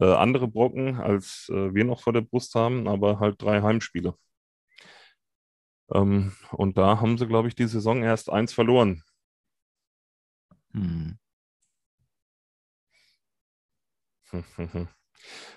äh, 0.00 0.12
andere 0.12 0.48
Brocken, 0.48 0.96
als 0.96 1.48
äh, 1.50 1.74
wir 1.74 1.84
noch 1.84 2.00
vor 2.00 2.12
der 2.12 2.22
Brust 2.22 2.54
haben, 2.54 2.88
aber 2.88 3.20
halt 3.20 3.40
drei 3.40 3.62
Heimspiele. 3.62 4.14
Ähm, 5.92 6.32
und 6.52 6.78
da 6.78 7.00
haben 7.00 7.18
sie, 7.18 7.26
glaube 7.26 7.48
ich, 7.48 7.54
die 7.54 7.66
Saison 7.66 8.02
erst 8.02 8.30
eins 8.30 8.52
verloren. 8.52 9.02
Hm. 10.72 11.18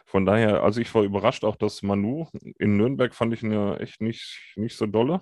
Von 0.05 0.25
daher, 0.25 0.63
also 0.63 0.81
ich 0.81 0.93
war 0.93 1.03
überrascht 1.03 1.43
auch, 1.45 1.55
dass 1.55 1.81
Manu 1.83 2.27
in 2.59 2.77
Nürnberg 2.77 3.15
fand 3.15 3.33
ich 3.33 3.43
ihn 3.43 3.51
ja 3.51 3.77
echt 3.77 4.01
nicht, 4.01 4.53
nicht 4.55 4.77
so 4.77 4.85
dolle. 4.85 5.21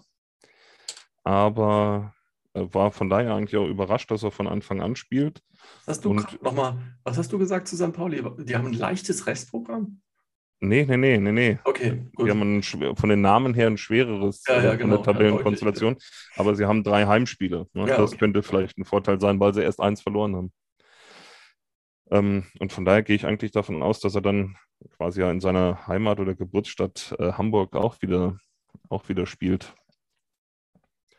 Aber 1.24 2.16
äh, 2.54 2.66
war 2.72 2.92
von 2.92 3.10
daher 3.10 3.36
eigentlich 3.36 3.56
auch 3.58 3.68
überrascht, 3.68 4.10
dass 4.10 4.24
er 4.24 4.32
von 4.32 4.48
Anfang 4.48 4.82
an 4.82 4.96
spielt. 4.96 5.44
Hast 5.86 6.04
du 6.06 6.12
Und- 6.12 6.42
nochmal, 6.42 6.98
was 7.04 7.18
hast 7.18 7.32
du 7.32 7.38
gesagt 7.38 7.68
zu 7.68 7.76
St. 7.78 7.94
Pauli? 7.94 8.24
Die 8.44 8.56
haben 8.56 8.68
ein 8.68 8.74
leichtes 8.74 9.28
Restprogramm? 9.28 10.02
Nee, 10.64 10.86
nee, 10.86 10.95
nee, 10.95 11.18
nee, 11.18 11.32
nee. 11.32 11.59
Okay, 11.64 12.03
gut. 12.16 12.28
Die 12.28 12.32
haben 12.32 12.59
ein, 12.59 12.62
von 12.64 13.09
den 13.09 13.22
Namen 13.22 13.55
her 13.55 13.66
ein 13.66 13.78
schwereres 13.78 14.43
Ja, 14.47 14.62
ja, 14.62 14.74
äh, 14.74 14.78
genau. 14.78 14.97
der 14.97 15.05
Tabellenkonstellation. 15.05 15.97
Aber 16.36 16.55
sie 16.55 16.66
haben 16.66 16.84
drei 16.84 17.07
Heimspiele. 17.07 17.68
Ne? 17.74 17.88
Ja, 17.88 17.97
das 17.97 18.12
okay. 18.12 18.20
könnte 18.20 18.43
vielleicht 18.43 18.78
ein 18.78 18.86
Vorteil 18.86 19.20
sein, 19.20 19.39
weil 19.39 19.55
sie 19.55 19.64
erst 19.64 19.80
eins 19.80 20.01
verloren 20.01 20.36
haben. 20.36 20.53
Ähm, 22.12 22.45
und 22.59 22.72
von 22.72 22.86
daher 22.86 23.01
gehe 23.01 23.16
ich 23.16 23.26
eigentlich 23.26 23.51
davon 23.51 23.82
aus, 23.82 23.99
dass 24.01 24.14
er 24.14 24.22
dann 24.22 24.55
quasi 24.97 25.22
ja 25.22 25.32
in 25.32 25.39
seiner 25.41 25.88
Heimat 25.88 26.20
oder 26.20 26.36
Geburtsstadt 26.36 27.16
äh, 27.18 27.32
Hamburg 27.34 27.76
auch 27.76 27.99
wieder, 28.03 28.38
auch 28.89 29.09
wieder 29.09 29.26
spielt. 29.26 29.74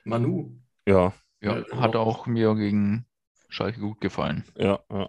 Manu. 0.04 0.52
Ja, 0.86 1.12
Ja, 1.40 1.58
Ja, 1.58 1.80
hat 1.80 1.92
genau. 1.92 2.04
auch 2.04 2.26
mir 2.26 2.54
gegen 2.54 3.06
Schalke 3.48 3.80
gut 3.80 4.00
gefallen. 4.00 4.44
ja, 4.56 4.78
ja. 4.90 5.08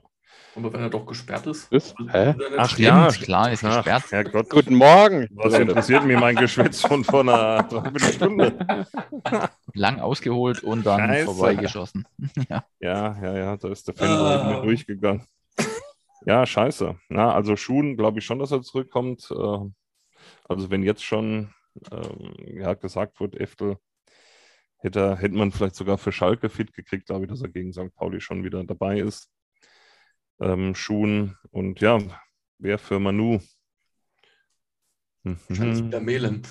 Aber 0.55 0.71
wenn 0.71 0.81
er 0.81 0.89
doch 0.89 1.05
gesperrt 1.07 1.47
ist. 1.47 1.71
Ist- 1.71 1.95
Hä? 2.11 2.35
Ach 2.57 2.69
Stimmt, 2.69 2.79
ja, 2.87 3.07
klar, 3.09 3.51
ist 3.51 3.63
Ach, 3.63 3.77
gesperrt. 3.77 4.03
Herrgott, 4.11 4.49
Guten 4.51 4.75
Morgen. 4.75 5.27
was 5.31 5.53
interessiert 5.55 6.05
mir 6.05 6.19
mein 6.19 6.35
Geschwätz 6.35 6.81
von 6.81 7.03
vor 7.03 7.21
einer 7.21 7.63
Dreiviertelstunde? 7.63 8.85
Lang 9.73 9.99
ausgeholt 9.99 10.63
und 10.63 10.85
dann 10.85 10.99
Scheiße. 10.99 11.25
vorbeigeschossen. 11.25 12.07
ja. 12.49 12.63
Ja, 12.79 13.17
ja, 13.21 13.37
ja, 13.37 13.57
da 13.57 13.69
ist 13.69 13.87
der 13.87 13.95
Fanboy 13.95 14.33
Ah. 14.33 14.53
mit 14.55 14.63
durchgegangen. 14.65 15.23
Ja, 16.25 16.45
scheiße. 16.45 16.95
Na, 17.09 17.33
also 17.33 17.55
Schuhen 17.55 17.97
glaube 17.97 18.19
ich 18.19 18.25
schon, 18.25 18.39
dass 18.39 18.51
er 18.51 18.61
zurückkommt. 18.61 19.29
Äh, 19.31 19.57
Also 20.47 20.69
wenn 20.69 20.83
jetzt 20.83 21.03
schon 21.03 21.49
ähm, 21.91 22.33
ja, 22.45 22.75
gesagt 22.75 23.19
wird, 23.19 23.35
Eftel 23.35 23.77
hätte, 24.77 25.17
hätte 25.17 25.35
man 25.35 25.51
vielleicht 25.51 25.75
sogar 25.75 25.97
für 25.97 26.11
Schalke 26.11 26.47
fit 26.49 26.73
gekriegt, 26.73 27.07
glaube 27.07 27.25
ich, 27.25 27.31
dass 27.31 27.41
er 27.41 27.49
gegen 27.49 27.73
St. 27.73 27.93
Pauli 27.95 28.21
schon 28.21 28.43
wieder 28.43 28.63
dabei 28.63 28.99
ist. 28.99 29.29
Ähm, 30.39 30.75
Schuhen 30.75 31.37
und 31.51 31.79
ja, 31.81 31.99
wer 32.59 32.77
für 32.77 32.99
Manu? 32.99 33.39
Wahrscheinlich 35.47 35.81
Mhm. 35.81 35.87
wieder 35.87 35.99
Mehlen. 36.01 36.41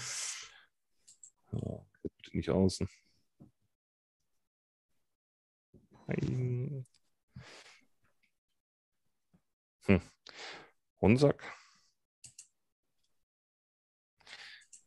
Ja, 1.52 1.84
bitte 2.02 2.36
nicht 2.36 2.50
außen. 2.50 2.88
Nein. 6.06 6.84
Hm. 9.86 10.00
Honsack? 11.00 11.42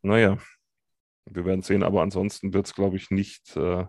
Naja, 0.02 0.38
wir 1.26 1.46
werden 1.46 1.64
sehen, 1.64 1.84
aber 1.84 2.02
ansonsten 2.04 2.54
wird 2.54 2.68
es, 2.68 2.76
glaube 2.76 2.98
ich, 2.98 3.12
nicht. 3.12 3.56
Äh, 3.58 3.86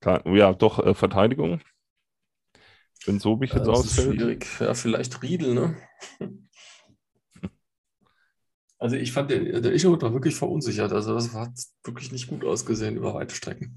klar, 0.00 0.26
ja, 0.28 0.52
doch, 0.54 0.78
äh, 0.80 0.94
Verteidigung. 0.94 1.60
Wenn 3.08 3.18
so 3.18 3.40
ich 3.40 3.52
jetzt 3.54 3.66
das 3.66 3.80
ist 3.80 3.98
ausfällt. 3.98 4.16
schwierig. 4.16 4.46
Ja, 4.60 4.74
vielleicht 4.74 5.22
Riedel, 5.22 5.54
ne? 5.54 5.76
Also 8.80 8.94
ich 8.94 9.10
fand, 9.10 9.28
der, 9.28 9.60
der 9.60 9.72
Ischot 9.72 10.02
war 10.02 10.12
wirklich 10.12 10.36
verunsichert. 10.36 10.92
Also 10.92 11.12
das 11.12 11.34
hat 11.34 11.50
wirklich 11.82 12.12
nicht 12.12 12.28
gut 12.28 12.44
ausgesehen 12.44 12.96
über 12.96 13.12
weite 13.12 13.34
Strecken. 13.34 13.76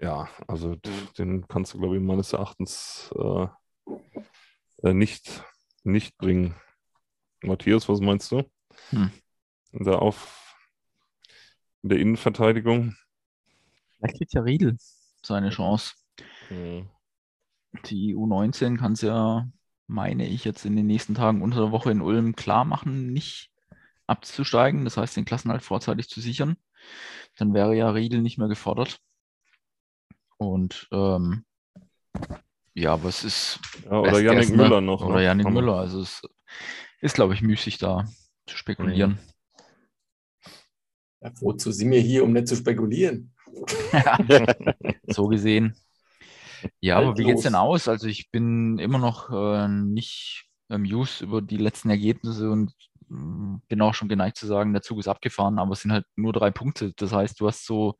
Ja, 0.00 0.28
also 0.48 0.74
den 1.16 1.46
kannst 1.46 1.74
du, 1.74 1.78
glaube 1.78 1.96
ich, 1.96 2.02
meines 2.02 2.32
Erachtens 2.32 3.14
äh, 3.14 3.46
äh, 4.82 4.94
nicht, 4.94 5.44
nicht 5.84 6.18
bringen. 6.18 6.56
Matthias, 7.40 7.88
was 7.88 8.00
meinst 8.00 8.32
du? 8.32 8.42
Hm. 8.90 9.12
In 9.70 9.84
der 9.84 10.02
Auf 10.02 10.56
in 11.84 11.90
der 11.90 12.00
Innenverteidigung? 12.00 12.96
Vielleicht 13.98 14.16
kriegt 14.16 14.34
ja 14.34 14.40
Riedel 14.40 14.76
seine 15.22 15.50
Chance. 15.50 15.94
Hm. 16.48 16.88
Die 17.86 18.14
U19 18.14 18.76
kann 18.78 18.92
es 18.92 19.00
ja, 19.00 19.48
meine 19.86 20.26
ich, 20.28 20.44
jetzt 20.44 20.64
in 20.64 20.76
den 20.76 20.86
nächsten 20.86 21.14
Tagen 21.14 21.42
unter 21.42 21.58
der 21.60 21.70
Woche 21.72 21.90
in 21.90 22.00
Ulm 22.02 22.36
klar 22.36 22.64
machen, 22.64 23.12
nicht 23.12 23.50
abzusteigen. 24.06 24.84
Das 24.84 24.96
heißt, 24.96 25.16
den 25.16 25.24
Klassenhalt 25.24 25.62
vorzeitig 25.62 26.08
zu 26.08 26.20
sichern. 26.20 26.56
Dann 27.38 27.54
wäre 27.54 27.74
ja 27.74 27.90
Riedel 27.90 28.20
nicht 28.20 28.38
mehr 28.38 28.48
gefordert. 28.48 29.00
Und 30.36 30.88
ähm, 30.92 31.44
ja, 32.74 32.92
aber 32.94 33.08
es 33.08 33.24
ist 33.24 33.60
Ja, 33.84 34.00
oder 34.00 34.20
Yannick 34.20 34.48
guess, 34.48 34.50
ne? 34.50 34.56
Müller 34.56 34.80
noch. 34.80 35.04
Oder 35.04 35.16
ne? 35.16 35.24
Yannick 35.24 35.46
Haben 35.46 35.54
wir- 35.54 35.62
Müller. 35.62 35.76
Also 35.76 36.00
es 36.00 36.22
ist, 37.00 37.14
glaube 37.14 37.34
ich, 37.34 37.42
müßig 37.42 37.78
da 37.78 38.06
zu 38.46 38.56
spekulieren. 38.56 39.18
Ja, 41.20 41.30
wozu 41.40 41.70
sind 41.70 41.90
wir 41.92 42.00
hier, 42.00 42.24
um 42.24 42.32
nicht 42.32 42.48
zu 42.48 42.56
spekulieren? 42.56 43.32
So 45.06 45.28
gesehen. 45.28 45.74
Ja, 46.80 46.98
aber 46.98 47.16
wie 47.18 47.24
geht's 47.24 47.42
denn 47.42 47.54
Haltlos. 47.54 47.56
aus? 47.56 47.88
Also 47.88 48.06
ich 48.08 48.30
bin 48.30 48.78
immer 48.78 48.98
noch 48.98 49.30
äh, 49.30 49.68
nicht 49.68 50.46
amused 50.68 51.20
über 51.22 51.40
die 51.42 51.56
letzten 51.56 51.90
Ergebnisse 51.90 52.50
und 52.50 52.72
mh, 53.08 53.60
bin 53.68 53.80
auch 53.82 53.94
schon 53.94 54.08
geneigt 54.08 54.36
zu 54.36 54.46
sagen, 54.46 54.72
der 54.72 54.82
Zug 54.82 54.98
ist 54.98 55.08
abgefahren, 55.08 55.58
aber 55.58 55.72
es 55.72 55.82
sind 55.82 55.92
halt 55.92 56.06
nur 56.16 56.32
drei 56.32 56.50
Punkte. 56.50 56.92
Das 56.96 57.12
heißt, 57.12 57.40
du 57.40 57.46
hast 57.48 57.64
so 57.66 57.96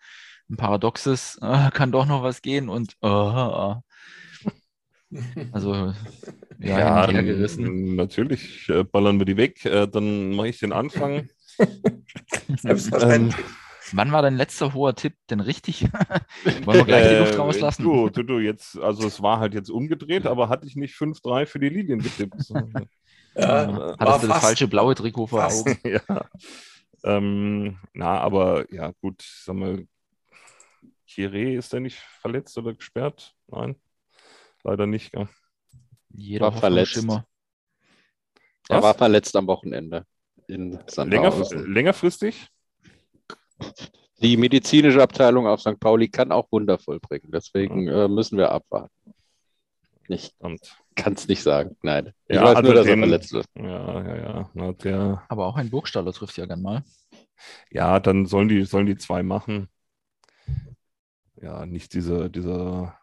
ein 0.51 0.57
paradoxes, 0.57 1.39
äh, 1.43 1.71
kann 1.73 1.93
doch 1.93 2.07
noch 2.07 2.23
was 2.23 2.43
gehen 2.43 2.69
und 2.69 2.95
äh, 3.03 3.09
äh, 3.09 3.75
also 5.51 5.93
ja, 6.59 6.81
Ja, 6.81 6.85
hin 6.85 6.97
und 6.99 7.09
her 7.09 7.25
gerissen. 7.25 7.75
n- 7.75 7.97
natürlich 7.97 8.69
äh, 8.69 8.85
ballern 8.85 9.19
wir 9.19 9.25
die 9.27 9.37
weg. 9.37 9.65
Äh, 9.65 9.89
dann 9.89 10.33
mache 10.35 10.49
ich 10.49 10.59
den 10.61 10.73
Anfang. 10.73 11.29
Selbstverständlich. 12.57 13.62
Wann 13.95 14.13
war 14.13 14.23
dein 14.23 14.37
letzter 14.37 14.75
hoher 14.75 14.95
Tipp 14.95 15.15
denn 15.31 15.41
richtig? 15.41 15.83
Wollen 16.65 16.79
wir 16.79 16.85
gleich 16.85 17.09
die 17.09 17.15
Luft 17.17 17.35
Äh, 17.35 17.37
rauslassen? 17.37 17.83
Du, 17.83 18.09
du, 18.09 18.23
du, 18.23 18.39
jetzt, 18.39 18.79
also 18.79 19.07
es 19.07 19.23
war 19.23 19.39
halt 19.39 19.55
jetzt 19.55 19.71
umgedreht, 19.71 20.27
aber 20.27 20.49
hatte 20.49 20.67
ich 20.67 20.77
nicht 20.77 20.95
5-3 20.95 21.47
für 21.47 21.59
die 21.59 21.69
Lilien 21.69 22.01
getippt. 22.01 22.49
Ja, 23.35 23.97
Hattest 23.99 24.25
du 24.25 24.29
das 24.29 24.41
falsche 24.43 24.69
blaue 24.69 24.95
Trikot 24.95 25.27
vor 25.27 25.41
Fast. 25.41 25.67
Augen? 25.67 25.79
ja. 25.85 26.03
Ähm, 27.03 27.79
na, 27.95 28.19
aber 28.21 28.71
ja, 28.71 28.93
gut, 29.01 29.23
sag 29.23 29.57
mal, 29.57 29.87
Chiré, 31.09 31.57
ist 31.57 31.73
der 31.73 31.81
nicht 31.81 31.99
verletzt 32.21 32.57
oder 32.59 32.75
gesperrt? 32.75 33.35
Nein, 33.49 33.77
leider 34.65 34.87
nicht. 34.87 35.13
Gell? 35.13 35.29
Jeder 36.11 36.47
War 36.47 36.53
verletzt. 36.53 36.97
Er 36.99 37.25
Was? 38.69 38.83
war 38.83 38.95
verletzt 38.95 39.35
am 39.37 39.47
Wochenende 39.47 40.07
in 40.47 40.73
Länger, 40.73 40.89
Sandhausen. 40.89 41.73
längerfristig? 41.73 42.49
Die 44.23 44.37
medizinische 44.37 45.03
Abteilung 45.03 45.47
auf 45.47 45.61
St. 45.61 45.81
Pauli 45.81 46.09
kann 46.09 46.31
auch 46.31 46.47
Wunder 46.53 46.79
vollbringen. 46.79 47.31
Deswegen 47.33 47.89
äh, 47.89 48.07
müssen 48.09 48.39
wir 48.39 48.53
abwarten. 48.53 48.93
Ich 50.09 50.35
kann 50.95 51.15
es 51.15 51.27
nicht 51.27 51.43
sagen. 51.43 51.77
Nein. 51.83 52.13
Ich 52.29 52.37
Ja, 52.37 52.45
weiß 52.45 52.57
also 52.57 52.69
nur, 52.69 52.75
dass 52.75 52.87
er 52.87 52.99
verletzt 52.99 53.33
ist. 53.35 53.49
Ja, 53.57 54.03
ja, 54.03 54.17
ja. 54.17 54.51
Na, 54.55 54.73
der, 54.73 55.23
Aber 55.29 55.47
auch 55.47 55.57
ein 55.57 55.71
Burgstaller 55.71 56.13
trifft 56.13 56.37
ja 56.37 56.47
gern 56.47 56.63
mal. 56.63 56.85
ja, 57.71 57.99
dann 57.99 58.27
sollen 58.27 58.49
die, 58.49 58.65
sollen 58.65 58.87
die 58.87 58.97
zwei 58.97 59.23
machen. 59.23 59.69
Ja, 61.41 61.67
nicht 61.67 61.95
dieser, 61.95 62.29
dieser 62.29 62.97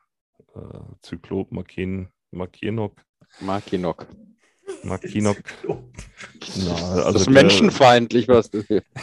äh, 0.55 0.79
Zyklop 1.01 1.51
Makin, 1.51 2.09
Makinok. 2.31 3.01
Makinok. 4.83 5.37
Makinok. 5.67 5.83
Na, 6.57 6.73
also 6.73 7.11
das 7.13 7.21
ist 7.23 7.29
menschenfeindlich, 7.29 8.27
was 8.27 8.49
du 8.49 8.61
hier. 8.61 8.83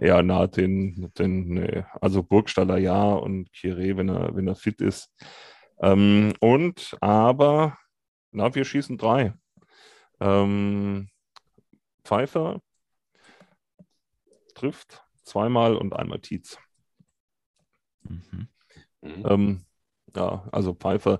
Ja, 0.00 0.22
na, 0.22 0.46
den, 0.46 1.12
den, 1.18 1.48
nee. 1.48 1.84
Also 2.00 2.22
Burgstaller 2.22 2.78
ja 2.78 3.12
und 3.12 3.50
Chiré, 3.50 3.96
wenn 3.98 4.08
er, 4.08 4.34
wenn 4.34 4.48
er 4.48 4.54
fit 4.54 4.80
ist. 4.80 5.12
Ähm, 5.80 6.32
und 6.40 6.96
aber, 7.02 7.76
na, 8.30 8.54
wir 8.54 8.64
schießen 8.64 8.96
drei. 8.96 9.34
Ähm, 10.20 11.10
Pfeiffer 12.04 12.62
trifft 14.54 15.04
zweimal 15.22 15.76
und 15.76 15.94
einmal 15.94 16.20
Tietz. 16.20 16.58
Mhm. 18.04 18.48
Ähm, 19.02 19.66
ja, 20.14 20.48
also 20.52 20.74
Pfeiffer 20.74 21.18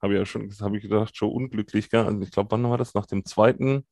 habe 0.00 0.14
ich 0.14 0.18
ja 0.18 0.26
schon, 0.26 0.52
habe 0.60 0.76
ich 0.76 0.82
gedacht, 0.82 1.16
schon 1.16 1.30
unglücklich. 1.30 1.90
Gell? 1.90 2.04
Also 2.04 2.20
ich 2.20 2.30
glaube, 2.30 2.50
wann 2.52 2.64
war 2.64 2.78
das? 2.78 2.94
Nach 2.94 3.06
dem 3.06 3.24
zweiten, 3.24 3.86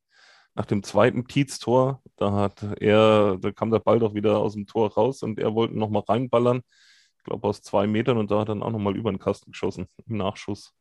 nach 0.54 0.66
dem 0.66 0.82
zweiten 0.82 1.26
Tietz-Tor, 1.26 2.02
da 2.16 2.32
hat 2.32 2.62
er, 2.80 3.38
da 3.38 3.52
kam 3.52 3.70
der 3.70 3.80
Ball 3.80 3.98
doch 3.98 4.14
wieder 4.14 4.38
aus 4.38 4.54
dem 4.54 4.66
Tor 4.66 4.92
raus 4.94 5.22
und 5.22 5.38
er 5.38 5.54
wollte 5.54 5.78
nochmal 5.78 6.02
reinballern. 6.08 6.62
Ich 7.18 7.24
glaube 7.24 7.46
aus 7.48 7.62
zwei 7.62 7.86
Metern 7.86 8.18
und 8.18 8.30
da 8.30 8.40
hat 8.40 8.48
er 8.48 8.54
dann 8.54 8.62
auch 8.62 8.70
nochmal 8.70 8.96
über 8.96 9.10
den 9.12 9.18
Kasten 9.18 9.50
geschossen 9.50 9.86
im 10.06 10.16
Nachschuss. 10.16 10.72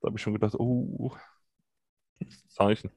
Da 0.00 0.06
habe 0.08 0.16
ich 0.18 0.22
schon 0.22 0.34
gedacht, 0.34 0.54
oh, 0.58 1.12
Zeichen. 2.48 2.90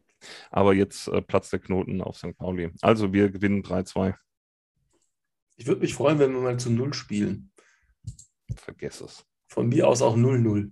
Aber 0.49 0.74
jetzt 0.74 1.07
äh, 1.07 1.22
platzt 1.22 1.51
der 1.53 1.59
Knoten 1.59 2.01
auf 2.01 2.18
St. 2.18 2.38
Pauli. 2.38 2.72
Also 2.82 3.14
wir 3.14 3.30
gewinnen 3.30 3.64
3-2. 3.64 4.16
Ich 5.57 5.68
würde 5.68 5.82
mich 5.82 5.93
freuen, 5.93 6.20
wenn 6.20 6.34
wir 6.34 6.41
mal 6.41 6.59
zu 6.59 6.72
Null 6.72 6.93
spielen. 6.93 7.51
Vergess 8.55 9.01
es. 9.01 9.26
Von 9.47 9.70
mir 9.70 9.88
aus 9.88 10.01
auch 10.01 10.16
0-0. 10.16 10.72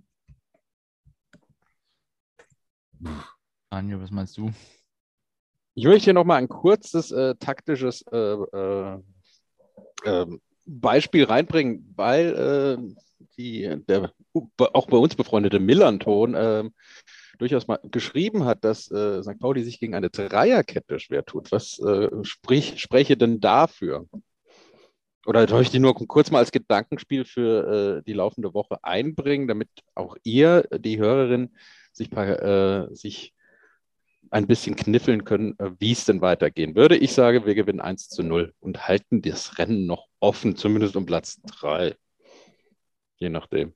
Daniel, 3.70 4.00
was 4.00 4.10
meinst 4.10 4.36
du? 4.36 4.50
Ich 5.74 5.84
möchte 5.84 6.04
hier 6.04 6.14
nochmal 6.14 6.38
ein 6.38 6.48
kurzes 6.48 7.12
äh, 7.12 7.34
taktisches 7.36 8.02
äh, 8.12 8.16
äh, 8.16 8.98
ähm, 10.04 10.40
Beispiel 10.66 11.24
reinbringen, 11.24 11.92
weil 11.96 12.34
äh, 12.34 13.24
die, 13.36 13.76
der 13.88 14.12
auch 14.58 14.86
bei 14.86 14.96
uns 14.96 15.14
befreundete 15.14 15.60
Millanton 15.60 16.34
äh, 16.34 16.68
durchaus 17.38 17.66
mal 17.66 17.78
geschrieben 17.84 18.44
hat, 18.44 18.64
dass 18.64 18.90
äh, 18.90 19.22
St. 19.22 19.38
Pauli 19.38 19.62
sich 19.62 19.80
gegen 19.80 19.94
eine 19.94 20.10
Dreierkette 20.10 20.98
schwer 20.98 21.24
tut. 21.24 21.50
Was 21.52 21.78
äh, 21.78 22.08
sprich, 22.22 22.80
spreche 22.80 23.16
denn 23.16 23.40
dafür? 23.40 24.06
Oder 25.26 25.46
soll 25.48 25.62
ich 25.62 25.70
die 25.70 25.78
nur 25.78 25.94
kurz 25.94 26.30
mal 26.30 26.38
als 26.38 26.50
Gedankenspiel 26.50 27.26
für 27.26 28.02
die 28.06 28.14
laufende 28.14 28.54
Woche 28.54 28.82
einbringen, 28.82 29.48
damit 29.48 29.68
auch 29.94 30.16
ihr, 30.24 30.66
die 30.78 30.98
Hörerin, 30.98 31.50
sich, 32.00 32.12
äh, 32.16 32.86
sich 32.94 33.34
ein 34.30 34.46
bisschen 34.46 34.76
kniffeln 34.76 35.24
können, 35.24 35.58
äh, 35.58 35.70
wie 35.78 35.92
es 35.92 36.04
denn 36.04 36.20
weitergehen 36.20 36.74
würde. 36.74 36.96
Ich 36.96 37.12
sage, 37.12 37.44
wir 37.46 37.54
gewinnen 37.54 37.80
1 37.80 38.08
zu 38.08 38.22
0 38.22 38.54
und 38.60 38.86
halten 38.88 39.22
das 39.22 39.58
Rennen 39.58 39.86
noch 39.86 40.06
offen, 40.20 40.56
zumindest 40.56 40.96
um 40.96 41.04
Platz 41.06 41.40
3. 41.60 41.94
Je 43.16 43.28
nachdem. 43.28 43.74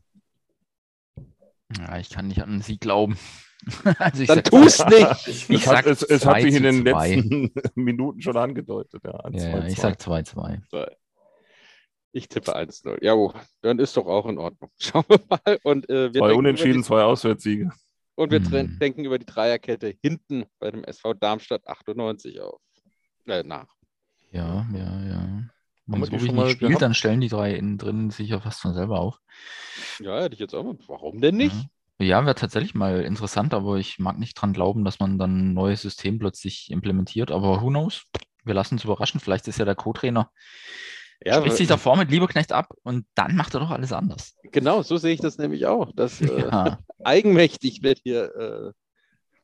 Ja, 1.78 1.98
ich 1.98 2.10
kann 2.10 2.28
nicht 2.28 2.42
an 2.42 2.60
sie 2.62 2.78
glauben. 2.78 3.18
Also 3.98 4.22
ich 4.22 4.28
Dann 4.28 4.36
sag- 4.36 4.44
tu's 4.44 4.84
nicht. 4.86 5.08
Ich, 5.26 5.48
Ich 5.50 5.56
Es 5.60 5.64
sag 5.64 5.86
es, 5.86 6.02
es 6.02 6.26
hat 6.26 6.34
2 6.34 6.42
sich 6.42 6.50
in 6.50 6.56
zu 6.56 6.62
den 6.62 6.82
2. 6.82 7.14
letzten 7.14 7.52
Minuten 7.82 8.20
schon 8.20 8.36
angedeutet. 8.36 9.02
Ja, 9.04 9.12
ein 9.20 9.32
Ja, 9.34 9.48
ja, 9.48 9.54
2-2. 9.56 9.66
ich 9.68 9.76
sag 9.80 9.94
2-2. 10.00 10.60
Ich 12.12 12.28
tippe 12.28 12.54
1-0. 12.54 13.02
Ja, 13.02 13.14
oh, 13.14 13.32
dann 13.62 13.78
ist 13.78 13.96
doch 13.96 14.06
auch 14.06 14.26
in 14.26 14.36
Ordnung. 14.38 14.70
Schauen 14.78 15.04
wir 15.08 15.18
mal. 15.30 15.58
Und, 15.64 15.88
äh, 15.88 16.12
wir 16.12 16.20
zwei 16.20 16.26
denken 16.28 16.38
Unentschieden, 16.38 16.84
zwei 16.84 17.02
Auswärtssiege. 17.04 17.70
Und 18.16 18.30
wir 18.30 18.40
Hm. 18.40 18.78
denken 18.78 19.04
über 19.04 19.18
die 19.18 19.26
Dreierkette 19.26 19.94
hinten 20.02 20.44
bei 20.58 20.70
dem 20.70 20.84
SV 20.84 21.14
Darmstadt 21.14 21.66
98 21.66 22.40
auf. 22.40 22.60
Äh, 23.26 23.42
nach. 23.42 23.74
Ja, 24.30 24.66
ja, 24.72 25.00
ja. 25.02 25.44
Wenn 25.86 26.00
wir 26.00 26.06
so 26.06 26.12
die 26.12 26.22
wie 26.22 26.26
schon 26.26 26.34
die 26.34 26.40
mal 26.40 26.50
spielt, 26.50 26.68
gehabt? 26.70 26.82
dann 26.82 26.94
stellen 26.94 27.20
die 27.20 27.28
drei 27.28 27.54
innen 27.54 27.78
drin 27.78 28.10
sich 28.10 28.28
ja 28.28 28.40
fast 28.40 28.60
von 28.60 28.74
selber 28.74 29.00
auf. 29.00 29.18
Ja, 30.00 30.22
hätte 30.22 30.34
ich 30.34 30.40
jetzt 30.40 30.54
auch 30.54 30.64
mal. 30.64 30.76
Warum 30.86 31.20
denn 31.20 31.36
nicht? 31.36 31.54
Ja, 31.98 32.06
ja 32.06 32.24
wäre 32.24 32.34
tatsächlich 32.34 32.74
mal 32.74 33.02
interessant, 33.02 33.54
aber 33.54 33.76
ich 33.76 33.98
mag 33.98 34.18
nicht 34.18 34.34
dran 34.34 34.52
glauben, 34.52 34.84
dass 34.84 34.98
man 34.98 35.18
dann 35.18 35.50
ein 35.50 35.54
neues 35.54 35.82
System 35.82 36.18
plötzlich 36.18 36.70
implementiert. 36.70 37.30
Aber 37.30 37.62
who 37.62 37.68
knows? 37.68 38.04
Wir 38.44 38.54
lassen 38.54 38.74
uns 38.74 38.84
überraschen. 38.84 39.20
Vielleicht 39.20 39.46
ist 39.48 39.58
ja 39.58 39.64
der 39.64 39.74
Co-Trainer. 39.74 40.30
Ja, 41.24 41.38
spricht 41.38 41.56
sich 41.56 41.68
davor 41.68 41.96
mit 41.96 42.10
Lieberknecht 42.10 42.52
ab 42.52 42.68
und 42.82 43.06
dann 43.14 43.34
macht 43.36 43.54
er 43.54 43.60
doch 43.60 43.70
alles 43.70 43.92
anders. 43.92 44.36
genau, 44.52 44.82
so 44.82 44.96
sehe 44.96 45.14
ich 45.14 45.20
das 45.20 45.38
nämlich 45.38 45.66
auch. 45.66 45.92
Dass 45.92 46.20
äh, 46.20 46.40
Ja. 46.40 46.78
eigenmächtig 47.04 47.82
wird 47.82 48.00
hier 48.02 48.34
äh, 48.34 48.72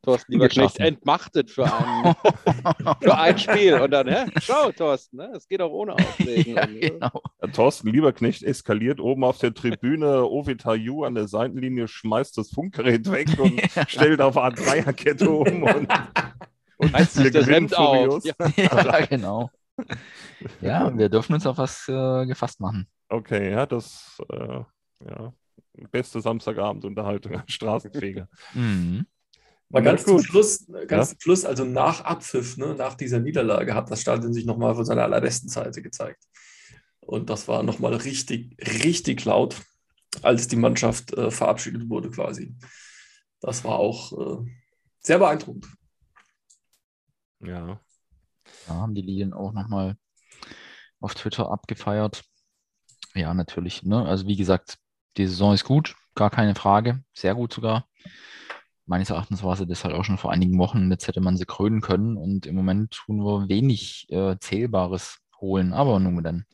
Thorsten 0.03 0.33
Lieberknecht 0.33 0.79
entmachtet 0.79 1.51
für 1.51 1.65
ein, 1.65 2.15
für 3.03 3.19
ein 3.19 3.39
Spiel. 3.39 3.75
Und 3.75 3.91
dann, 3.91 4.09
hä? 4.09 4.27
Schau, 4.41 4.73
Thorsten, 4.73 5.19
ne? 5.19 5.33
es 5.37 5.47
geht 5.47 5.61
auch 5.61 5.71
ohne 5.71 5.93
Aufregen. 5.93 6.55
ja, 6.57 6.63
äh, 6.65 6.91
genau. 6.91 7.23
Thorsten 7.53 7.89
Lieberknecht 7.89 8.43
eskaliert 8.43 8.99
oben 8.99 9.25
auf 9.25 9.39
der 9.39 9.53
Tribüne. 9.53 10.25
Ovitayu 10.25 11.05
an 11.05 11.15
der 11.15 11.29
Seitenlinie 11.29 11.87
schmeißt 11.87 12.39
das 12.39 12.51
Funkgerät 12.51 13.11
weg 13.11 13.29
und 13.39 13.61
stellt 13.89 14.23
auf 14.23 14.39
eine 14.39 14.55
Dreierkette 14.55 15.29
um. 15.29 15.65
Und, 15.65 15.89
und 16.79 16.95
Reißt 16.95 17.15
sich 17.15 17.31
das 17.31 17.47
Hemd 17.47 17.77
auf. 17.77 18.25
Ja. 18.25 18.35
ja, 18.57 19.05
genau. 19.05 19.51
Ja, 20.61 20.97
wir 20.97 21.09
dürfen 21.09 21.35
uns 21.35 21.47
auf 21.47 21.59
was 21.59 21.89
äh, 21.89 22.27
gefasst 22.27 22.61
machen. 22.61 22.87
Okay, 23.09 23.51
ja, 23.51 23.67
das 23.67 24.21
äh, 24.31 24.63
ja, 25.07 25.33
beste 25.91 26.21
Samstagabendunterhaltung 26.21 27.35
an 27.35 27.49
Straßenfeger. 27.49 28.29
Mhm. 28.55 29.07
Mal 29.73 29.83
ganz 29.83 30.05
zum. 30.05 30.21
Schluss, 30.21 30.67
ganz 30.89 31.11
zum 31.11 31.21
Schluss, 31.21 31.45
also 31.45 31.65
nach 31.65 32.01
Abpfiff, 32.01 32.57
ne, 32.57 32.75
nach 32.75 32.95
dieser 32.95 33.21
Niederlage, 33.21 33.75
hat 33.75 33.89
das 33.89 34.01
Stadion 34.01 34.33
sich 34.33 34.45
nochmal 34.45 34.75
von 34.75 34.85
seiner 34.85 35.05
allerbesten 35.05 35.49
Seite 35.49 35.81
gezeigt. 35.81 36.25
Und 37.01 37.31
das 37.31 37.47
war 37.47 37.63
nochmal 37.63 37.95
richtig, 37.95 38.57
richtig 38.83 39.25
laut, 39.25 39.57
als 40.23 40.49
die 40.49 40.57
Mannschaft 40.57 41.13
äh, 41.13 41.31
verabschiedet 41.31 41.89
wurde 41.89 42.11
quasi. 42.11 42.57
Das 43.41 43.65
war 43.65 43.77
auch 43.77 44.43
äh, 44.43 44.51
sehr 44.99 45.19
beeindruckend. 45.19 45.69
Ja, 47.41 47.81
Da 48.67 48.75
haben 48.75 48.95
die 48.95 49.03
Lilien 49.03 49.33
auch 49.33 49.53
nochmal 49.53 49.97
auf 51.01 51.15
Twitter 51.15 51.51
abgefeiert. 51.51 52.23
Ja, 53.15 53.35
natürlich. 53.35 53.83
Ne? 53.83 54.05
Also 54.07 54.27
wie 54.27 54.37
gesagt, 54.37 54.79
die 55.17 55.27
Saison 55.27 55.55
ist 55.55 55.65
gut, 55.65 55.97
gar 56.15 56.31
keine 56.31 56.55
Frage. 56.55 57.03
Sehr 57.13 57.35
gut 57.35 57.53
sogar. 57.53 57.89
Meines 58.87 59.11
Erachtens 59.11 59.43
war 59.43 59.57
sie 59.57 59.67
das 59.67 59.85
halt 59.85 59.95
auch 59.95 60.05
schon 60.05 60.19
vor 60.19 60.33
einigen 60.33 60.59
Wochen. 60.59 60.91
Jetzt 60.91 61.07
hätte 61.09 61.21
man 61.21 61.37
sie 61.37 61.45
krönen 61.45 61.81
können 61.81 62.17
und 62.17 62.47
im 62.47 62.55
Moment 62.55 62.93
tun 62.93 63.25
wir 63.25 63.49
wenig 63.49 64.07
äh, 64.11 64.37
Zählbares 64.41 65.19
holen. 65.41 65.73
Aber 65.73 65.99
nun 66.01 66.23
dann. 66.23 66.45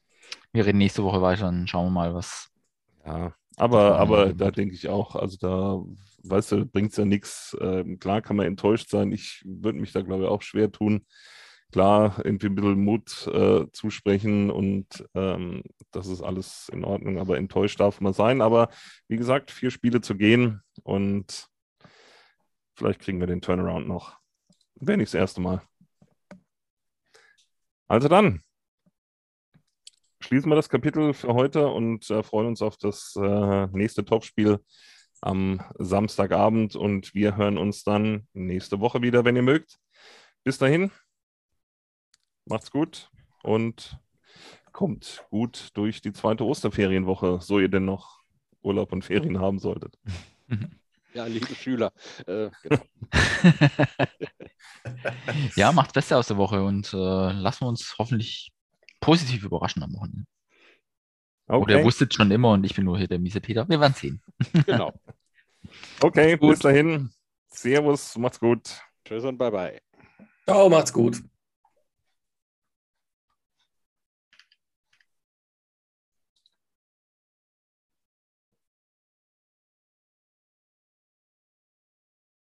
Wir 0.52 0.66
reden 0.66 0.78
nächste 0.78 1.02
Woche 1.02 1.22
weiter 1.22 1.48
und 1.48 1.68
schauen 1.68 1.86
wir 1.86 1.90
mal, 1.90 2.14
was. 2.14 2.50
ja. 3.04 3.34
Aber, 3.56 3.98
aber 3.98 4.34
da 4.34 4.50
denke 4.50 4.74
ich 4.74 4.88
auch, 4.90 5.16
also 5.16 5.38
da, 5.40 5.82
weißt 6.24 6.52
du, 6.52 6.66
bringt 6.66 6.90
es 6.90 6.98
ja 6.98 7.06
nichts. 7.06 7.56
Ähm, 7.58 7.98
klar 7.98 8.20
kann 8.20 8.36
man 8.36 8.46
enttäuscht 8.46 8.90
sein. 8.90 9.12
Ich 9.12 9.42
würde 9.46 9.78
mich 9.80 9.92
da, 9.92 10.02
glaube 10.02 10.24
ich, 10.24 10.28
auch 10.28 10.42
schwer 10.42 10.70
tun. 10.70 11.06
Klar, 11.72 12.20
irgendwie 12.24 12.46
ein 12.46 12.54
bisschen 12.54 12.84
Mut 12.84 13.26
äh, 13.26 13.66
zusprechen 13.72 14.50
und 14.50 15.04
ähm, 15.14 15.62
das 15.90 16.06
ist 16.06 16.22
alles 16.22 16.68
in 16.72 16.84
Ordnung, 16.84 17.18
aber 17.18 17.36
enttäuscht 17.36 17.80
darf 17.80 18.00
man 18.00 18.12
sein. 18.12 18.40
Aber 18.40 18.68
wie 19.08 19.16
gesagt, 19.16 19.50
vier 19.50 19.70
Spiele 19.70 20.00
zu 20.00 20.16
gehen 20.16 20.62
und 20.84 21.48
vielleicht 22.74 23.00
kriegen 23.00 23.20
wir 23.20 23.26
den 23.26 23.42
Turnaround 23.42 23.88
noch. 23.88 24.16
Wäre 24.76 24.98
nicht 24.98 25.12
das 25.12 25.18
erste 25.18 25.40
Mal. 25.40 25.62
Also 27.88 28.08
dann, 28.08 28.42
schließen 30.20 30.50
wir 30.50 30.56
das 30.56 30.68
Kapitel 30.68 31.14
für 31.14 31.34
heute 31.34 31.68
und 31.68 32.10
äh, 32.10 32.22
freuen 32.22 32.48
uns 32.48 32.62
auf 32.62 32.76
das 32.76 33.14
äh, 33.16 33.66
nächste 33.68 34.04
Topspiel 34.04 34.58
am 35.20 35.60
Samstagabend 35.78 36.76
und 36.76 37.14
wir 37.14 37.36
hören 37.36 37.58
uns 37.58 37.84
dann 37.84 38.26
nächste 38.32 38.80
Woche 38.80 39.02
wieder, 39.02 39.24
wenn 39.24 39.36
ihr 39.36 39.42
mögt. 39.42 39.78
Bis 40.44 40.58
dahin, 40.58 40.90
macht's 42.46 42.70
gut 42.70 43.10
und 43.42 43.98
kommt 44.72 45.24
gut 45.30 45.70
durch 45.74 46.00
die 46.00 46.12
zweite 46.12 46.44
Osterferienwoche, 46.44 47.40
so 47.40 47.58
ihr 47.58 47.68
denn 47.68 47.84
noch 47.84 48.22
Urlaub 48.62 48.92
und 48.92 49.04
Ferien 49.04 49.40
haben 49.40 49.58
solltet. 49.58 49.98
ja, 51.14 51.26
liebe 51.26 51.54
Schüler. 51.54 51.92
Äh, 52.26 52.50
genau. 52.62 52.82
ja, 55.56 55.72
macht 55.72 55.88
das 55.88 55.94
Beste 55.94 56.16
aus 56.16 56.28
der 56.28 56.36
Woche 56.36 56.62
und 56.62 56.92
äh, 56.92 56.96
lassen 56.96 57.62
wir 57.62 57.68
uns 57.68 57.96
hoffentlich 57.98 58.52
positiv 59.00 59.44
überraschen 59.44 59.82
am 59.82 59.94
Wochenende. 59.94 60.26
Oder 61.48 61.74
ihr 61.74 61.76
Okay, 61.76 61.84
wusstet 61.84 62.12
schon 62.12 62.30
immer 62.30 62.52
und 62.52 62.64
ich 62.64 62.74
bin 62.74 62.84
nur 62.84 62.98
hier 62.98 63.08
der 63.08 63.18
miese 63.18 63.40
Peter. 63.40 63.68
Wir 63.68 63.80
werden 63.80 63.94
sehen. 63.94 64.20
genau. 64.66 64.92
okay 66.00 66.36
gut. 66.36 66.50
bis 66.50 66.58
dahin. 66.60 67.10
Servus, 67.48 68.16
macht's 68.18 68.40
gut. 68.40 68.80
Tschüss 69.04 69.24
und 69.24 69.38
bye 69.38 69.50
bye. 69.50 69.80
Ciao, 70.44 70.68
macht's 70.68 70.92
gut. 70.92 71.22